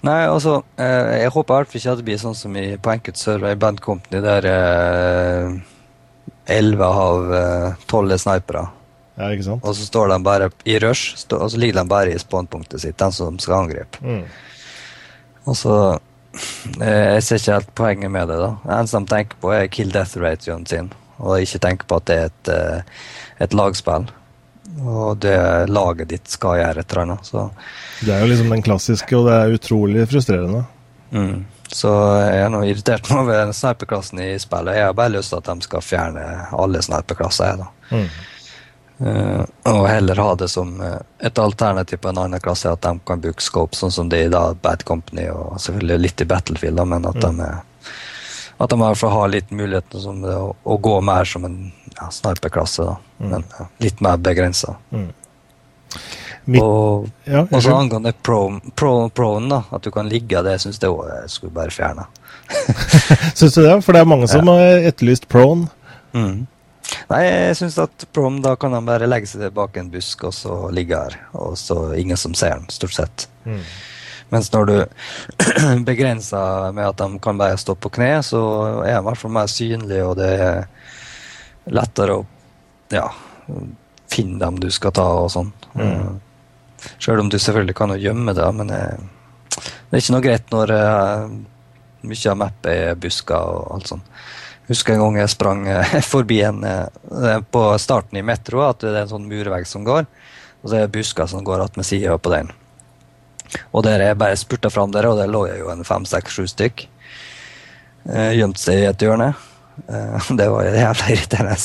Nei, 0.07 0.19
altså, 0.31 0.61
eh, 0.79 1.25
jeg 1.25 1.31
håper 1.35 1.55
i 1.55 1.59
hvert 1.59 1.71
fall 1.73 1.81
ikke 1.81 1.93
at 1.93 2.01
det 2.01 2.07
blir 2.07 2.21
sånn 2.23 2.37
som 2.39 2.57
i, 2.59 2.67
på 2.79 2.93
enkelte 2.93 3.19
server 3.19 3.55
i 3.55 3.59
Band 3.59 3.81
Company, 3.83 4.21
der 4.23 4.47
elleve 6.47 6.87
eh, 6.87 7.01
av 7.05 7.33
eh, 7.35 7.87
tolv 7.91 8.15
er 8.15 8.21
snipere. 8.23 8.67
Ja, 9.19 9.33
ikke 9.35 9.49
sant? 9.49 9.65
Og 9.67 9.75
så 9.75 9.89
står 9.89 10.13
de 10.13 10.19
bare 10.23 10.51
i 10.71 10.77
rush, 10.83 11.17
stå, 11.19 11.41
og 11.43 11.51
så 11.51 11.59
ligger 11.59 11.81
de 11.81 11.91
bare 11.91 12.13
i 12.15 12.21
spawnpunktet 12.23 12.85
sitt, 12.85 12.99
den 13.03 13.17
som 13.17 13.41
skal 13.43 13.65
angripe. 13.65 13.99
Mm. 14.05 14.23
Og 15.49 15.59
så 15.59 15.75
eh, 16.79 17.17
Jeg 17.17 17.25
ser 17.27 17.43
ikke 17.43 17.59
helt 17.59 17.75
poenget 17.83 18.15
med 18.15 18.31
det. 18.31 18.39
da. 18.39 18.53
Det 18.63 18.77
eneste 18.77 19.03
de 19.03 19.13
tenker 19.17 19.43
på, 19.43 19.53
er 19.57 19.73
kill 19.75 19.91
death 19.91 20.15
ratioen 20.23 20.67
sin, 20.71 20.93
og 21.19 21.43
ikke 21.43 21.65
tenker 21.67 21.91
på 21.91 21.99
at 21.99 22.07
det 22.07 22.21
er 22.23 22.31
et, 22.31 22.55
et 23.49 23.59
lagspill. 23.59 24.07
Og 24.79 25.19
det 25.23 25.37
laget 25.71 26.11
ditt 26.13 26.31
skal 26.31 26.59
gjøre 26.61 26.83
et 26.83 26.93
eller 26.93 27.05
annet. 27.05 27.29
Så 27.29 27.45
det 28.05 28.15
er 28.15 28.23
jo 28.23 28.31
liksom 28.31 28.51
den 28.55 28.65
klassiske, 28.65 29.17
og 29.17 29.29
det 29.29 29.37
er 29.37 29.55
utrolig 29.59 30.09
frustrerende. 30.11 30.65
Mm. 31.11 31.47
Så 31.69 31.91
jeg 32.21 32.41
er 32.45 32.51
nå 32.53 32.63
irritert 32.65 33.11
meg 33.11 33.21
over 33.25 33.53
sniperklassen 33.57 34.23
i 34.25 34.33
spillet. 34.41 34.79
Jeg 34.79 34.89
har 34.89 34.97
bare 34.97 35.15
lyst 35.17 35.35
til 35.35 35.41
at 35.41 35.51
de 35.51 35.69
skal 35.69 35.85
fjerne 35.85 36.27
alle 36.57 36.83
sniperklasser. 36.85 37.65
Mm. 37.91 38.11
Uh, 38.99 39.45
og 39.71 39.85
heller 39.87 40.19
ha 40.19 40.31
det 40.35 40.49
som 40.51 40.73
uh, 40.83 40.97
et 41.23 41.39
alternativ 41.39 42.01
på 42.03 42.11
en 42.11 42.19
annen 42.25 42.43
klasse, 42.43 42.73
at 42.73 42.83
de 42.83 42.99
kan 43.07 43.21
bruke 43.23 43.45
scope, 43.45 43.79
sånn 43.79 43.95
som 43.95 44.09
det 44.11 44.25
er 44.25 44.31
i 44.31 44.33
da 44.35 44.49
Bad 44.59 44.83
Company 44.89 45.29
og 45.31 45.61
selvfølgelig 45.63 46.03
litt 46.03 46.25
i 46.25 46.27
Battlefield, 46.27 46.81
da, 46.81 46.87
men 46.97 47.07
at 47.07 47.21
mm. 47.21 47.27
de 47.29 47.47
er 47.47 47.61
at 48.59 48.71
de 48.73 48.75
i 48.75 48.83
hvert 48.83 48.99
fall 48.99 49.13
har 49.15 49.31
litt 49.31 49.53
mulighet 49.55 49.95
å, 49.95 50.39
å, 50.51 50.77
gå 50.83 50.95
mer 51.07 51.29
som 51.31 51.45
en 51.47 51.59
ja, 51.95 52.09
sniperklasse, 52.11 52.87
da. 52.89 52.97
Men 53.19 53.45
ja, 53.59 53.67
litt 53.83 54.03
mer 54.05 54.21
begrensa. 54.23 54.77
Mm. 54.95 55.09
Og 56.63 57.09
ja, 57.29 57.43
så 57.61 57.75
angående 57.77 58.15
proen, 58.25 58.61
pro, 58.75 59.09
pro 59.13 59.35
da, 59.51 59.63
at 59.71 59.85
du 59.85 59.91
kan 59.93 60.09
ligge 60.09 60.41
det, 60.47 60.57
syns 60.63 60.81
jeg 60.81 60.93
òg 60.93 61.11
jeg 61.11 61.33
skulle 61.33 61.53
bare 61.57 61.75
fjerne. 61.75 62.07
syns 63.39 63.59
du 63.59 63.65
det? 63.67 63.75
For 63.85 63.93
det 63.93 64.01
er 64.01 64.09
mange 64.09 64.31
som 64.31 64.49
ja. 64.49 64.55
har 64.55 64.89
etterlyst 64.89 65.29
proen. 65.29 65.67
Mm. 66.17 66.47
Nei, 67.09 67.21
jeg 67.27 67.59
syns 67.59 67.77
at 67.83 68.07
prom, 68.17 68.41
da 68.45 68.55
kan 68.61 68.73
han 68.73 68.89
bare 68.89 69.09
legge 69.11 69.29
seg 69.29 69.53
bak 69.57 69.77
en 69.77 69.91
busk 69.93 70.25
og 70.29 70.33
så 70.37 70.57
ligge 70.73 70.97
her. 70.97 71.19
Og 71.37 71.59
så 71.61 71.93
ingen 72.01 72.17
som 72.21 72.37
ser 72.39 72.57
han, 72.57 72.65
stort 72.73 72.97
sett. 72.97 73.29
Mm. 73.45 73.61
Mens 74.33 74.49
når 74.53 74.69
du 74.69 74.77
begrenser 75.89 76.73
med 76.77 76.89
at 76.89 77.01
de 77.01 77.21
kan 77.25 77.41
bare 77.41 77.61
stå 77.61 77.77
på 77.77 77.93
kne, 77.93 78.19
så 78.25 78.41
er 78.87 78.95
de 78.95 78.97
i 79.03 79.05
hvert 79.05 79.21
fall 79.21 79.37
mer 79.37 79.53
synlig, 79.53 80.01
og 80.05 80.17
det 80.21 80.33
er 80.37 80.67
lettere 81.69 82.19
å 82.21 82.27
ja, 82.95 83.07
finne 84.09 84.39
dem 84.41 84.59
du 84.61 84.71
skal 84.73 84.95
ta 84.97 85.07
og 85.23 85.31
sånn. 85.33 85.53
Mm. 85.77 86.19
Sjøl 86.99 87.23
om 87.23 87.31
du 87.31 87.39
selvfølgelig 87.39 87.77
kan 87.77 87.93
jo 87.95 88.01
gjemme 88.01 88.35
det, 88.37 88.49
men 88.57 88.71
eh, 88.75 88.99
det 89.59 89.97
er 89.97 90.03
ikke 90.03 90.15
noe 90.15 90.25
greit 90.25 90.53
når 90.55 90.75
eh, 90.75 91.25
mye 92.09 92.33
av 92.33 92.39
mappet 92.39 92.71
er 92.75 93.01
busker 93.01 93.39
og 93.39 93.73
alt 93.77 93.91
sånt. 93.93 94.15
Husker 94.69 94.95
en 94.95 95.03
gang 95.03 95.19
jeg 95.23 95.33
sprang 95.33 95.65
eh, 95.71 95.99
forbi 96.13 96.43
en 96.47 96.65
på 97.51 97.65
starten 97.81 98.21
i 98.21 98.25
Metro, 98.25 98.63
at 98.69 98.85
det 98.85 98.95
er 98.95 99.03
en 99.05 99.13
sånn 99.17 99.29
murvegg 99.31 99.67
som 99.69 99.87
går, 99.87 100.07
og 100.63 100.71
så 100.71 100.79
er 100.79 100.87
det 100.87 100.95
busker 100.99 101.31
som 101.31 101.45
går 101.47 101.67
attmed 101.67 101.89
sida 101.89 102.17
på 102.19 102.33
den. 102.35 102.53
Og 103.73 103.81
der 103.87 104.03
jeg 104.05 104.21
bare 104.21 104.37
spurta 104.37 104.69
fram 104.71 104.93
der, 104.93 105.09
og 105.09 105.17
der 105.17 105.31
lå 105.31 105.47
jeg 105.49 105.63
jo 105.63 105.71
en 105.73 105.87
fem, 105.87 106.05
seks, 106.05 106.35
sju 106.37 106.45
stykk. 106.51 106.85
Gjemt 108.37 108.61
seg 108.61 108.83
i 108.83 108.89
et 108.91 109.03
hjørne. 109.03 109.31
Det 110.39 110.49
var 110.53 110.69
jævla 110.69 111.09
irriterende. 111.15 111.57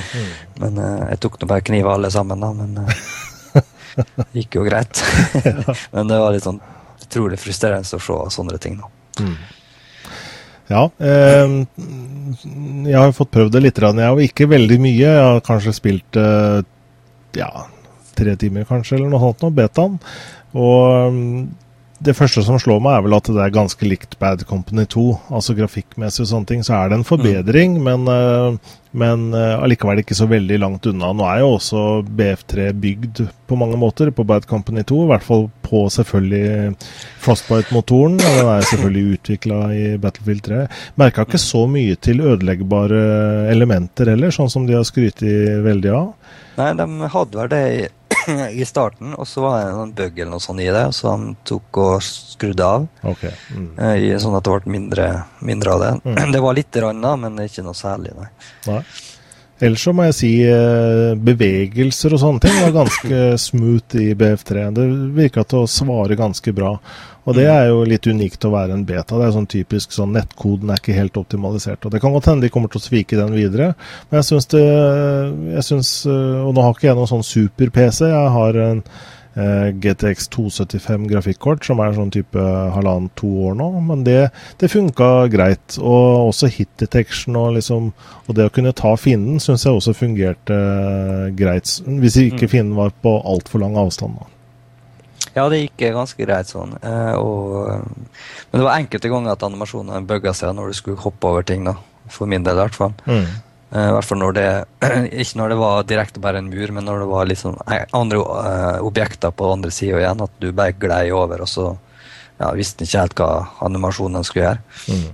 Men 0.62 0.78
jeg 0.82 1.20
tok 1.22 1.40
nå 1.40 1.48
bare 1.50 1.64
kniver 1.66 1.94
alle 1.94 2.10
sammen, 2.14 2.42
da. 2.42 2.52
Men 2.56 2.78
det 2.82 4.44
gikk 4.44 4.60
jo 4.60 4.66
greit. 4.66 5.02
Men 5.94 6.10
det 6.10 6.20
var 6.22 6.34
litt 6.34 6.46
sånn 6.46 6.62
utrolig 7.02 7.40
frustrerende 7.40 7.98
å 7.98 8.00
se 8.00 8.20
sånne 8.36 8.58
ting. 8.62 8.78
nå. 8.80 8.88
Mm. 9.20 9.36
Ja. 10.72 10.86
Eh, 10.98 11.56
jeg 12.88 12.96
har 12.96 13.12
fått 13.16 13.32
prøvd 13.34 13.56
det 13.56 13.64
litt. 13.66 13.80
Jeg 13.82 14.08
har 14.08 14.22
ikke 14.24 14.48
veldig 14.50 14.78
mye. 14.80 15.00
Jeg 15.02 15.24
har 15.26 15.42
kanskje 15.44 15.74
spilt 15.76 16.20
eh, 16.20 16.62
ja, 17.38 17.50
tre 18.18 18.36
timer, 18.40 18.64
kanskje, 18.68 18.98
eller 18.98 19.12
noe 19.12 19.22
sånt, 19.22 19.44
nå, 19.44 19.52
betaen. 19.56 19.98
Og 20.52 21.20
det 22.02 22.14
første 22.18 22.42
som 22.44 22.58
slår 22.60 22.80
meg, 22.82 22.96
er 22.96 23.04
vel 23.06 23.16
at 23.16 23.28
det 23.30 23.42
er 23.44 23.54
ganske 23.54 23.86
likt 23.86 24.16
Bad 24.20 24.44
Company 24.48 24.84
2. 24.90 25.04
Altså 25.34 25.54
grafikkmessig 25.58 26.24
og 26.24 26.30
sånne 26.30 26.50
ting, 26.50 26.64
så 26.66 26.78
er 26.78 26.90
det 26.90 26.98
en 26.98 27.06
forbedring, 27.06 27.76
mm. 27.78 27.86
men, 27.86 28.08
uh, 28.10 28.78
men 28.98 29.28
uh, 29.36 29.62
allikevel 29.62 30.02
ikke 30.02 30.16
så 30.18 30.26
veldig 30.30 30.58
langt 30.62 30.88
unna. 30.90 31.12
Nå 31.16 31.26
er 31.28 31.42
jo 31.42 31.52
også 31.56 31.84
BF3 32.08 32.68
bygd 32.82 33.22
på 33.50 33.58
mange 33.60 33.78
måter 33.80 34.10
på 34.14 34.26
Bad 34.28 34.48
Company 34.50 34.84
2, 34.88 35.00
i 35.04 35.10
hvert 35.12 35.26
fall 35.26 35.46
på 35.66 35.84
selvfølgelig 35.94 36.74
Frostbite-motoren. 37.22 38.18
Og 38.18 38.38
den 38.40 38.52
er 38.56 38.68
selvfølgelig 38.72 39.18
utvikla 39.18 39.62
i 39.76 39.84
Battlefield 40.02 40.46
3. 40.48 40.62
Merka 41.00 41.26
ikke 41.26 41.42
så 41.42 41.64
mye 41.70 41.98
til 42.02 42.24
ødeleggbare 42.24 43.02
elementer 43.52 44.12
heller, 44.14 44.34
sånn 44.34 44.50
som 44.52 44.66
de 44.68 44.78
har 44.78 44.88
skrytt 44.88 45.22
veldig 45.22 45.96
av. 45.96 46.12
Nei, 46.58 46.72
de 46.76 47.12
hadde 47.14 47.38
vel 47.38 47.52
det 47.52 47.66
i 48.60 48.64
starten, 48.68 49.14
og 49.14 49.28
så 49.28 49.44
var 49.44 49.60
det 49.60 49.70
en 49.72 49.94
bug 49.96 50.18
eller 50.18 50.32
noe 50.34 50.44
sånt 50.44 50.62
i 50.64 50.70
det, 50.72 50.84
så 50.96 51.14
han 51.14 51.32
tok 51.48 51.80
og 51.82 52.04
skrudde 52.06 52.66
av. 52.66 52.86
Okay. 53.14 53.32
Mm. 53.54 53.70
I, 53.96 54.12
sånn 54.22 54.36
at 54.38 54.46
det 54.46 54.58
ble 54.58 54.76
mindre, 54.78 55.08
mindre 55.40 55.76
av 55.76 55.86
det. 55.86 55.94
Mm. 56.04 56.20
Det 56.36 56.44
var 56.44 56.56
litt, 56.56 56.82
rann, 56.84 57.08
men 57.20 57.42
ikke 57.44 57.64
noe 57.66 57.76
særlig, 57.76 58.14
nei. 58.18 58.30
nei. 58.68 58.82
Ellers 59.62 59.84
så 59.86 59.92
må 59.94 60.08
jeg 60.08 60.14
si 60.18 60.30
eh, 60.48 61.12
bevegelser 61.22 62.16
og 62.16 62.18
sånne 62.18 62.42
ting 62.42 62.56
var 62.64 62.72
ganske 62.80 63.18
smooth 63.46 63.98
i 64.00 64.08
BF3. 64.18 64.64
Det 64.74 64.86
virka 65.14 65.44
til 65.46 65.62
å 65.62 65.70
svare 65.70 66.18
ganske 66.18 66.54
bra. 66.56 66.72
Og 67.22 67.36
det 67.38 67.46
er 67.46 67.68
jo 67.70 67.84
litt 67.86 68.06
unikt 68.10 68.44
å 68.46 68.52
være 68.54 68.74
en 68.74 68.84
beta. 68.86 69.18
Det 69.18 69.28
er 69.28 69.34
sånn 69.36 69.48
typisk 69.50 69.94
sånn 69.94 70.14
nettkoden 70.16 70.72
er 70.72 70.82
ikke 70.82 70.96
helt 70.96 71.18
optimalisert. 71.20 71.86
Og 71.86 71.94
det 71.94 72.02
kan 72.02 72.14
godt 72.14 72.28
hende 72.32 72.46
de 72.46 72.52
kommer 72.54 72.72
til 72.72 72.82
å 72.82 72.86
svike 72.88 73.18
den 73.18 73.34
videre, 73.36 73.72
men 74.10 74.20
jeg 74.20 74.30
syns 74.32 74.50
det 74.50 74.62
jeg 74.62 75.64
synes, 75.66 75.90
Og 76.06 76.54
nå 76.54 76.62
har 76.64 76.74
ikke 76.74 76.88
jeg 76.88 76.98
noen 76.98 77.10
sånn 77.10 77.26
super-PC. 77.26 78.08
Jeg 78.10 78.32
har 78.36 78.58
en 78.64 78.82
eh, 79.36 79.68
GTX 79.82 80.28
275 80.34 81.06
grafikkort, 81.10 81.64
som 81.66 81.80
er 81.82 81.94
sånn 81.96 82.12
type 82.14 82.42
halvannen-to 82.76 83.30
år 83.48 83.56
nå. 83.60 83.68
Men 83.86 84.04
det, 84.06 84.18
det 84.60 84.72
funka 84.72 85.28
greit. 85.32 85.78
Og 85.78 86.32
også 86.32 86.50
hit 86.52 86.72
detection 86.82 87.38
og, 87.38 87.54
liksom, 87.58 87.92
og 88.26 88.38
det 88.38 88.48
å 88.48 88.54
kunne 88.54 88.74
ta 88.76 88.94
fienden 89.00 89.40
syns 89.42 89.66
jeg 89.66 89.78
også 89.78 89.96
fungerte 89.96 90.58
eh, 90.58 91.26
greit. 91.38 91.70
Hvis 91.86 92.18
ikke 92.26 92.46
finnen 92.46 92.52
fienden 92.52 92.78
var 92.78 92.94
på 93.02 93.16
altfor 93.20 93.62
lang 93.62 93.78
avstand. 93.80 94.18
da. 94.20 94.41
Ja, 95.32 95.46
det 95.48 95.62
gikk 95.62 95.86
ganske 95.94 96.26
greit 96.26 96.50
sånn. 96.50 96.74
Eh, 96.84 97.14
og, 97.16 97.86
men 98.50 98.60
det 98.60 98.66
var 98.66 98.76
enkelte 98.76 99.10
ganger 99.12 99.32
at 99.32 99.46
animasjonene 99.46 100.04
bugga 100.08 100.34
seg 100.36 100.52
når 100.56 100.72
du 100.72 100.78
skulle 100.78 101.00
hoppe 101.00 101.30
over 101.30 101.46
ting. 101.48 101.64
da, 101.68 101.78
For 102.12 102.28
min 102.28 102.44
del, 102.44 102.58
i 102.58 102.64
hvert 102.66 102.76
fall. 102.76 102.92
Mm. 103.06 103.24
Uh, 103.72 103.86
I 103.86 103.94
hvert 103.96 104.04
fall 104.04 104.20
når 104.20 104.34
det 104.36 104.48
Ikke 105.22 105.38
når 105.40 105.54
det 105.54 105.56
var 105.62 105.86
direkte 105.88 106.20
bare 106.20 106.42
en 106.42 106.50
mur, 106.52 106.74
men 106.76 106.84
når 106.84 107.00
det 107.00 107.06
var 107.08 107.30
liksom 107.30 107.54
andre 107.96 108.20
objekter 108.84 109.32
på 109.32 109.48
andre 109.54 109.72
sida 109.72 110.02
igjen. 110.02 110.20
At 110.26 110.36
du 110.44 110.50
bare 110.52 110.76
glei 110.76 111.06
over, 111.16 111.46
og 111.46 111.48
så 111.48 111.70
ja, 112.42 112.52
visste 112.58 112.84
ikke 112.84 113.06
helt 113.06 113.18
hva 113.20 113.32
animasjonen 113.64 114.26
skulle 114.26 114.50
gjøre. 114.50 114.64
Mm. 114.92 115.10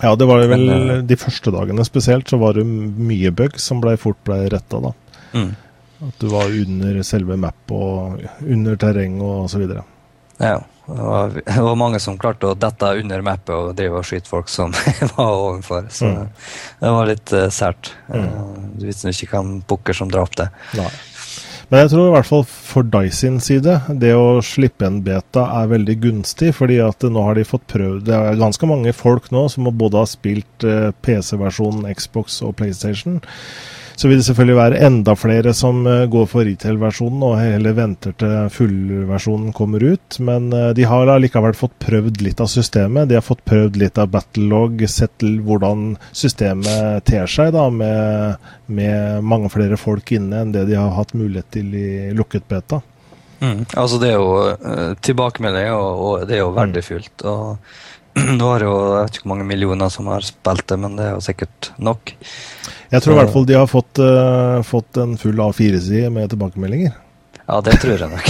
Ja, 0.00 0.14
det 0.16 0.28
var 0.30 0.40
vel 0.48 0.62
men, 0.64 1.06
de 1.08 1.16
første 1.20 1.52
dagene 1.52 1.84
spesielt, 1.84 2.30
så 2.30 2.38
var 2.40 2.56
det 2.56 2.64
mye 2.64 3.32
bugs 3.36 3.66
som 3.68 3.82
ble, 3.82 3.96
fort 4.00 4.20
ble 4.24 4.46
retta, 4.52 4.80
da. 4.80 4.94
Mm. 5.34 5.50
At 6.00 6.20
du 6.20 6.30
var 6.32 6.52
under 6.62 7.02
selve 7.04 7.36
map 7.36 7.72
og 7.76 8.20
under 8.40 8.76
terreng 8.80 9.18
og 9.20 9.48
så 9.52 9.60
videre. 9.60 9.84
Ja. 10.40 10.60
Det 10.90 11.60
var, 11.60 11.76
mange 11.78 12.00
som 12.02 12.16
klarte 12.18 12.48
å 12.50 12.56
dette 12.58 12.88
under 12.98 13.22
mappet 13.22 13.52
og 13.54 13.76
drive 13.78 14.00
og 14.00 14.06
skyte 14.08 14.26
folk 14.26 14.48
som 14.50 14.72
var 15.12 15.28
ovenfor. 15.28 15.86
Så 15.92 16.08
mm. 16.08 16.24
det 16.80 16.94
var 16.96 17.10
litt 17.10 17.34
uh, 17.36 17.46
sært. 17.54 17.92
Mm. 18.08 18.24
Uh, 18.24 18.64
du 18.80 18.88
visste 18.88 19.12
ikke 19.12 19.36
hvem 19.36 19.52
bukker 19.70 19.94
som 19.94 20.10
drap 20.10 20.34
det. 20.40 20.48
Nei. 20.80 20.90
Men 21.70 21.84
jeg 21.84 21.92
tror 21.92 22.08
i 22.08 22.14
hvert 22.16 22.26
fall 22.26 22.42
for 22.50 23.10
sin 23.14 23.36
side, 23.38 23.76
det 24.02 24.10
å 24.18 24.40
slippe 24.42 24.88
en 24.88 24.98
beta 25.06 25.44
er 25.60 25.68
veldig 25.70 25.94
gunstig. 26.02 26.50
fordi 26.56 26.80
at 26.82 27.06
nå 27.06 27.22
har 27.22 27.38
de 27.38 27.44
fått 27.46 27.68
prøvd 27.70 28.06
Det 28.08 28.14
er 28.16 28.40
ganske 28.40 28.66
mange 28.66 28.92
folk 28.92 29.30
nå 29.30 29.48
som 29.48 29.70
både 29.70 29.96
har 30.02 30.08
spilt 30.10 30.64
eh, 30.66 30.90
PC-versjonen 30.90 31.86
Xbox 31.94 32.42
og 32.42 32.56
PlayStation. 32.58 33.20
Så 34.00 34.08
vil 34.08 34.16
det 34.16 34.24
selvfølgelig 34.24 34.54
være 34.56 34.78
enda 34.86 35.12
flere 35.12 35.52
som 35.52 35.82
uh, 35.84 36.06
går 36.08 36.28
for 36.30 36.48
retail-versjonen 36.48 37.24
og 37.26 37.34
heller 37.36 37.74
venter 37.76 38.14
til 38.16 38.46
fullversjonen 38.48 39.50
kommer 39.52 39.82
ut. 39.84 40.16
Men 40.24 40.46
uh, 40.56 40.70
de 40.72 40.86
har 40.88 41.10
allikevel 41.12 41.52
fått 41.58 41.74
prøvd 41.84 42.22
litt 42.24 42.40
av 42.40 42.48
systemet. 42.48 43.10
De 43.10 43.18
har 43.18 43.26
fått 43.26 43.44
prøvd 43.44 43.76
litt 43.82 44.00
av 44.00 44.08
battlelog, 44.14 44.80
sett 44.88 45.20
hvordan 45.20 45.98
systemet 46.16 47.04
ter 47.10 47.28
seg 47.28 47.52
da, 47.52 47.66
med, 47.68 48.48
med, 48.72 49.20
mange 49.20 49.52
flere 49.52 49.76
folk 49.76 50.14
inne 50.16 50.46
enn 50.46 50.56
det 50.56 50.64
de 50.70 50.80
har 50.80 50.96
hatt 50.96 51.12
mulighet 51.12 51.52
til 51.58 51.76
i 51.76 51.90
lukket 52.16 52.48
beta. 52.48 52.80
Mm. 53.44 53.66
Altså 53.76 54.00
Det 54.00 54.14
er 54.14 54.16
jo 54.16 54.32
uh, 54.64 54.96
tilbakemelding, 55.04 55.74
og, 55.76 56.04
og, 56.06 56.24
det 56.24 56.38
er 56.38 56.46
jo 56.46 56.54
verdifullt. 56.56 57.28
og 57.28 57.76
Nå 58.38 58.48
har 58.52 58.64
jo 58.64 58.72
jeg 58.74 59.04
vet 59.04 59.18
ikke 59.18 59.26
hvor 59.26 59.34
mange 59.34 59.48
millioner 59.48 59.92
som 59.92 60.08
har 60.10 60.24
spilt 60.26 60.66
det, 60.70 60.80
men 60.82 60.96
det 60.98 61.06
er 61.08 61.14
jo 61.16 61.22
sikkert 61.24 61.70
nok. 61.78 62.14
Jeg 62.90 63.04
tror 63.04 63.14
i 63.14 63.20
hvert 63.20 63.34
fall 63.34 63.46
de 63.46 63.58
har 63.58 63.70
fått, 63.70 64.02
uh, 64.02 64.58
fått 64.66 64.98
en 64.98 65.14
full 65.20 65.38
A4-side 65.44 66.10
med 66.14 66.32
tilbakemeldinger. 66.32 66.96
Ja, 67.50 67.58
det 67.66 67.76
tror 67.82 67.98
jeg 67.98 68.10
nok. 68.10 68.28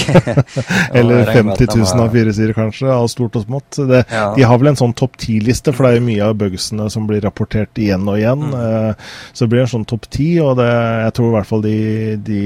Eller 0.99 1.29
50 1.29 1.67
000 1.77 2.05
A4-sider, 2.07 2.55
kanskje, 2.57 2.89
av 2.89 3.09
stort 3.13 3.37
og 3.37 3.45
smått. 3.45 3.77
Det, 3.89 4.05
ja. 4.09 4.31
De 4.37 4.47
har 4.49 4.61
vel 4.61 4.71
en 4.73 4.81
sånn 4.81 4.95
topp 4.97 5.19
ti-liste, 5.21 5.75
for 5.77 5.85
det 5.85 5.91
er 5.91 5.99
jo 5.99 6.07
mye 6.07 6.29
av 6.31 6.39
bugsene 6.41 6.87
som 6.93 7.09
blir 7.09 7.21
rapportert 7.27 7.81
igjen 7.81 8.09
og 8.09 8.17
igjen. 8.21 8.47
Mm. 8.49 8.55
Uh, 8.57 9.11
så 9.33 9.45
det 9.45 9.53
blir 9.53 9.65
en 9.67 9.75
sånn 9.75 9.89
topp 9.89 10.09
ti, 10.09 10.31
og 10.41 10.57
det, 10.61 10.71
jeg 11.05 11.17
tror 11.19 11.29
i 11.29 11.37
hvert 11.37 11.51
fall 11.51 11.67
de, 11.67 11.77
de 12.25 12.41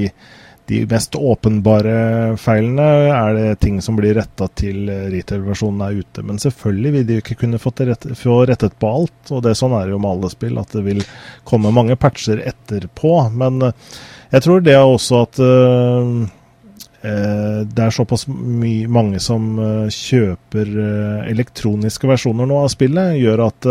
de 0.67 0.81
mest 0.89 1.15
åpenbare 1.15 2.35
feilene 2.41 2.85
er 3.13 3.35
det 3.37 3.49
ting 3.61 3.77
som 3.85 3.97
blir 3.99 4.15
retta 4.17 4.47
til 4.57 4.87
retail-versjonen 5.13 5.83
er 5.85 5.99
ute. 6.01 6.23
Men 6.25 6.41
selvfølgelig 6.41 6.93
vil 6.95 7.05
de 7.09 7.19
ikke 7.21 7.37
kunne 7.43 7.59
rett, 7.61 8.07
få, 8.17 8.39
rettet 8.49 8.77
på 8.81 8.89
alt, 8.89 9.19
og 9.29 9.43
det 9.45 9.53
er 9.53 9.59
sånn 9.59 9.75
er 9.77 9.85
det 9.85 9.93
jo 9.93 10.01
med 10.01 10.15
alle 10.15 10.31
spill, 10.33 10.57
at 10.57 10.73
det 10.73 10.81
vil 10.87 11.03
komme 11.45 11.73
mange 11.75 11.97
patcher 12.01 12.41
etterpå. 12.41 13.13
Men 13.37 13.61
eh, 13.69 13.77
jeg 14.33 14.45
tror 14.45 14.63
det 14.65 14.73
er 14.73 14.83
også 14.83 15.21
at 15.21 15.41
uh, 15.45 16.25
det 17.05 17.83
er 17.85 17.93
såpass 17.93 18.25
mange 18.27 19.19
som 19.21 19.51
uh, 19.61 19.91
kjøper 19.93 20.71
uh, 20.73 21.27
elektroniske 21.29 22.09
versjoner 22.09 22.49
nå 22.49 22.63
av 22.63 22.71
spillet, 22.73 23.19
gjør 23.21 23.45
at 23.51 23.69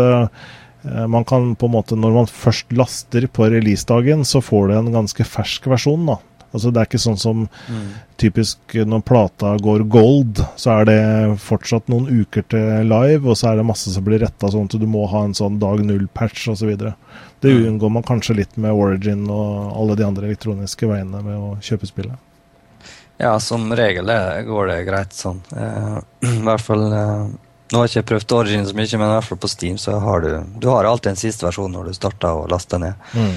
man 1.09 1.23
kan 1.25 1.55
på 1.57 1.65
en 1.65 1.71
måte, 1.73 1.95
Når 1.97 2.11
man 2.13 2.27
først 2.29 2.69
laster 2.77 3.25
på 3.25 3.47
releasedagen, 3.49 4.21
så 4.21 4.37
får 4.37 4.67
du 4.67 4.73
en 4.77 4.91
ganske 4.93 5.25
fersk 5.25 5.65
versjon. 5.65 6.05
da. 6.05 6.19
Altså 6.55 6.71
Det 6.71 6.81
er 6.81 6.89
ikke 6.89 7.01
sånn 7.03 7.19
som 7.19 7.45
mm. 7.45 7.87
typisk 8.21 8.75
når 8.87 9.03
plata 9.07 9.55
går 9.61 9.85
gold, 9.91 10.41
så 10.59 10.79
er 10.79 10.89
det 10.89 10.99
fortsatt 11.43 11.91
noen 11.91 12.07
uker 12.23 12.47
til 12.51 12.87
live, 12.89 13.23
og 13.27 13.37
så 13.37 13.51
er 13.51 13.59
det 13.59 13.67
masse 13.67 13.91
som 13.91 14.05
blir 14.05 14.23
retta 14.23 14.51
sånn 14.51 14.69
at 14.69 14.77
du 14.79 14.87
må 14.89 15.05
ha 15.11 15.25
en 15.27 15.35
sånn 15.37 15.59
dag 15.61 15.83
null-patch 15.83 16.47
osv. 16.55 16.71
Det 16.75 17.51
mm. 17.51 17.65
unngår 17.71 17.97
man 17.97 18.07
kanskje 18.07 18.39
litt 18.39 18.55
med 18.57 18.73
Origin 18.73 19.27
og 19.29 19.75
alle 19.75 19.99
de 19.99 20.07
andre 20.07 20.31
elektroniske 20.31 20.89
veiene 20.89 21.21
med 21.25 21.35
å 21.35 21.57
kjøpe 21.63 21.91
spillet. 21.91 22.31
Ja, 23.17 23.39
som 23.39 23.75
regel 23.75 24.11
går 24.47 24.67
det 24.67 24.83
greit 24.89 25.13
sånn. 25.15 25.41
Eh, 25.55 25.97
I 26.31 26.39
hvert 26.43 26.63
fall 26.63 26.87
eh, 26.91 27.27
Nå 27.73 27.79
har 27.81 27.87
jeg 27.87 28.03
ikke 28.03 28.09
prøvd 28.11 28.33
Origin 28.37 28.67
så 28.67 28.75
mye, 28.77 28.97
men 29.01 29.09
i 29.09 29.13
hvert 29.15 29.25
fall 29.25 29.39
på 29.41 29.49
Steam 29.49 29.77
så 29.81 29.95
har 29.99 30.21
du 30.21 30.29
Du 30.61 30.67
har 30.69 30.85
alltid 30.85 31.15
en 31.15 31.17
siste 31.17 31.47
versjon 31.47 31.71
når 31.73 31.89
du 31.89 31.95
starter 31.97 32.41
og 32.43 32.51
laster 32.51 32.81
ned. 32.81 32.99
Mm. 33.17 33.31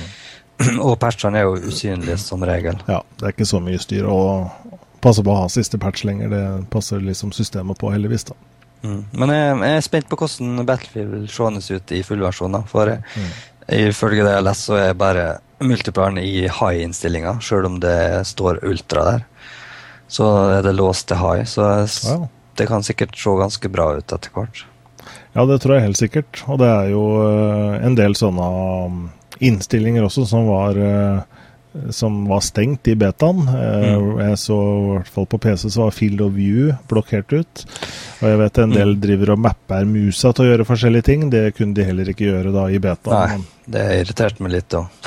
Og 0.87 0.97
patchene 1.01 1.39
er 1.41 1.47
jo 1.47 1.71
usynlige 1.71 2.19
som 2.21 2.43
regel. 2.47 2.79
Ja, 2.91 3.03
det 3.19 3.27
er 3.27 3.35
ikke 3.35 3.49
så 3.49 3.61
mye 3.63 3.79
styr. 3.83 4.09
Og 4.11 4.79
passer 5.05 5.27
på 5.27 5.35
å 5.35 5.43
ha 5.45 5.51
siste 5.53 5.79
patch 5.81 6.05
lenger. 6.09 6.33
Det 6.33 6.45
passer 6.73 7.03
liksom 7.05 7.33
systemet 7.37 7.79
på, 7.79 7.93
heldigvis. 7.95 8.27
da. 8.31 8.39
Mm. 8.83 9.03
Men 9.19 9.35
jeg, 9.35 9.53
jeg, 9.59 9.77
er 9.77 9.87
spent 9.87 10.09
på 10.11 10.19
hvordan 10.21 10.67
Battlefield 10.67 11.15
vil 11.15 11.29
seende 11.33 11.63
ut 11.63 11.95
i 11.95 12.03
fullversjon. 12.07 12.59
For 12.71 12.93
jeg, 12.93 13.05
mm. 13.15 13.29
ifølge 13.91 14.25
det 14.25 14.33
jeg 14.33 14.41
har 14.41 14.49
lest, 14.49 14.69
så 14.71 14.81
er 14.81 14.99
bare 14.99 15.29
multiplayeren 15.59 16.21
i 16.23 16.47
high-innstillinga, 16.47 17.39
sjøl 17.43 17.67
om 17.67 17.79
det 17.83 17.99
står 18.31 18.63
ultra 18.67 19.07
der. 19.13 19.29
Så 20.09 20.27
er 20.57 20.65
det 20.65 20.77
låst 20.79 21.11
til 21.11 21.21
high. 21.21 21.45
Så 21.47 21.69
ja. 22.07 22.19
det 22.59 22.69
kan 22.71 22.87
sikkert 22.87 23.19
se 23.19 23.35
ganske 23.39 23.71
bra 23.73 23.93
ut 23.99 24.15
etter 24.15 24.35
hvert. 24.35 24.65
Ja, 25.35 25.45
det 25.47 25.61
tror 25.63 25.77
jeg 25.77 25.89
helt 25.91 26.01
sikkert. 26.01 26.43
Og 26.51 26.59
det 26.63 26.69
er 26.71 26.91
jo 26.91 27.05
eh, 27.27 27.79
en 27.87 27.99
del 27.99 28.17
sånne 28.19 28.47
innstillinger 29.45 30.07
også 30.07 30.25
som 30.29 30.47
var, 30.49 30.79
eh, 30.79 31.91
som 31.95 32.21
var 32.29 32.43
stengt 32.45 32.89
i 32.89 32.95
betaen. 32.99 33.45
Eh, 33.49 33.97
mm. 33.97 34.21
Jeg 34.25 34.39
så 34.45 34.59
i 34.59 34.93
hvert 34.97 35.11
fall 35.15 35.29
på 35.31 35.41
PC 35.47 35.69
så 35.69 35.85
var 35.87 35.97
Field 35.97 36.23
of 36.25 36.33
View 36.37 36.73
blokkert 36.91 37.33
ut. 37.33 37.65
Og 38.21 38.29
jeg 38.33 38.41
vet 38.43 38.63
en 38.63 38.77
del 38.77 38.95
mm. 38.97 39.03
driver 39.03 39.35
og 39.35 39.43
mapper 39.49 39.89
musa 39.89 40.33
til 40.33 40.47
å 40.47 40.53
gjøre 40.53 40.69
forskjellige 40.69 41.09
ting. 41.11 41.29
Det 41.35 41.45
kunne 41.57 41.77
de 41.79 41.87
heller 41.87 42.15
ikke 42.15 42.31
gjøre 42.31 42.55
da 42.55 42.69
i 42.71 42.81
betaen. 42.83 43.45
Nei, 43.45 43.69
det 43.77 43.85
irriterte 44.01 44.45
meg 44.45 44.59
litt 44.59 44.79
òg. 44.79 44.89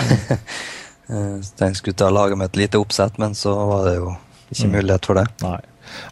Jeg 1.11 1.75
skulle 1.75 1.97
ta 1.99 2.07
lage 2.07 2.37
med 2.39 2.53
et 2.53 2.61
lite 2.61 2.79
oppsett, 2.79 3.17
men 3.19 3.33
så 3.35 3.51
var 3.67 3.89
det 3.89 3.97
jo 3.97 4.13
ikke 4.53 4.69
mm. 4.69 4.75
mulighet 4.77 5.09
for 5.09 5.19
det. 5.19 5.25
Nei. 5.43 5.59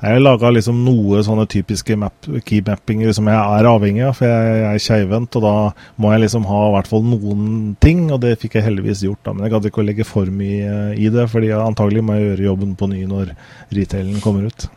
Jeg 0.01 0.15
har 0.15 0.23
laga 0.23 0.51
liksom 0.53 0.81
noe 0.85 1.21
sånne 1.25 1.45
typiske 1.51 1.97
map, 1.99 2.29
keymappinger 2.47 3.13
som 3.15 3.29
jeg 3.31 3.37
er 3.59 3.69
avhengig 3.69 4.05
av, 4.07 4.15
for 4.17 4.29
jeg, 4.29 4.55
jeg 4.61 4.71
er 4.71 4.85
keivhendt, 4.87 5.37
og 5.39 5.45
da 5.45 5.53
må 6.01 6.13
jeg 6.13 6.25
liksom 6.25 6.49
ha 6.49 6.63
i 6.67 6.73
hvert 6.77 6.91
fall 6.91 7.05
noen 7.05 7.45
ting, 7.83 8.07
og 8.13 8.23
det 8.25 8.37
fikk 8.41 8.59
jeg 8.59 8.67
heldigvis 8.69 9.05
gjort. 9.07 9.23
da, 9.25 9.35
Men 9.35 9.47
jeg 9.47 9.55
gadd 9.55 9.69
ikke 9.69 9.83
å 9.83 9.87
legge 9.91 10.07
for 10.07 10.33
mye 10.41 10.81
i 10.97 11.11
det, 11.13 11.29
fordi 11.31 11.53
antagelig 11.59 12.05
må 12.05 12.17
jeg 12.17 12.27
gjøre 12.29 12.49
jobben 12.51 12.75
på 12.79 12.91
ny 12.91 13.05
når 13.09 13.33
retailen 13.75 14.19
kommer 14.23 14.49
ut. 14.49 14.69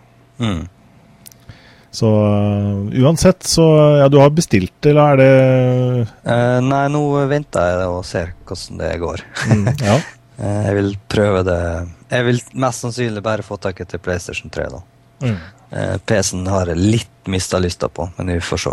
Mm. 0.43 0.63
Så 1.93 2.09
uh, 2.09 3.05
uansett, 3.05 3.43
så 3.45 3.65
Ja, 4.01 4.09
du 4.09 4.17
har 4.19 4.31
bestilt, 4.33 4.79
eller 4.89 5.13
er 5.13 5.19
det 5.21 6.07
uh, 6.25 6.61
Nei, 6.65 6.87
nå 6.89 7.03
venter 7.29 7.69
jeg 7.69 7.91
og 7.91 8.07
ser 8.09 8.33
hvordan 8.49 8.81
det 8.81 8.93
går. 9.03 9.25
Mm, 9.51 9.67
ja. 9.85 9.99
uh, 10.41 10.63
jeg 10.71 10.79
vil 10.79 10.95
prøve 11.13 11.45
det 11.45 11.61
Jeg 12.09 12.29
vil 12.31 12.41
mest 12.65 12.87
sannsynlig 12.87 13.25
bare 13.25 13.45
få 13.45 13.61
tak 13.61 13.85
i 13.85 13.89
til 13.89 14.01
PlayStation 14.01 14.53
3, 14.53 14.71
da. 14.73 14.81
Mm. 15.23 15.37
Eh, 15.73 15.97
PC-en 15.99 16.47
har 16.53 16.69
jeg 16.69 16.77
litt 16.81 17.31
mista 17.33 17.59
lysta 17.59 17.89
på, 17.89 18.11
men 18.17 18.35
vi 18.35 18.41
får 18.45 18.61
se. 18.67 18.73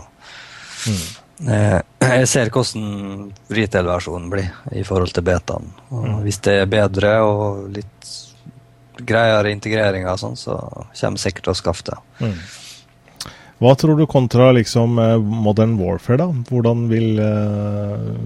Mm. 0.89 1.03
Eh, 1.49 1.81
jeg 2.19 2.27
ser 2.27 2.49
hvordan 2.51 3.29
retail-versjonen 3.55 4.31
blir 4.31 4.49
i 4.75 4.83
forhold 4.87 5.13
til 5.15 5.23
betaen. 5.23 5.69
Mm. 5.91 6.17
Hvis 6.25 6.41
det 6.43 6.57
er 6.59 6.71
bedre 6.71 7.13
og 7.23 7.69
litt 7.75 8.15
greiere 8.99 9.53
integreringer, 9.53 10.17
sånn, 10.19 10.35
så 10.35 10.57
kommer 10.59 11.15
jeg 11.15 11.29
sikkert 11.29 11.47
til 11.47 11.53
å 11.53 11.59
skaffe 11.61 11.87
det. 11.87 11.99
Mm. 12.19 12.39
Hva 13.59 13.71
tror 13.75 13.99
du 13.99 14.05
kontra 14.07 14.49
liksom 14.55 14.99
eh, 14.99 15.15
Modern 15.19 15.77
Warfare, 15.79 16.25
da? 16.25 16.27
Hvordan 16.51 16.87
vil, 16.91 17.21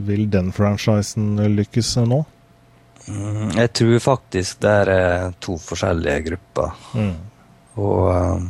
vil 0.08 0.26
den 0.34 0.50
franchisen 0.56 1.36
lykkes 1.58 1.96
nå? 2.10 2.24
Mm, 3.04 3.50
jeg 3.60 3.70
tror 3.76 3.98
faktisk 4.00 4.62
det 4.64 4.74
er 4.96 5.34
to 5.44 5.58
forskjellige 5.60 6.26
grupper. 6.30 6.82
Mm. 6.96 7.14
Og 7.80 8.10
um, 8.14 8.50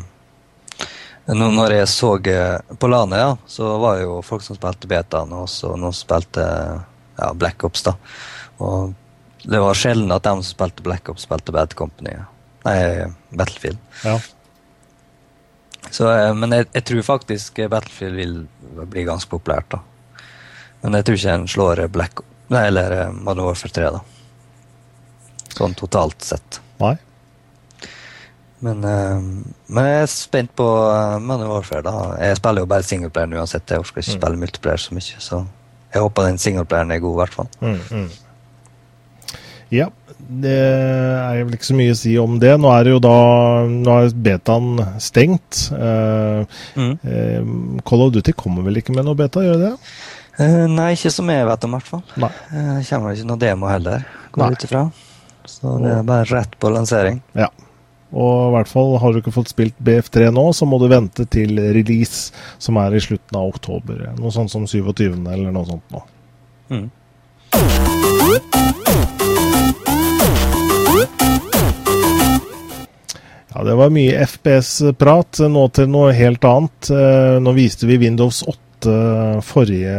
når 1.26 1.78
jeg 1.78 1.88
så 1.92 2.18
eh, 2.28 2.76
på 2.80 2.90
landet, 2.92 3.22
ja, 3.22 3.32
så 3.48 3.78
var 3.80 3.98
det 3.98 4.08
jo 4.08 4.18
folk 4.26 4.44
som 4.44 4.58
spilte 4.58 4.90
betaen, 4.92 5.32
og 5.32 5.46
også 5.46 5.72
noen 5.78 5.96
som 5.96 6.02
spilte 6.04 6.44
ja, 7.18 7.32
Black 7.34 7.64
Ops. 7.64 7.86
da. 7.88 7.96
Og 8.60 8.94
det 9.44 9.60
var 9.60 9.80
sjelden 9.80 10.12
at 10.16 10.26
de 10.28 10.36
som 10.42 10.52
spilte 10.52 10.84
Black 10.84 11.10
Ops, 11.10 11.24
spilte 11.28 11.56
Bad 11.56 11.76
Company. 11.80 12.18
Nei, 12.68 12.78
Battlefield. 13.32 13.80
Ja. 14.04 14.18
Så, 15.90 16.10
eh, 16.12 16.34
men 16.36 16.56
jeg, 16.56 16.68
jeg, 16.74 16.86
tror 16.90 17.08
faktisk 17.16 17.64
Battlefield 17.72 18.20
vil 18.20 18.86
bli 18.92 19.08
ganske 19.08 19.32
populært. 19.32 19.72
da. 19.72 19.82
Men 20.84 21.00
jeg 21.00 21.08
tror 21.08 21.20
ikke 21.20 21.40
en 21.40 21.48
slår 21.48 21.88
Black 21.94 22.24
Nei, 22.52 22.68
eller 22.68 22.92
eh, 22.92 23.12
Modern 23.16 23.48
Warfare 23.48 23.72
3, 23.74 23.90
da. 23.96 24.02
Sånn 25.54 25.76
totalt 25.78 26.26
sett. 26.26 26.60
Men, 28.64 28.84
uh, 28.84 29.20
men, 29.68 29.88
jeg 29.90 30.04
er 30.04 30.12
spent 30.12 30.54
på 30.56 30.66
uh, 30.66 31.20
Modern 31.20 31.52
Warfare. 31.52 31.84
da. 31.84 31.96
Jeg 32.22 32.40
spiller 32.40 32.64
jo 32.64 32.70
bare 32.72 32.88
singleplayer 32.88 33.40
uansett. 33.42 33.68
Jeg 33.68 33.84
orker 33.84 34.00
ikke 34.00 34.14
mm. 34.14 34.20
spille 34.22 34.44
multiplayer 34.44 34.84
så 34.84 34.96
mye. 34.96 35.24
Så 35.24 35.42
jeg 35.94 36.04
håper 36.04 36.30
den 36.30 36.40
singleplayeren 36.42 36.94
er 36.96 37.04
god, 37.04 37.18
i 37.18 37.22
hvert 37.22 37.36
fall. 37.36 37.50
Mm, 37.60 37.82
mm. 37.92 38.08
Ja, 39.74 39.88
det 40.44 40.54
er 40.54 41.40
vel 41.42 41.56
ikke 41.58 41.68
så 41.72 41.76
mye 41.76 41.94
å 41.94 41.98
si 41.98 42.14
om 42.22 42.38
det. 42.40 42.54
Nå 42.62 42.72
er 42.72 42.86
det 42.86 42.94
jo 42.94 43.02
da 43.04 43.16
Nå 43.68 43.96
er 43.98 44.16
betaen 44.28 44.84
stengt. 45.02 45.66
Uh, 45.74 46.46
Call 47.84 48.06
of 48.06 48.14
Duty 48.16 48.36
kommer 48.38 48.66
vel 48.68 48.80
ikke 48.80 48.96
med 48.96 49.10
noe 49.10 49.20
beta, 49.20 49.44
gjør 49.44 49.60
det? 49.68 49.78
nei, 50.72 50.94
ikke 50.96 51.12
som 51.14 51.28
jeg 51.30 51.46
vet 51.46 51.66
om, 51.68 51.74
i 51.74 51.78
hvert 51.78 51.90
fall. 51.92 52.06
Nei. 52.24 52.32
Det 52.50 52.88
kommer 52.88 53.14
ikke 53.14 53.28
noe 53.30 53.42
demo 53.44 53.68
heller, 53.70 54.08
går 54.34 54.56
ut 54.56 54.66
ifra. 54.66 54.88
Så 55.46 55.76
det 55.84 55.92
er 56.00 56.08
bare 56.08 56.26
rett 56.32 56.56
på 56.58 56.72
lansering. 56.74 57.20
Ja. 57.38 57.52
Og 58.14 58.34
i 58.48 58.52
hvert 58.54 58.70
fall 58.70 58.98
har 59.02 59.14
du 59.14 59.20
ikke 59.22 59.34
fått 59.34 59.50
spilt 59.54 59.78
BF3 59.82 60.30
nå, 60.34 60.46
så 60.54 60.68
må 60.70 60.78
du 60.82 60.86
vente 60.92 61.26
til 61.34 61.58
release, 61.58 62.34
som 62.62 62.78
er 62.82 62.94
i 62.94 63.02
slutten 63.02 63.40
av 63.40 63.50
oktober. 63.56 64.04
Noe 64.20 64.34
sånt 64.34 64.54
som 64.54 64.68
27. 64.70 65.18
eller 65.34 65.50
noe 65.54 65.66
sånt 65.70 65.94
nå. 65.94 66.04
Mm. 66.74 66.92
Ja, 73.54 73.64
det 73.64 73.76
var 73.78 73.92
mye 73.94 74.18
FPS-prat. 74.26 75.44
Nå 75.50 75.68
til 75.78 75.90
noe 75.94 76.14
helt 76.18 76.46
annet. 76.50 76.90
Eh, 76.90 77.36
nå 77.42 77.54
viste 77.54 77.90
vi 77.90 78.00
Windows 78.02 78.42
8 78.50 78.62
uh, 78.90 79.40
forrige 79.44 79.94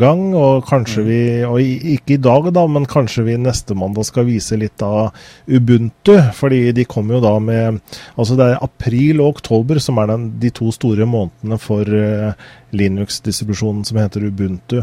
gang, 0.00 0.22
og 0.36 0.64
kanskje 0.68 1.02
mm. 1.02 1.08
vi 1.08 1.20
Og 1.48 1.60
ikke 1.94 2.16
i 2.16 2.22
dag, 2.22 2.48
da, 2.54 2.64
men 2.70 2.88
kanskje 2.90 3.26
vi 3.26 3.36
neste 3.40 3.76
mandag 3.78 4.06
skal 4.08 4.26
vise 4.28 4.58
litt 4.60 4.82
av 4.84 5.14
Ubuntu. 5.46 6.14
Fordi 6.36 6.72
de 6.76 6.86
kommer 6.88 7.18
jo 7.18 7.24
da 7.24 7.34
med 7.42 7.80
Altså 8.16 8.38
det 8.38 8.48
er 8.50 8.64
april 8.64 9.22
og 9.22 9.36
oktober 9.36 9.80
som 9.82 10.00
er 10.02 10.10
den, 10.12 10.30
de 10.42 10.52
to 10.54 10.70
store 10.74 11.06
månedene 11.08 11.60
for 11.62 11.88
uh, 11.88 12.32
Linux-distribusjonen 12.74 13.84
som 13.88 14.00
heter 14.02 14.26
Ubuntu. 14.28 14.80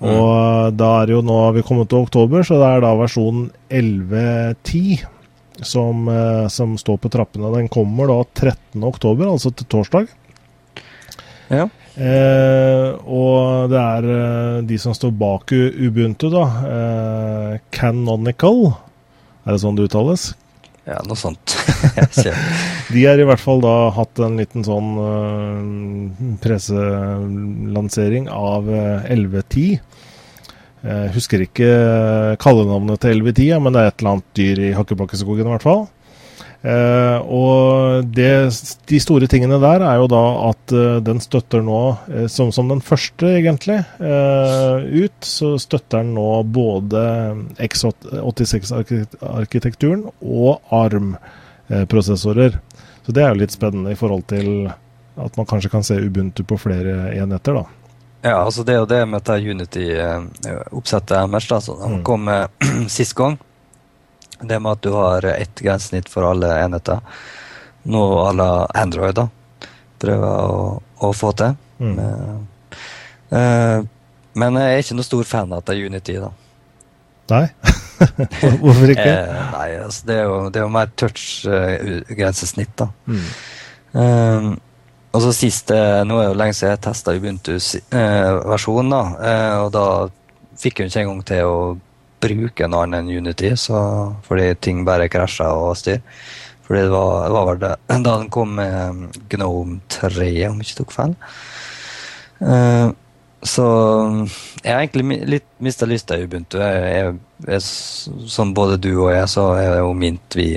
Mm. 0.00 0.10
Og 0.10 0.74
da 0.76 0.90
er 1.02 1.14
jo 1.14 1.22
nå 1.24 1.38
har 1.46 1.54
vi 1.56 1.64
kommet 1.64 1.88
til 1.88 2.04
oktober, 2.04 2.42
så 2.44 2.58
det 2.60 2.68
er 2.68 2.84
da 2.84 2.90
versjon 2.98 3.46
11.10 3.70 5.04
som, 5.64 6.10
som 6.50 6.74
står 6.76 6.98
på 7.00 7.12
trappene. 7.14 7.52
Den 7.54 7.70
kommer 7.72 8.10
da 8.10 8.18
13. 8.26 8.82
oktober, 8.84 9.30
altså 9.30 9.54
til 9.54 9.70
torsdag. 9.70 10.10
Ja. 11.52 11.68
Eh, 11.94 12.88
og 13.06 13.70
det 13.70 13.78
er 13.78 14.06
eh, 14.10 14.62
de 14.66 14.78
som 14.82 14.94
står 14.96 15.12
bak 15.14 15.52
Ubuntu, 15.54 16.26
da. 16.32 16.44
Eh, 16.70 17.52
Canonical. 17.74 18.72
Er 19.44 19.54
det 19.54 19.62
sånn 19.62 19.78
det 19.78 19.86
uttales? 19.86 20.32
Ja, 20.84 20.98
noe 21.06 21.16
sånt. 21.16 21.54
de 22.92 23.04
har 23.06 23.20
i 23.20 23.24
hvert 23.24 23.40
fall 23.40 23.62
da 23.64 23.88
hatt 23.96 24.20
en 24.20 24.36
liten 24.36 24.66
sånn 24.66 24.90
uh, 25.00 26.34
presselansering 26.44 28.28
av 28.28 28.68
uh, 28.68 29.06
1110. 29.08 29.78
Jeg 30.84 31.14
husker 31.14 31.40
ikke 31.40 31.70
kallenavnet 32.42 33.00
til 33.00 33.22
1110, 33.22 33.62
men 33.64 33.72
det 33.72 33.80
er 33.80 33.88
et 33.88 34.02
eller 34.02 34.18
annet 34.18 34.36
dyr 34.36 34.60
i 34.60 34.74
Hakkebakkeskogen 34.76 35.48
i 35.48 35.54
hvert 35.54 35.64
fall. 35.64 35.86
Uh, 36.64 37.20
og 37.28 38.08
det, 38.16 38.48
de 38.88 38.96
store 39.02 39.26
tingene 39.28 39.58
der 39.60 39.82
er 39.84 39.98
jo 40.00 40.06
da 40.08 40.20
at 40.46 40.72
uh, 40.72 40.96
den 41.04 41.20
støtter 41.20 41.60
nå, 41.60 41.92
uh, 42.08 42.24
som, 42.32 42.48
som, 42.56 42.72
den 42.72 42.80
første 42.80 43.28
egentlig, 43.36 43.84
ut, 44.00 45.12
så 45.20 45.60
støtter 45.60 46.00
den 46.00 46.16
nå 46.16 46.40
både 46.48 47.36
X86-arkitekturen 47.60 50.08
og 50.24 50.64
ARM-prosessorer. 50.72 52.56
Så 53.04 53.12
det 53.12 53.20
er 53.22 53.28
jo 53.34 53.40
litt 53.42 53.52
spennende 53.52 53.92
i 53.92 54.00
forhold 54.00 54.24
til 54.32 54.72
at 55.20 55.36
man 55.36 55.46
kanskje 55.46 55.70
kan 55.70 55.84
se 55.84 56.00
Ubuntu 56.00 56.44
på 56.48 56.56
flere 56.64 57.12
enheter, 57.12 57.52
da. 57.60 57.64
Ja, 58.24 58.40
altså 58.40 58.64
det 58.64 58.72
er 58.72 58.80
jo 58.80 58.88
det 58.88 59.04
med 59.04 59.20
dette 59.20 59.36
Unity-oppsettet 59.52 61.12
deres, 61.12 61.44
da, 61.50 61.60
som 61.60 61.76
mm. 61.98 62.04
kom 62.08 62.24
sist 62.96 63.12
gang. 63.20 63.36
Det 64.48 64.60
med 64.60 64.76
at 64.76 64.84
du 64.84 64.92
har 64.94 65.26
ett 65.32 65.60
grensesnitt 65.60 66.08
for 66.12 66.26
alle 66.28 66.52
enheter. 66.64 67.00
Noe 67.84 68.28
à 68.28 68.32
la 68.32 68.50
Android 68.80 69.16
da, 69.16 69.26
prøver 70.00 70.54
å, 70.54 70.60
å 71.04 71.12
få 71.12 71.32
til. 71.36 71.56
Mm. 71.78 71.98
Uh, 73.34 73.84
men 74.34 74.58
jeg 74.58 74.72
er 74.72 74.82
ikke 74.82 74.96
noe 74.98 75.06
stor 75.06 75.28
fan 75.28 75.52
av 75.54 75.70
Unity, 75.74 76.16
da. 76.22 76.30
Nei? 77.30 77.44
Hvorfor 78.62 78.90
ikke? 78.90 79.04
eh, 79.04 79.42
nei, 79.54 79.68
altså, 79.80 80.06
det, 80.08 80.16
er 80.16 80.24
jo, 80.26 80.38
det 80.52 80.60
er 80.60 80.64
jo 80.66 80.72
mer 80.74 80.90
touch-grensesnitt, 81.00 82.74
uh, 82.74 82.84
da. 82.84 82.88
Mm. 83.06 83.28
Um, 83.94 84.48
og 85.14 85.22
så 85.22 85.30
siste, 85.36 85.76
Nå 86.08 86.18
er 86.18 86.24
det 86.24 86.30
jo 86.32 86.38
lenge 86.40 86.56
siden 86.58 86.72
jeg 86.72 86.82
testa 86.88 87.14
Ubuntu-versjonen, 87.14 88.96
uh, 88.96 89.12
da. 89.14 89.34
og 89.62 89.70
da 89.76 89.86
fikk 90.60 90.82
hun 90.82 90.90
ikke 90.90 91.04
engang 91.04 91.22
til 91.28 91.46
å 91.46 91.58
bruke 92.24 92.68
noe 92.70 92.86
annet 92.86 93.04
enn 93.04 93.12
Unity, 93.22 93.52
så, 93.60 93.78
fordi 94.26 94.50
ting 94.64 94.82
bare 94.86 95.10
krasja 95.12 95.50
og 95.52 95.76
styr. 95.80 96.02
Fordi 96.64 96.80
det 96.80 96.92
var, 96.92 97.24
det 97.28 97.32
var 97.36 97.58
det, 97.60 97.72
da 97.92 98.02
den 98.06 98.28
kom 98.32 98.54
med 98.56 99.18
Gnome 99.32 99.80
3, 99.92 100.28
om 100.48 100.60
jeg 100.62 100.70
ikke 100.70 100.78
tok 100.80 100.94
feil. 100.94 101.16
Uh, 102.40 102.94
så 103.44 103.66
jeg 104.62 104.72
har 104.72 104.80
egentlig 104.80 105.18
litt 105.28 105.46
mista 105.60 105.84
lysta 105.88 106.16
i 106.16 106.24
Ubuntu. 106.24 106.56
Jeg, 106.62 106.94
jeg, 106.94 107.18
jeg, 107.50 107.60
som 108.32 108.54
både 108.56 108.80
du 108.80 108.94
og 108.94 109.12
jeg, 109.12 109.28
så 109.28 109.50
er 109.58 109.68
det 109.74 109.82
jo 109.82 109.92
Mint 109.98 110.38
vi 110.38 110.48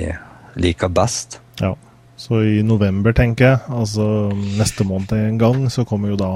liker 0.58 0.88
best. 0.88 1.38
Ja, 1.60 1.74
så 2.18 2.40
i 2.42 2.62
november, 2.66 3.12
tenker 3.14 3.50
jeg, 3.50 3.60
altså 3.68 4.08
neste 4.58 4.88
måned 4.88 5.12
en 5.20 5.38
gang, 5.38 5.68
så 5.70 5.84
kommer 5.86 6.14
jo 6.14 6.18
da 6.18 6.32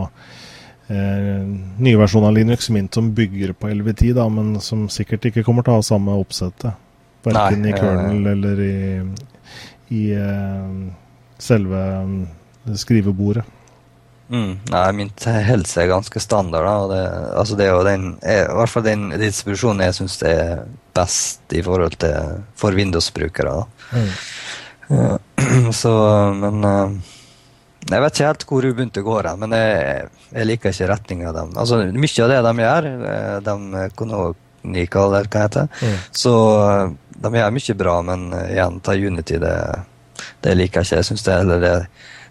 eh, 0.93 1.47
nye 1.82 1.99
versjoner 2.01 2.30
av 2.30 2.36
Linux 2.36 2.70
Mint 2.70 2.95
som 2.95 3.11
bygger 3.16 3.55
på 3.57 3.70
LV10, 3.72 4.12
da, 4.18 4.28
men 4.28 4.55
som 4.61 4.88
sikkert 4.93 5.30
ikke 5.30 5.45
kommer 5.47 5.64
til 5.64 5.74
å 5.74 5.80
ha 5.80 5.86
samme 5.86 6.16
oppsettet. 6.20 6.78
Verken 7.22 7.66
i 7.66 7.72
kernel 7.74 8.26
eh, 8.26 8.32
eller 8.32 8.62
i, 8.66 8.76
i 9.95 10.05
eh, 10.18 10.70
selve 11.43 11.82
eh, 11.97 12.76
skrivebordet. 12.78 13.45
Mm, 14.32 14.53
nei, 14.72 14.84
Mint 14.97 15.26
helse 15.28 15.82
er 15.82 15.90
ganske 15.90 16.20
standard. 16.22 16.64
da, 16.64 16.76
det, 16.88 17.01
altså 17.36 17.57
det 17.59 17.66
er 17.66 17.74
jo 17.74 17.82
den, 17.84 18.07
er, 18.24 18.47
I 18.47 18.57
hvert 18.57 18.72
fall 18.72 18.86
den 18.86 19.11
distribusjonen 19.20 19.84
jeg 19.84 19.97
syns 19.99 20.16
er 20.24 20.62
best 20.97 21.53
i 21.53 21.61
forhold 21.64 21.99
til 22.01 22.38
for 22.57 22.72
Windows-brukere. 22.76 23.59
Mm. 23.93 24.12
Ja, 24.93 25.18
så, 25.82 25.93
men 26.38 26.64
uh, 26.64 27.11
jeg 27.90 28.02
vet 28.04 28.14
ikke 28.14 28.28
helt 28.28 28.44
hvor 28.48 28.66
Ubuntu 28.68 29.02
går 29.02 29.28
hen, 29.30 29.42
men 29.42 29.54
jeg, 29.56 30.08
jeg, 30.30 30.48
liker 30.48 30.74
ikke 30.74 30.88
retninga 30.92 31.32
dem. 31.34 31.52
Altså, 31.58 31.80
mye 31.90 32.24
av 32.24 32.32
det 32.32 32.40
de 32.46 32.52
gjør, 32.62 32.88
eh, 33.10 33.36
de 33.48 33.86
Kononika, 33.98 35.06
eller 35.06 35.30
hva 35.32 35.46
heter 35.46 35.70
mm. 35.80 35.96
så 36.22 36.34
eh, 36.62 36.92
de 37.24 37.32
gjør 37.38 37.54
mye 37.58 37.76
bra, 37.82 37.96
men 38.06 38.26
eh, 38.38 38.52
igjen, 38.54 38.80
ta 38.86 38.94
Unity, 38.94 39.40
det, 39.42 39.56
det 40.46 40.56
liker 40.58 40.82
jeg 40.82 40.90
ikke. 40.90 41.00
Jeg 41.00 41.10
syns 41.10 41.26
det, 41.26 41.38
det, 41.50 41.74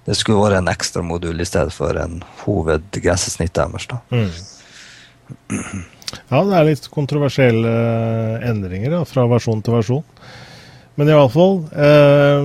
det, 0.08 0.18
skulle 0.20 0.40
vært 0.46 0.62
en 0.62 0.72
ekstra 0.72 1.04
modul 1.06 1.44
i 1.44 1.48
stedet 1.48 1.76
for 1.76 2.00
en 2.00 2.22
hovedgrensesnitt 2.46 3.56
deres. 3.60 3.90
da. 3.92 4.02
Mm. 4.16 5.84
Ja, 6.32 6.42
det 6.44 6.56
er 6.58 6.68
litt 6.68 6.88
kontroversielle 6.92 7.72
endringer 8.48 8.98
da, 8.98 9.04
fra 9.08 9.28
versjon 9.32 9.64
til 9.64 9.78
versjon. 9.78 10.08
Men 11.02 11.10
i 11.10 11.14
hvert 11.18 11.34
fall 11.34 11.56
eh, 11.82 12.44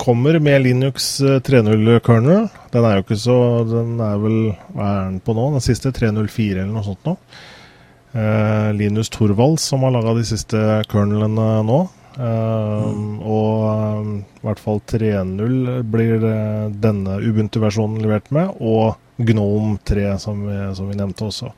kommer 0.00 0.38
med 0.40 0.62
Linux 0.64 1.20
3.0-kernel. 1.20 2.46
Eh, 2.46 2.54
den 2.72 2.86
er 2.88 2.96
jo 2.96 3.02
ikke 3.04 3.18
så 3.20 3.36
Den 3.68 3.98
er 4.00 4.14
vel 4.22 4.38
Hva 4.72 4.86
er 4.86 5.02
den 5.10 5.18
på 5.20 5.34
nå? 5.36 5.50
Den 5.52 5.64
siste 5.66 5.92
3.04 5.92 6.62
eller 6.62 6.72
noe 6.72 6.86
sånt 6.86 7.04
nå. 7.04 7.12
Eh, 8.16 8.72
Linus 8.72 9.12
Torvalds 9.12 9.68
som 9.68 9.84
har 9.84 9.92
laga 9.92 10.16
de 10.16 10.24
siste 10.24 10.64
kernelene 10.88 11.50
nå. 11.68 11.78
Eh, 12.16 12.88
mm. 12.88 13.14
Og 13.20 13.68
eh, 13.68 14.10
i 14.40 14.48
hvert 14.48 14.64
fall 14.64 14.80
3.0 14.88 15.84
blir 15.92 16.28
denne 16.72 17.20
Ubuntu-versjonen 17.20 18.00
levert 18.00 18.32
med, 18.32 18.56
og 18.64 18.96
Gnome 19.20 19.76
3, 19.84 20.14
som 20.24 20.40
vi, 20.48 20.56
som 20.72 20.88
vi 20.88 20.96
nevnte 20.96 21.28
også. 21.28 21.52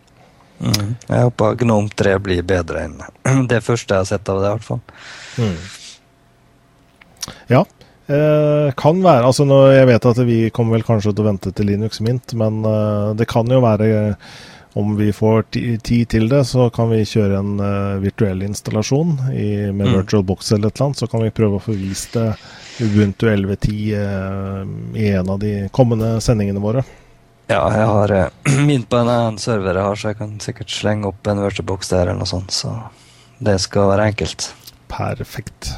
Mm. 0.59 0.97
Jeg 1.07 1.29
håper 1.29 1.61
Gnome 1.63 1.95
3 2.03 2.19
blir 2.21 2.43
bedre 2.45 2.89
enn 2.89 2.99
det 3.53 3.63
første 3.63 3.95
jeg 3.95 4.09
har 4.09 4.11
sett 4.11 4.35
av 4.35 4.43
det, 4.43 4.51
i 4.51 4.59
hvert 4.59 4.73
fall. 4.73 4.83
Mm. 5.39 5.61
Ja. 7.51 7.65
Eh, 8.11 8.69
kan 8.75 9.03
være 9.05 9.29
altså 9.29 9.45
nå, 9.47 9.59
Jeg 9.71 9.87
vet 9.87 10.07
at 10.11 10.19
vi 10.27 10.39
kommer 10.51 10.79
vel 10.79 10.87
kanskje 10.87 11.13
til 11.13 11.23
å 11.23 11.29
vente 11.29 11.53
til 11.55 11.69
Linux 11.71 12.01
Mint, 12.03 12.35
men 12.39 12.65
eh, 12.67 13.11
det 13.19 13.29
kan 13.31 13.51
jo 13.51 13.61
være 13.63 14.17
om 14.73 14.97
vi 14.97 15.13
får 15.13 15.43
tid 15.83 16.09
til 16.09 16.29
det, 16.29 16.45
så 16.45 16.69
kan 16.71 16.91
vi 16.93 17.03
kjøre 17.03 17.41
en 17.41 17.59
uh, 17.59 17.99
virtuell 18.03 18.45
installasjon 18.47 19.17
i, 19.35 19.49
med 19.73 19.89
mm. 19.89 19.97
Virtual 19.97 20.23
Box 20.27 20.53
eller 20.53 20.71
et 20.71 20.77
eller 20.77 20.87
annet. 20.87 21.01
Så 21.03 21.09
kan 21.11 21.25
vi 21.25 21.33
prøve 21.35 21.59
å 21.59 21.65
få 21.65 21.75
vist 21.75 22.15
det 22.15 22.29
Ubuntu 22.81 23.27
11.10 23.33 23.75
uh, 23.99 24.63
i 24.95 25.11
en 25.11 25.35
av 25.35 25.43
de 25.43 25.53
kommende 25.75 26.13
sendingene 26.23 26.63
våre. 26.63 26.87
Ja, 27.51 27.65
jeg 27.75 27.91
har 27.91 28.15
uh, 28.21 28.63
min 28.63 28.87
på 28.87 29.03
en 29.03 29.43
server 29.43 29.75
jeg 29.75 29.89
har, 29.91 29.99
så 29.99 30.13
jeg 30.13 30.21
kan 30.23 30.39
sikkert 30.45 30.79
slenge 30.79 31.11
opp 31.11 31.31
en 31.31 31.43
Virtual 31.43 31.67
Box 31.75 31.91
der 31.91 32.07
eller 32.07 32.23
noe 32.23 32.31
sånt. 32.31 32.55
Så 32.55 32.77
det 33.43 33.59
skal 33.67 33.91
være 33.91 34.13
enkelt. 34.13 34.53
Perfekt. 34.91 35.75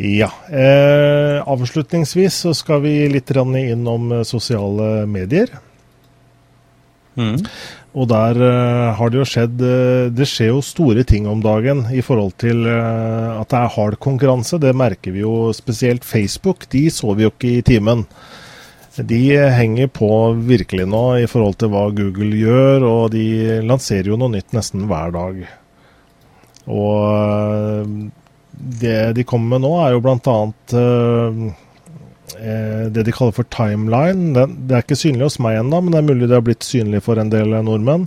Ja. 0.00 0.30
Eh, 0.48 1.40
avslutningsvis 1.44 2.38
så 2.46 2.54
skal 2.56 2.80
vi 2.86 2.94
litt 3.12 3.30
innom 3.36 4.12
om 4.12 4.24
sosiale 4.24 5.04
medier. 5.06 5.52
Mm. 7.18 7.36
Og 7.90 8.06
der 8.06 8.38
uh, 8.38 8.94
har 8.94 9.10
det 9.10 9.18
jo 9.18 9.26
skjedd 9.26 9.62
uh, 9.66 10.10
Det 10.14 10.26
skjer 10.30 10.52
jo 10.52 10.60
store 10.62 11.02
ting 11.02 11.26
om 11.26 11.40
dagen 11.42 11.82
i 11.90 12.04
forhold 12.06 12.36
til 12.38 12.62
uh, 12.68 13.40
at 13.40 13.50
det 13.50 13.58
er 13.58 13.72
hard 13.74 13.96
konkurranse. 13.98 14.60
Det 14.62 14.70
merker 14.78 15.16
vi 15.16 15.24
jo 15.24 15.50
spesielt 15.56 16.06
Facebook. 16.06 16.68
De 16.70 16.86
så 16.90 17.16
vi 17.18 17.26
jo 17.26 17.32
ikke 17.34 17.56
i 17.58 17.64
timen. 17.66 18.06
De 18.94 19.20
henger 19.54 19.90
på 19.90 20.10
virkelig 20.46 20.86
nå 20.90 21.04
i 21.22 21.26
forhold 21.30 21.58
til 21.58 21.70
hva 21.72 21.88
Google 21.94 22.36
gjør, 22.36 22.84
og 22.84 23.12
de 23.14 23.60
lanserer 23.64 24.10
jo 24.10 24.18
noe 24.20 24.34
nytt 24.34 24.54
nesten 24.54 24.86
hver 24.90 25.14
dag. 25.14 25.38
Og 26.70 28.10
det 28.60 29.12
de 29.16 29.24
kommer 29.24 29.56
med 29.56 29.66
nå, 29.66 29.72
er 29.82 29.94
jo 29.94 30.02
bl.a. 30.04 30.36
Uh, 30.74 31.48
eh, 32.36 32.84
det 32.92 33.06
de 33.06 33.14
kaller 33.16 33.36
for 33.36 33.48
timeline. 33.52 34.34
Det, 34.36 34.46
det, 34.66 34.76
er 34.76 34.86
ikke 34.86 35.00
synlig 35.00 35.28
hos 35.28 35.40
meg 35.42 35.60
ennå, 35.60 35.80
men 35.80 35.94
det 35.94 36.00
er 36.02 36.08
mulig 36.10 36.28
det 36.28 36.38
har 36.38 36.46
blitt 36.46 36.66
synlig 36.66 37.02
for 37.06 37.20
en 37.20 37.32
del 37.32 37.56
nordmenn. 37.66 38.06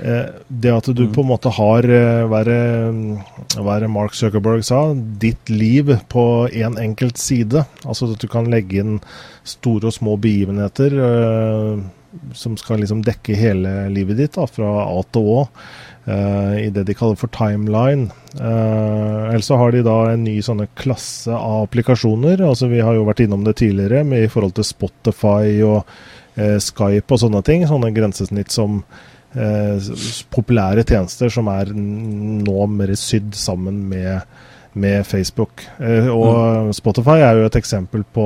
Eh, 0.00 0.26
det 0.46 0.72
at 0.72 0.90
du 0.94 1.04
mm. 1.08 1.12
på 1.16 1.24
en 1.24 1.30
måte 1.32 1.52
har 1.52 1.86
hva 2.30 2.42
er 2.46 3.82
det 3.82 3.90
Mark 3.90 4.14
Zuckerberg 4.14 4.62
sa, 4.64 4.84
ditt 4.94 5.50
liv 5.50 5.96
på 6.12 6.24
én 6.52 6.70
en 6.70 6.82
enkelt 6.90 7.18
side. 7.20 7.66
Altså 7.84 8.12
at 8.12 8.22
du 8.22 8.30
kan 8.30 8.50
legge 8.52 8.84
inn 8.84 9.00
store 9.42 9.90
og 9.90 9.96
små 9.96 10.14
begivenheter 10.20 10.94
uh, 11.00 11.80
som 12.34 12.56
skal 12.58 12.82
liksom 12.82 13.04
dekke 13.06 13.36
hele 13.38 13.88
livet 13.92 14.18
ditt, 14.18 14.34
da, 14.34 14.46
fra 14.50 14.70
A 14.86 15.02
til 15.12 15.30
Å. 15.30 15.44
Uh, 16.08 16.56
i 16.56 16.70
det 16.72 16.86
de 16.88 16.94
kaller 16.96 17.18
for 17.20 17.28
timeline. 17.34 18.08
Uh, 18.40 19.28
ellers 19.30 19.50
så 19.50 19.58
har 19.60 19.74
de 19.74 19.82
da 19.84 19.98
en 20.08 20.24
ny 20.24 20.38
sånne 20.42 20.70
klasse 20.78 21.34
av 21.34 21.66
applikasjoner. 21.66 22.40
altså 22.46 22.70
Vi 22.72 22.80
har 22.80 22.96
jo 22.96 23.04
vært 23.08 23.20
innom 23.26 23.44
det 23.44 23.58
tidligere 23.60 24.02
med 24.08 24.24
i 24.24 24.30
forhold 24.32 24.56
til 24.56 24.66
Spotify 24.66 25.60
og 25.66 25.84
uh, 25.84 26.56
Skype 26.56 27.04
og 27.04 27.20
sånne 27.20 27.44
ting. 27.46 27.66
Sånne 27.68 27.92
grensesnitt 27.96 28.52
som 28.54 28.82
populære 30.34 30.82
tjenester 30.82 31.30
som 31.30 31.46
er 31.52 31.68
nå 31.70 32.64
mer 32.66 32.90
sydd 32.98 33.28
sammen 33.38 33.76
med, 33.86 34.24
med 34.74 35.06
Facebook. 35.06 35.62
og 35.78 36.32
mm. 36.66 36.72
Spotify 36.74 37.20
er 37.22 37.38
jo 37.38 37.44
et 37.46 37.58
eksempel 37.60 38.02
på 38.10 38.24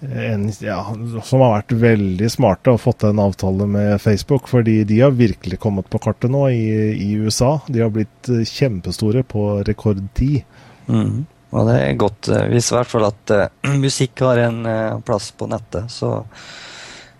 en, 0.00 0.52
ja, 0.60 0.78
som 1.24 1.40
har 1.42 1.56
vært 1.56 1.72
veldig 1.80 2.28
smarte 2.30 2.74
og 2.74 2.82
fått 2.82 3.04
en 3.08 3.18
avtale 3.22 3.66
med 3.66 3.96
Facebook. 4.02 4.48
Fordi 4.50 4.82
de 4.88 5.00
har 5.00 5.16
virkelig 5.16 5.58
kommet 5.62 5.90
på 5.90 6.00
kartet 6.02 6.30
nå 6.30 6.46
i, 6.54 6.68
i 6.94 7.10
USA. 7.18 7.58
De 7.66 7.82
har 7.82 7.90
blitt 7.94 8.30
eh, 8.30 8.44
kjempestore 8.46 9.24
på 9.26 9.48
rekordtid. 9.66 10.46
Mm. 10.86 11.26
Og 11.50 11.68
det 11.68 11.76
er 11.80 12.00
godt. 12.00 12.28
Hvis 12.28 12.54
viser 12.54 12.76
i 12.76 12.78
hvert 12.78 12.92
fall 12.92 13.08
at 13.08 13.34
uh, 13.34 13.74
musikk 13.84 14.24
har 14.26 14.42
en 14.46 14.60
uh, 14.68 15.00
plass 15.04 15.30
på 15.32 15.48
nettet. 15.50 15.90
Så, 15.92 16.14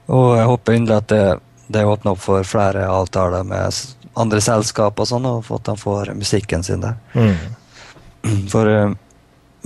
og 0.09 0.29
jeg 0.37 0.51
håper 0.53 0.79
inderlig 0.79 1.03
at 1.03 1.13
det, 1.13 1.23
det 1.79 1.87
åpner 1.89 2.15
opp 2.15 2.23
for 2.23 2.47
flere 2.47 2.87
avtaler 2.93 3.47
med 3.49 3.81
andre 4.19 4.41
selskap 4.43 4.99
og 4.99 5.09
sånn, 5.09 5.27
og 5.29 5.51
at 5.55 5.69
de 5.71 5.77
får 5.79 6.13
musikken 6.19 6.65
sin 6.67 6.85
der. 6.85 6.99
Mm. 7.15 8.47
For 8.53 8.69
uh, 8.69 8.97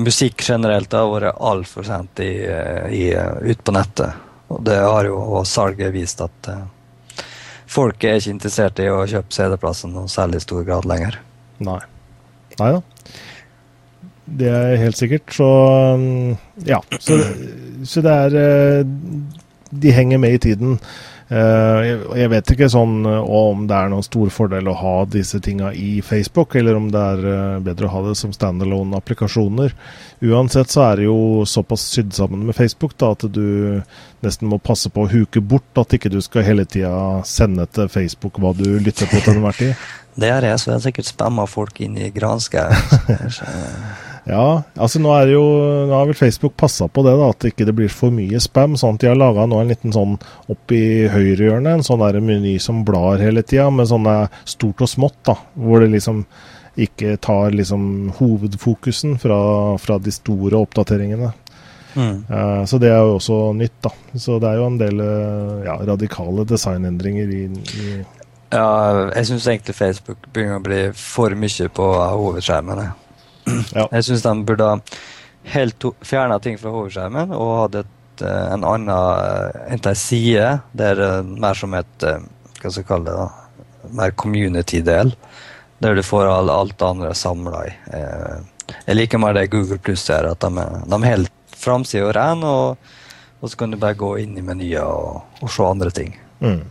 musikk 0.05 0.43
generelt 0.47 0.93
har 0.93 1.09
vært 1.11 1.41
altfor 1.41 1.87
sent 1.87 2.23
i, 2.25 2.33
i, 2.93 3.07
ut 3.15 3.65
på 3.65 3.75
nettet. 3.75 4.21
Og 4.53 4.63
det 4.67 4.79
har 4.79 5.09
jo 5.09 5.43
salget 5.49 5.93
vist 5.95 6.21
at 6.25 6.49
uh, 6.53 6.65
folk 7.71 8.05
er 8.05 8.19
ikke 8.19 8.35
interessert 8.35 8.83
i 8.83 8.91
å 8.93 9.05
kjøpe 9.09 9.33
CD-plassen 9.33 9.95
noe 9.97 10.11
særlig 10.13 10.43
stor 10.45 10.65
grad 10.67 10.89
lenger. 10.89 11.19
Nei. 11.65 11.81
Nei 12.61 12.73
da. 12.77 12.83
Det 14.33 14.49
er 14.49 14.81
helt 14.81 14.99
sikkert. 14.99 15.33
Så 15.35 15.49
mm, 15.99 16.35
ja. 16.69 16.81
Så, 17.01 17.19
så 17.89 18.05
det 18.05 18.13
er 18.27 18.37
eh, 18.43 18.93
De 19.73 19.95
henger 19.95 20.21
med 20.21 20.37
i 20.37 20.43
tiden. 20.51 20.77
Eh, 21.33 21.91
jeg 22.19 22.29
vet 22.29 22.51
ikke 22.53 22.67
sånn 22.69 23.07
eh, 23.09 23.31
om 23.33 23.63
det 23.69 23.77
er 23.77 23.89
noen 23.89 24.05
stor 24.05 24.29
fordel 24.35 24.67
å 24.69 24.75
ha 24.77 24.95
disse 25.09 25.39
tinga 25.41 25.71
i 25.73 26.03
Facebook, 26.05 26.59
eller 26.61 26.77
om 26.77 26.91
det 26.93 27.05
er 27.15 27.23
eh, 27.31 27.63
bedre 27.65 27.89
å 27.89 27.93
ha 27.95 28.03
det 28.09 28.17
som 28.21 28.35
standalone-applikasjoner. 28.37 29.73
Uansett 30.29 30.75
så 30.75 30.85
er 30.91 31.01
det 31.01 31.09
jo 31.09 31.47
såpass 31.49 31.87
sydd 31.95 32.13
sammen 32.19 32.45
med 32.49 32.59
Facebook 32.59 32.99
da, 33.01 33.15
at 33.17 33.25
du 33.33 33.81
nesten 34.23 34.53
må 34.53 34.61
passe 34.61 34.93
på 34.93 35.07
å 35.07 35.13
huke 35.13 35.41
bort 35.41 35.81
at 35.81 35.97
ikke 35.97 36.13
du 36.13 36.21
skal 36.21 36.45
hele 36.51 36.69
tida 36.69 37.23
sende 37.25 37.65
til 37.73 37.89
Facebook 37.93 38.37
hva 38.43 38.53
du 38.59 38.69
lytter 38.83 39.09
på 39.09 39.23
til 39.25 39.39
enhver 39.39 39.61
tid. 39.63 39.75
Det 40.13 40.29
gjør 40.29 40.45
jeg, 40.45 40.61
så 40.61 40.69
jeg 40.69 40.75
har 40.77 40.81
sikkert 40.85 41.09
spamma 41.09 41.45
folk 41.49 41.79
inn 41.81 41.95
i 41.97 42.13
granskauen. 42.13 42.77
Ja, 44.25 44.63
altså 44.79 45.01
nå, 45.03 45.11
er 45.19 45.33
jo, 45.33 45.43
nå 45.89 45.97
har 45.97 46.07
vel 46.07 46.17
Facebook 46.19 46.55
passa 46.61 46.87
på 46.87 47.03
det, 47.03 47.17
da, 47.19 47.31
at 47.33 47.47
ikke 47.49 47.67
det 47.67 47.75
blir 47.75 47.91
for 47.91 48.15
mye 48.15 48.39
spam. 48.43 48.77
sånn 48.79 48.95
at 48.95 49.03
De 49.03 49.11
har 49.11 49.19
laga 49.19 49.49
en 49.49 49.69
liten 49.69 49.95
sånn 49.95 50.15
opp 50.53 50.75
i 50.75 51.09
høyrehjørnet, 51.11 51.81
en 51.81 51.87
sånn 51.87 52.05
der 52.05 52.21
meny 52.23 52.55
som 52.63 52.85
blar 52.87 53.23
hele 53.23 53.43
tida, 53.43 53.69
med 53.75 53.91
sånne 53.91 54.17
stort 54.45 54.85
og 54.85 54.91
smått. 54.91 55.19
da, 55.27 55.37
Hvor 55.59 55.83
det 55.83 55.91
liksom 55.97 56.25
ikke 56.77 57.17
tar 57.21 57.51
liksom 57.53 58.13
hovedfokusen 58.17 59.19
fra, 59.21 59.79
fra 59.79 59.99
de 59.99 60.13
store 60.15 60.57
oppdateringene. 60.57 61.33
Mm. 61.95 62.25
Uh, 62.31 62.65
så 62.65 62.79
det 62.81 62.89
er 62.89 63.03
jo 63.03 63.19
også 63.19 63.39
nytt, 63.59 63.77
da. 63.85 63.91
Så 64.17 64.39
det 64.41 64.49
er 64.49 64.63
jo 64.63 64.71
en 64.71 64.79
del 64.81 65.03
uh, 65.03 65.61
ja, 65.67 65.77
radikale 65.93 66.47
designendringer 66.49 67.29
i, 67.29 67.45
i 67.51 67.93
Ja, 68.53 69.11
jeg 69.13 69.29
syns 69.29 69.49
egentlig 69.49 69.77
Facebook 69.77 70.31
begynner 70.33 70.63
å 70.63 70.65
bli 70.65 70.83
for 70.97 71.35
mye 71.37 71.69
på 71.73 71.93
hovedskjermene. 71.99 72.91
Ja. 73.77 73.89
Jeg 73.89 74.05
syns 74.07 74.23
de 74.25 74.33
burde 74.47 74.69
helt 75.53 75.85
fjerna 76.07 76.39
ting 76.43 76.59
fra 76.61 76.71
hovedskjermen 76.75 77.33
og 77.35 77.53
hatt 77.59 77.79
eh, 78.23 78.47
en 78.55 78.67
annen 78.69 78.93
eh, 78.93 79.75
en 79.75 79.97
side 79.99 80.47
Det 80.77 80.91
er 80.93 81.23
mer 81.27 81.59
som 81.59 81.75
et 81.75 82.07
Hva 82.07 82.71
skal 82.71 82.83
jeg 82.83 82.89
kalle 82.89 83.11
det? 83.11 83.17
da, 83.19 83.91
Mer 83.99 84.13
community-del. 84.15 85.11
Der 85.83 85.97
du 85.99 86.03
får 86.07 86.29
all, 86.31 86.51
alt 86.51 86.77
det 86.79 86.87
andre 86.87 87.15
samla 87.19 87.65
i. 87.67 87.73
Jeg 88.87 88.95
liker 88.95 89.19
mer 89.19 89.35
det 89.35 89.49
Google 89.51 89.79
Pluss 89.83 90.05
gjør, 90.07 90.31
at 90.37 90.45
de, 90.45 90.67
de 90.87 91.01
helt 91.03 91.33
framsida 91.59 92.13
ren, 92.15 92.45
og, 92.47 92.79
og, 93.41 93.51
så 93.51 93.59
kan 93.59 93.73
du 93.73 93.79
bare 93.81 93.99
gå 93.99 94.15
inn 94.23 94.37
i 94.39 94.45
menyer 94.45 94.87
og, 94.87 95.43
og 95.43 95.51
se 95.53 95.67
andre 95.67 95.91
ting. 95.95 96.15
Mm. 96.43 96.63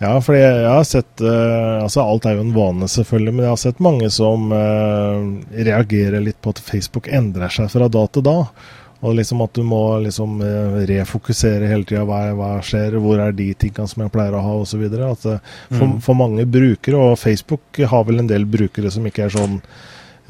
Ja, 0.00 0.14
for 0.24 0.32
jeg, 0.32 0.64
har 0.64 0.84
sett 0.88 1.20
uh, 1.20 1.82
altså 1.84 2.00
Alt 2.00 2.24
er 2.24 2.38
jo 2.38 2.44
en 2.46 2.54
vane, 2.56 2.88
selvfølgelig, 2.88 3.34
men 3.36 3.44
jeg 3.44 3.52
har 3.52 3.60
sett 3.60 3.82
mange 3.84 4.08
som 4.14 4.48
uh, 4.48 5.18
reagerer 5.52 6.24
litt 6.24 6.38
på 6.40 6.54
at 6.54 6.62
Facebook 6.64 7.10
endrer 7.12 7.52
seg 7.52 7.68
fra 7.68 7.88
da 7.92 8.06
til 8.08 8.24
da. 8.24 8.38
Og 9.00 9.16
liksom 9.16 9.44
at 9.44 9.52
du 9.56 9.60
må 9.64 9.82
liksom 10.06 10.40
uh, 10.40 10.80
refokusere 10.88 11.68
hele 11.68 11.84
tida. 11.88 12.06
Hva, 12.08 12.22
hva, 12.36 12.50
skjer, 12.64 12.96
hvor 13.00 13.20
er 13.20 13.36
de 13.36 13.50
tingene 13.52 13.92
som 13.92 14.06
jeg 14.06 14.12
pleier 14.14 14.36
å 14.36 14.42
ha, 14.44 14.56
osv. 14.64 14.86
For, 14.88 15.84
mm. 15.84 15.94
for 16.04 16.16
mange 16.16 16.48
brukere, 16.48 16.96
og 16.96 17.20
Facebook 17.20 17.84
har 17.92 18.08
vel 18.08 18.24
en 18.24 18.32
del 18.32 18.48
brukere 18.48 18.92
som 18.92 19.04
ikke 19.08 19.28
er 19.28 19.36
sånn 19.36 19.60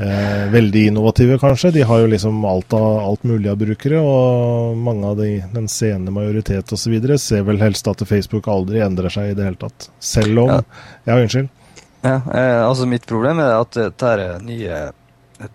eh, 0.00 0.50
veldig 0.52 0.86
innovative, 0.86 1.38
kanskje. 1.38 1.70
De 1.70 1.82
har 1.82 2.02
jo 2.02 2.10
liksom 2.10 2.44
alt, 2.44 2.72
av, 2.72 2.98
alt 2.98 3.22
mulig 3.22 3.50
av 3.50 3.56
brukere, 3.60 4.00
og 4.00 4.76
mange 4.76 5.12
av 5.12 5.20
de, 5.20 5.30
den 5.52 5.68
sene 5.68 6.12
majoritet 6.14 6.72
osv. 6.72 6.96
ser 7.18 7.46
vel 7.46 7.60
helst 7.62 7.88
at 7.88 8.04
Facebook 8.08 8.48
aldri 8.48 8.82
endrer 8.84 9.12
seg 9.12 9.32
i 9.32 9.38
det 9.38 9.48
hele 9.48 9.60
tatt. 9.60 9.90
Selv 9.98 10.44
om 10.44 10.54
Ja, 10.54 10.60
ja 11.04 11.20
unnskyld. 11.20 11.48
Ja, 12.00 12.16
eh, 12.34 12.62
altså 12.64 12.86
Mitt 12.88 13.06
problem 13.06 13.42
er 13.44 13.58
at 13.60 13.76
dette 13.76 14.12
er 14.14 14.38
nye 14.44 14.90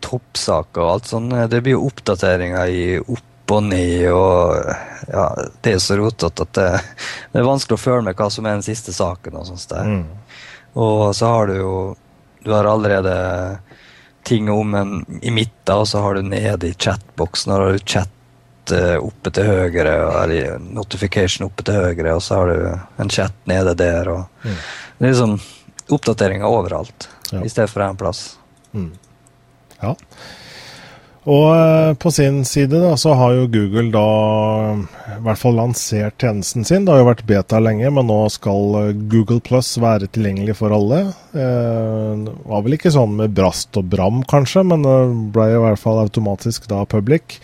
toppsaker 0.01 0.81
og 0.81 0.91
alt 0.91 1.09
sånt. 1.09 1.33
Det 1.49 1.61
blir 1.61 1.77
jo 1.77 1.87
oppdateringer 1.89 2.69
i 2.69 2.83
opp 2.99 3.53
og 3.53 3.61
ned, 3.61 4.07
og 4.09 4.71
ja, 5.11 5.25
det 5.61 5.75
er 5.75 5.81
så 5.83 5.97
rotete 5.99 6.47
at 6.47 6.53
det, 6.57 6.69
det, 7.29 7.41
er 7.41 7.45
vanskelig 7.45 7.77
å 7.77 7.81
føle 7.83 8.05
med 8.07 8.17
hva 8.17 8.29
som 8.33 8.47
er 8.47 8.57
den 8.57 8.65
siste 8.65 8.93
saken. 8.95 9.37
Og 9.37 9.49
sånt 9.51 9.67
der. 9.69 9.91
Mm. 9.91 10.39
Og 10.81 11.03
så 11.15 11.29
har 11.29 11.47
du 11.47 11.59
jo 11.59 11.75
Du 12.45 12.51
har 12.53 12.67
allerede 12.69 13.13
ting 14.25 14.49
om 14.51 14.73
en 14.75 15.05
i 15.21 15.31
midten, 15.31 15.75
og 15.75 15.87
så 15.87 16.01
har 16.01 16.17
du 16.17 16.25
nede 16.25 16.69
i 16.69 16.73
chatboksen 16.73 17.51
har 17.53 17.65
du 17.65 17.79
chat 17.85 18.73
eh, 18.73 18.97
oppe 18.97 19.31
til 19.31 19.45
høyre, 19.47 19.95
eller 20.23 20.57
notification 20.59 21.45
oppe 21.47 21.65
til 21.65 21.77
høyre, 21.77 22.15
og 22.15 22.23
så 22.25 22.39
har 22.39 22.51
du 22.51 23.03
en 23.03 23.11
chat 23.13 23.35
nede 23.49 23.75
der. 23.77 24.09
og 24.09 24.25
mm. 24.43 24.57
Det 24.97 25.11
liksom 25.11 25.37
oppdateringer 25.89 26.47
overalt, 26.47 27.09
ja. 27.31 27.43
i 27.43 27.49
stedet 27.49 27.69
for 27.69 27.85
én 27.85 27.97
plass. 27.99 28.37
Mm. 28.73 28.91
Ja. 29.81 29.95
Og 31.25 31.47
eh, 31.55 31.91
på 31.97 32.11
sin 32.13 32.43
side 32.45 32.77
da, 32.77 32.91
så 33.01 33.15
har 33.17 33.33
jo 33.33 33.47
Google 33.49 33.89
da 33.93 34.05
i 35.15 35.21
hvert 35.25 35.41
fall 35.41 35.55
lansert 35.57 36.21
tjenesten 36.21 36.67
sin. 36.67 36.85
Det 36.85 36.93
har 36.93 37.01
jo 37.01 37.07
vært 37.07 37.25
beta 37.25 37.61
lenge, 37.63 37.89
men 37.97 38.05
nå 38.11 38.19
skal 38.29 38.77
eh, 38.81 38.91
Google 39.09 39.41
Plus 39.45 39.71
være 39.81 40.11
tilgjengelig 40.13 40.59
for 40.59 40.75
alle. 40.75 41.01
Eh, 41.33 42.11
det 42.27 42.35
var 42.45 42.65
vel 42.65 42.77
ikke 42.77 42.93
sånn 42.93 43.17
med 43.21 43.33
brast 43.37 43.73
og 43.81 43.89
bram, 43.89 44.21
kanskje, 44.29 44.67
men 44.69 44.85
det 44.85 44.99
ble 45.33 45.49
i 45.55 45.63
hvert 45.65 45.81
fall 45.81 46.03
automatisk 46.03 46.69
da 46.69 46.83
public. 46.89 47.39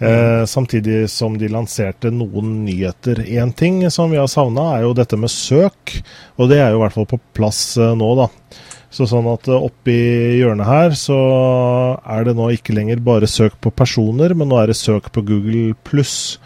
Eh, 0.00 0.44
samtidig 0.46 1.10
som 1.10 1.38
de 1.38 1.48
lanserte 1.52 2.10
noen 2.10 2.64
nyheter. 2.64 3.20
Én 3.28 3.52
ting 3.52 3.82
som 3.90 4.10
vi 4.10 4.16
har 4.16 4.30
savna, 4.32 4.72
er 4.74 4.86
jo 4.86 4.94
dette 4.96 5.18
med 5.20 5.30
søk, 5.30 6.00
og 6.40 6.48
det 6.48 6.62
er 6.64 6.72
jo 6.72 6.80
i 6.80 6.82
hvert 6.86 6.96
fall 6.96 7.08
på 7.10 7.20
plass 7.36 7.76
eh, 7.76 7.92
nå, 7.94 8.08
da. 8.16 8.30
Så 8.90 9.06
sånn 9.06 9.28
at 9.30 9.46
eh, 9.50 9.66
oppi 9.68 9.96
hjørnet 10.40 10.66
her 10.68 10.96
så 10.98 11.18
er 12.02 12.26
det 12.26 12.36
nå 12.38 12.50
ikke 12.56 12.74
lenger 12.76 13.02
bare 13.06 13.30
søk 13.30 13.58
på 13.62 13.72
personer, 13.74 14.34
men 14.34 14.50
nå 14.50 14.58
er 14.60 14.72
det 14.72 14.78
søk 14.80 15.12
på 15.14 15.24
Google 15.26 15.76
pluss. 15.86 16.40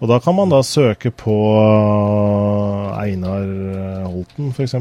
Og 0.00 0.08
da 0.08 0.16
kan 0.24 0.38
man 0.38 0.52
da 0.52 0.62
søke 0.64 1.12
på 1.12 1.36
eh, 1.60 3.02
Einar 3.04 4.06
Holten, 4.08 4.54
f.eks. 4.54 4.78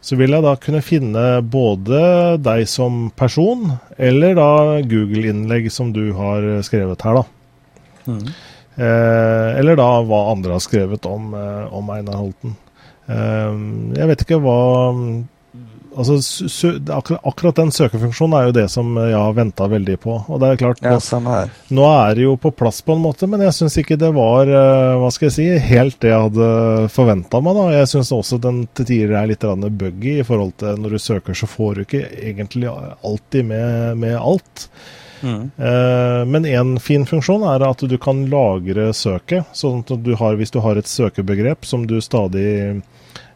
Så 0.00 0.16
vil 0.16 0.32
jeg 0.32 0.46
da 0.46 0.54
kunne 0.56 0.80
finne 0.80 1.24
både 1.44 2.38
deg 2.40 2.64
som 2.70 3.10
person, 3.18 3.74
eller 4.00 4.38
da 4.38 4.52
Google-innlegg 4.80 5.68
som 5.74 5.90
du 5.92 6.06
har 6.16 6.46
skrevet 6.64 7.04
her, 7.04 7.20
da. 7.20 7.26
Mm. 8.06 8.30
Eh, 8.80 9.58
eller 9.60 9.76
da 9.76 9.88
hva 10.06 10.20
andre 10.30 10.56
har 10.56 10.62
skrevet 10.64 11.06
om, 11.08 11.34
eh, 11.34 11.66
om 11.74 11.90
Einar 11.90 12.20
Holten. 12.20 12.54
Eh, 13.10 13.58
jeg 13.98 14.08
vet 14.08 14.24
ikke 14.24 14.40
hva 14.40 14.60
altså, 16.00 16.70
akkurat, 17.22 17.56
den 17.56 17.72
søkefunksjonen 17.74 18.36
er 18.38 18.46
jo 18.48 18.54
det 18.56 18.66
som 18.72 18.92
jeg 18.98 19.16
har 19.16 19.36
venta 19.36 19.66
veldig 19.70 19.96
på. 20.02 20.16
Og 20.26 20.40
det 20.42 20.50
er 20.50 20.60
klart, 20.60 20.82
ja, 20.84 20.96
nå, 21.20 21.36
nå, 21.76 21.86
er 21.90 22.16
det 22.18 22.24
jo 22.26 22.36
på 22.40 22.52
plass 22.56 22.80
på 22.86 22.96
en 22.96 23.02
måte, 23.04 23.28
men 23.30 23.44
jeg 23.46 23.56
syns 23.56 23.78
ikke 23.82 23.98
det 24.00 24.12
var 24.16 24.50
eh, 24.50 24.94
hva 25.00 25.10
skal 25.14 25.28
jeg 25.28 25.36
si, 25.36 25.48
helt 25.70 25.98
det 26.02 26.12
jeg 26.12 26.28
hadde 26.28 26.48
forventa 26.94 27.42
meg. 27.44 27.58
da. 27.58 27.66
Jeg 27.78 27.90
syns 27.94 28.12
også 28.16 28.40
den 28.42 28.64
til 28.76 28.88
tider 28.92 29.18
er 29.20 29.30
litt 29.30 29.44
buggy 29.80 30.20
i 30.20 30.26
forhold 30.26 30.56
til 30.60 30.80
når 30.80 30.96
du 30.96 31.02
søker, 31.02 31.36
så 31.36 31.48
får 31.50 31.74
du 31.74 31.84
ikke 31.86 32.06
egentlig 32.22 32.70
alltid 32.70 33.46
med, 33.52 34.00
med 34.00 34.16
alt. 34.18 34.68
Mm. 35.20 35.50
Eh, 35.56 36.22
men 36.32 36.46
en 36.48 36.78
fin 36.80 37.04
funksjon 37.06 37.44
er 37.44 37.66
at 37.66 37.84
du 37.84 37.98
kan 38.00 38.24
lagre 38.32 38.90
søket. 38.96 39.50
sånn 39.52 39.84
at 39.84 39.92
du 40.04 40.14
har, 40.16 40.36
Hvis 40.40 40.50
du 40.50 40.60
har 40.64 40.80
et 40.80 40.88
søkebegrep 40.88 41.66
som 41.68 41.86
du 41.86 42.00
stadig 42.00 42.48
Eh, 42.70 42.80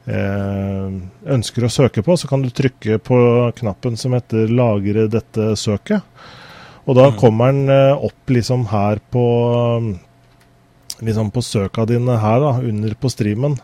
ønsker 0.05 1.65
å 1.65 1.73
søke 1.73 2.03
på, 2.05 2.17
så 2.21 2.29
kan 2.29 2.43
du 2.45 2.51
trykke 2.53 2.99
på 3.01 3.19
knappen 3.57 3.97
som 3.97 4.13
heter 4.13 4.51
'lagre 4.53 5.07
dette 5.09 5.55
søket'. 5.57 6.03
Og 6.85 6.97
da 6.99 7.09
mm. 7.09 7.17
kommer 7.21 7.53
den 7.53 7.71
eh, 7.73 7.97
opp 7.97 8.29
liksom 8.31 8.67
her 8.69 9.01
på 9.11 9.25
liksom 11.05 11.31
på 11.35 11.43
søka 11.43 11.87
dine 11.89 12.19
her, 12.21 12.41
da, 12.41 12.53
under 12.61 12.95
på 12.95 13.11
streamen. 13.11 13.57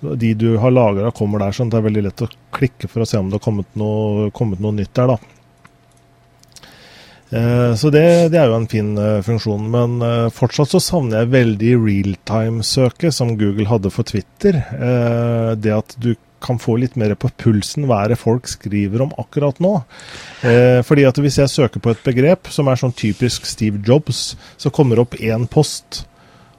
De 0.00 0.34
du 0.34 0.56
har 0.60 0.74
lagra, 0.74 1.12
kommer 1.14 1.40
der, 1.40 1.54
sånn 1.54 1.70
det 1.72 1.78
er 1.78 1.86
veldig 1.86 2.02
lett 2.08 2.24
å 2.26 2.28
klikke 2.54 2.90
for 2.90 3.04
å 3.04 3.08
se 3.08 3.18
om 3.18 3.30
det 3.30 3.38
har 3.38 3.46
kommet 3.46 3.78
noe, 3.78 4.28
kommet 4.36 4.60
noe 4.60 4.74
nytt 4.76 4.92
der. 4.94 5.14
da. 5.14 5.33
Eh, 7.34 7.74
så 7.74 7.90
det, 7.90 8.04
det, 8.30 8.38
er 8.38 8.50
jo 8.50 8.58
en 8.60 8.68
fin 8.70 8.92
uh, 8.98 9.22
funksjon. 9.24 9.66
Men 9.72 9.98
uh, 10.04 10.32
fortsatt 10.34 10.74
så 10.74 10.82
savner 10.82 11.22
jeg 11.22 11.32
veldig 11.34 11.72
realtime-søket 11.82 13.16
som 13.16 13.34
Google 13.40 13.66
hadde 13.70 13.92
for 13.94 14.06
Twitter. 14.06 14.60
Det 15.58 15.74
at 15.74 15.96
du 16.02 16.14
kan 16.44 16.58
få 16.60 16.76
litt 16.76 16.98
mer 17.00 17.14
på 17.16 17.30
pulsen 17.40 17.86
hva 17.88 18.02
er 18.04 18.12
det 18.12 18.20
folk 18.20 18.46
skriver 18.50 19.00
om 19.00 19.14
akkurat 19.16 19.56
nå. 19.64 19.70
fordi 20.84 21.06
at 21.08 21.16
hvis 21.16 21.38
jeg 21.40 21.48
søker 21.48 21.80
på 21.80 21.94
et 21.94 22.02
begrep 22.04 22.50
som 22.52 22.68
er 22.68 22.76
sånn 22.76 22.92
typisk 22.92 23.46
Steve 23.48 23.80
Jobs, 23.86 24.34
så 24.60 24.68
kommer 24.68 24.98
det 24.98 25.06
opp 25.06 25.16
én 25.16 25.46
post, 25.48 26.02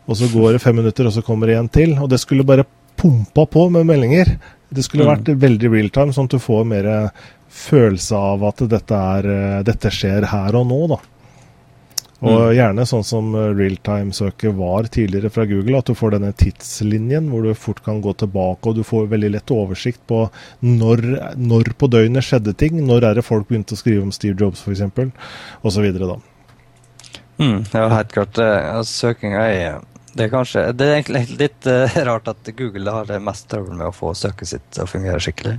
og 0.09 0.17
så 0.17 0.31
går 0.31 0.55
det 0.55 0.63
fem 0.63 0.79
minutter, 0.81 1.05
og 1.05 1.13
så 1.13 1.21
kommer 1.21 1.51
det 1.51 1.59
en 1.59 1.69
til. 1.69 1.93
Og 2.01 2.09
det 2.09 2.17
skulle 2.23 2.47
bare 2.47 2.65
pumpa 2.97 3.45
på 3.45 3.67
med 3.75 3.85
meldinger. 3.85 4.33
Det 4.73 4.83
skulle 4.87 5.05
mm. 5.05 5.11
vært 5.11 5.31
veldig 5.43 5.71
real 5.75 5.93
time, 5.93 6.15
sånn 6.15 6.31
at 6.31 6.33
du 6.33 6.41
får 6.41 6.65
mer 6.71 6.89
følelse 7.49 8.15
av 8.17 8.45
at 8.47 8.63
dette, 8.69 9.01
er, 9.17 9.27
eh, 9.31 9.59
dette 9.67 9.91
skjer 9.93 10.27
her 10.31 10.57
og 10.57 10.67
nå, 10.69 10.79
da. 10.95 11.01
Og 12.25 12.39
mm. 12.39 12.51
gjerne 12.55 12.85
sånn 12.87 13.03
som 13.05 13.33
eh, 13.35 13.49
realtime-søket 13.57 14.55
var 14.57 14.87
tidligere 14.91 15.31
fra 15.33 15.45
Google, 15.49 15.79
at 15.79 15.89
du 15.89 15.97
får 15.97 16.15
denne 16.15 16.31
tidslinjen 16.37 17.27
hvor 17.31 17.45
du 17.45 17.51
fort 17.59 17.81
kan 17.85 17.99
gå 18.03 18.15
tilbake, 18.21 18.69
og 18.69 18.79
du 18.79 18.85
får 18.87 19.09
veldig 19.11 19.33
lett 19.35 19.55
oversikt 19.55 20.01
på 20.09 20.25
når, 20.65 21.03
når 21.37 21.73
på 21.79 21.91
døgnet 21.91 22.25
skjedde 22.25 22.55
ting. 22.57 22.79
Når 22.87 23.11
er 23.11 23.19
det 23.19 23.27
folk 23.27 23.49
begynte 23.49 23.75
å 23.75 23.81
skrive 23.81 24.05
om 24.05 24.15
Steve 24.15 24.39
Jobs, 24.39 24.63
f.eks., 24.63 25.11
osv. 25.65 25.91
da. 25.99 26.21
Mm, 27.35 27.59
ja, 27.67 27.89
helt 27.91 28.15
klart. 28.15 28.39
Søkinga 28.87 29.43
er 29.51 29.83
det 30.15 30.29
er 30.29 30.31
kanskje 30.31 30.61
Det 30.71 30.85
er 30.85 30.93
egentlig 31.01 31.39
litt 31.41 31.67
uh, 31.67 31.97
rart 32.07 32.29
at 32.31 32.51
Google 32.55 32.93
har 32.95 33.09
det 33.09 33.19
mest 33.23 33.49
trøbbel 33.51 33.75
med 33.75 33.89
å 33.89 33.95
få 33.95 34.13
søket 34.15 34.47
sitt 34.53 34.69
til 34.71 34.85
å 34.85 34.87
fungere 34.87 35.19
skikkelig. 35.19 35.57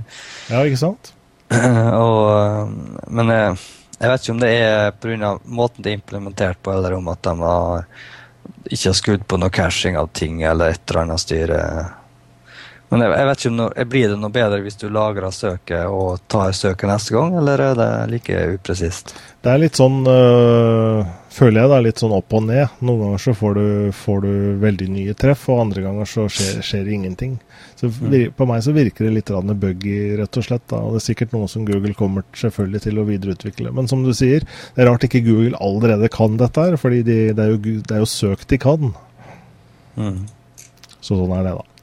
Ja, 0.49 0.63
ikke 0.65 0.79
sant? 0.81 1.11
og, 2.03 2.21
eh, 2.39 2.71
men 3.07 3.31
jeg, 3.31 3.51
eh, 3.51 3.65
jeg, 3.97 4.11
vet 4.11 4.23
ikke 4.23 4.35
om 4.35 4.41
det 4.41 4.51
er 4.53 4.91
pga. 5.01 5.31
måten 5.45 5.83
det 5.83 5.91
er 5.91 5.99
implementert 5.99 6.61
på, 6.61 6.73
eller 6.73 6.97
om 6.97 7.07
at 7.13 7.23
de 7.23 7.35
har, 7.41 7.85
ikke 8.67 8.89
har 8.89 8.97
skrudd 8.99 9.27
på 9.27 9.39
noe 9.39 9.53
cashing 9.53 9.97
av 9.97 10.11
ting 10.13 10.43
eller 10.43 10.75
et 10.75 10.83
eller 10.89 11.05
annet 11.05 11.23
styre. 11.23 11.61
Men 12.87 13.03
jeg, 13.03 13.11
jeg 13.19 13.27
vet 13.27 13.41
ikke 13.41 13.51
om 13.51 13.57
noe, 13.59 13.85
blir 13.91 14.11
det 14.11 14.17
noe 14.21 14.33
bedre 14.33 14.61
hvis 14.63 14.79
du 14.79 14.87
lagrer 14.93 15.33
søket 15.35 15.91
og 15.91 16.21
tar 16.31 16.53
søket 16.55 16.87
neste 16.87 17.15
gang, 17.17 17.35
eller 17.41 17.63
er 17.63 17.79
det 17.79 17.89
like 18.13 18.43
upresist? 18.55 19.11
Det 19.43 19.51
er 19.51 19.59
litt 19.61 19.79
sånn 19.79 20.01
øh, 20.07 21.01
Føler 21.37 21.61
jeg 21.61 21.69
det 21.69 21.75
er 21.77 21.83
litt 21.85 21.99
sånn 22.01 22.13
opp 22.17 22.33
og 22.33 22.47
ned. 22.47 22.79
Noen 22.81 23.01
ganger 23.03 23.21
så 23.21 23.33
får 23.37 23.57
du, 23.59 23.65
får 23.93 24.23
du 24.23 24.31
veldig 24.63 24.87
nye 24.89 25.13
treff, 25.13 25.43
og 25.53 25.59
andre 25.67 25.83
ganger 25.83 26.09
så 26.09 26.23
skjer, 26.33 26.63
skjer 26.65 26.89
ingenting. 26.95 27.35
Så 27.77 27.91
mm. 27.93 28.15
På 28.33 28.47
meg 28.49 28.63
så 28.65 28.73
virker 28.73 29.05
det 29.05 29.11
litt 29.19 29.29
buggy, 29.61 30.15
rett 30.17 30.39
og 30.41 30.47
slett. 30.47 30.65
Da. 30.65 30.79
Og 30.81 30.95
Det 30.95 31.03
er 31.03 31.05
sikkert 31.11 31.35
noe 31.35 31.49
som 31.51 31.67
Google 31.67 31.93
kommer 31.93 32.25
selvfølgelig 32.33 32.81
til 32.87 32.97
å 32.97 33.05
videreutvikle. 33.05 33.75
Men 33.77 33.91
som 33.91 34.01
du 34.01 34.15
sier, 34.17 34.47
det 34.73 34.81
er 34.81 34.89
rart 34.89 35.05
ikke 35.05 35.21
Google 35.27 35.59
allerede 35.61 36.09
kan 36.09 36.39
dette 36.41 36.57
her, 36.57 36.79
fordi 36.81 37.03
de, 37.05 37.19
det, 37.37 37.45
er 37.45 37.53
jo, 37.53 37.61
det, 37.61 37.93
er 37.93 38.01
jo, 38.01 38.09
søkt 38.09 38.49
de 38.49 38.57
kan. 38.65 38.89
Mm. 39.93 40.23
Så 40.97 41.13
sånn 41.13 41.37
er 41.37 41.45
det, 41.45 41.53
da. 41.59 41.76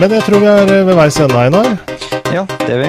Men 0.00 0.10
jeg 0.10 0.22
tror 0.26 0.40
vi 0.42 0.46
er 0.50 0.70
ved 0.88 0.96
veis 0.98 1.16
ende, 1.22 1.38
Einar. 1.38 1.68
Ja, 2.34 2.42
det 2.66 2.72
er 2.74 2.80
vi. 2.82 2.88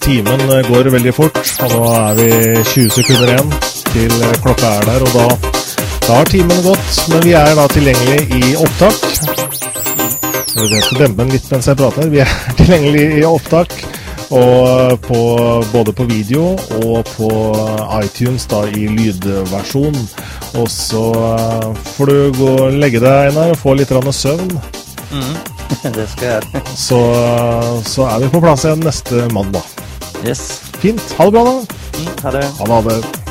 Timen 0.00 0.44
går 0.68 0.88
veldig 0.94 1.12
fort, 1.14 1.40
og 1.60 1.72
nå 1.74 1.88
er 1.92 2.14
vi 2.16 2.28
20 2.70 2.90
sekunder 2.94 3.32
igjen 3.32 3.50
til 3.90 4.14
klokka 4.44 4.70
er 4.78 4.86
der. 4.88 5.04
Og 5.04 5.12
da, 5.12 5.26
da 6.06 6.20
har 6.20 6.30
timen 6.30 6.62
gått, 6.64 7.02
men 7.10 7.24
vi 7.26 7.34
er 7.36 7.52
da 7.58 7.66
tilgjengelig 7.72 8.38
i 8.38 8.54
opptak. 8.62 9.04
Jeg 10.56 10.82
skal 10.86 11.02
dempe 11.02 11.20
den 11.20 11.34
litt 11.34 11.50
mens 11.52 11.68
jeg 11.68 11.78
prater. 11.82 12.08
Vi 12.12 12.22
er 12.24 12.32
tilgjengelig 12.60 13.04
i 13.18 13.26
opptak. 13.28 13.76
Og 14.26 14.96
på, 15.04 15.18
både 15.70 15.92
på 15.94 16.04
video 16.08 16.56
og 16.80 17.06
på 17.12 17.28
iTunes 18.00 18.48
da 18.50 18.64
i 18.66 18.88
lydversjon. 18.90 20.00
Og 20.58 20.70
så 20.72 21.04
eh, 21.28 21.84
får 21.92 22.10
du 22.10 22.16
gå 22.40 22.48
og 22.64 22.80
legge 22.80 23.04
deg, 23.04 23.28
Einar, 23.28 23.52
og 23.54 23.60
få 23.60 23.76
litt 23.78 23.92
søvn. 23.92 24.56
Mm. 25.12 25.55
det 25.96 26.08
skal 26.12 26.28
jeg 26.28 26.42
gjøre. 26.52 26.64
så, 26.76 27.00
så, 27.86 28.08
er 28.08 28.24
vi 28.24 28.32
på 28.32 28.42
plass 28.44 28.66
igjen 28.66 28.84
neste 28.86 29.28
mandag. 29.34 29.76
Yes. 30.24 30.48
Fint. 30.82 31.14
Ha 31.18 31.28
det 31.28 31.38
bra, 31.38 31.46
da. 31.46 31.78
Mm, 31.96 32.10
ha 32.24 32.36
det. 32.40 32.44
Ha 32.60 32.82
det. 32.90 33.25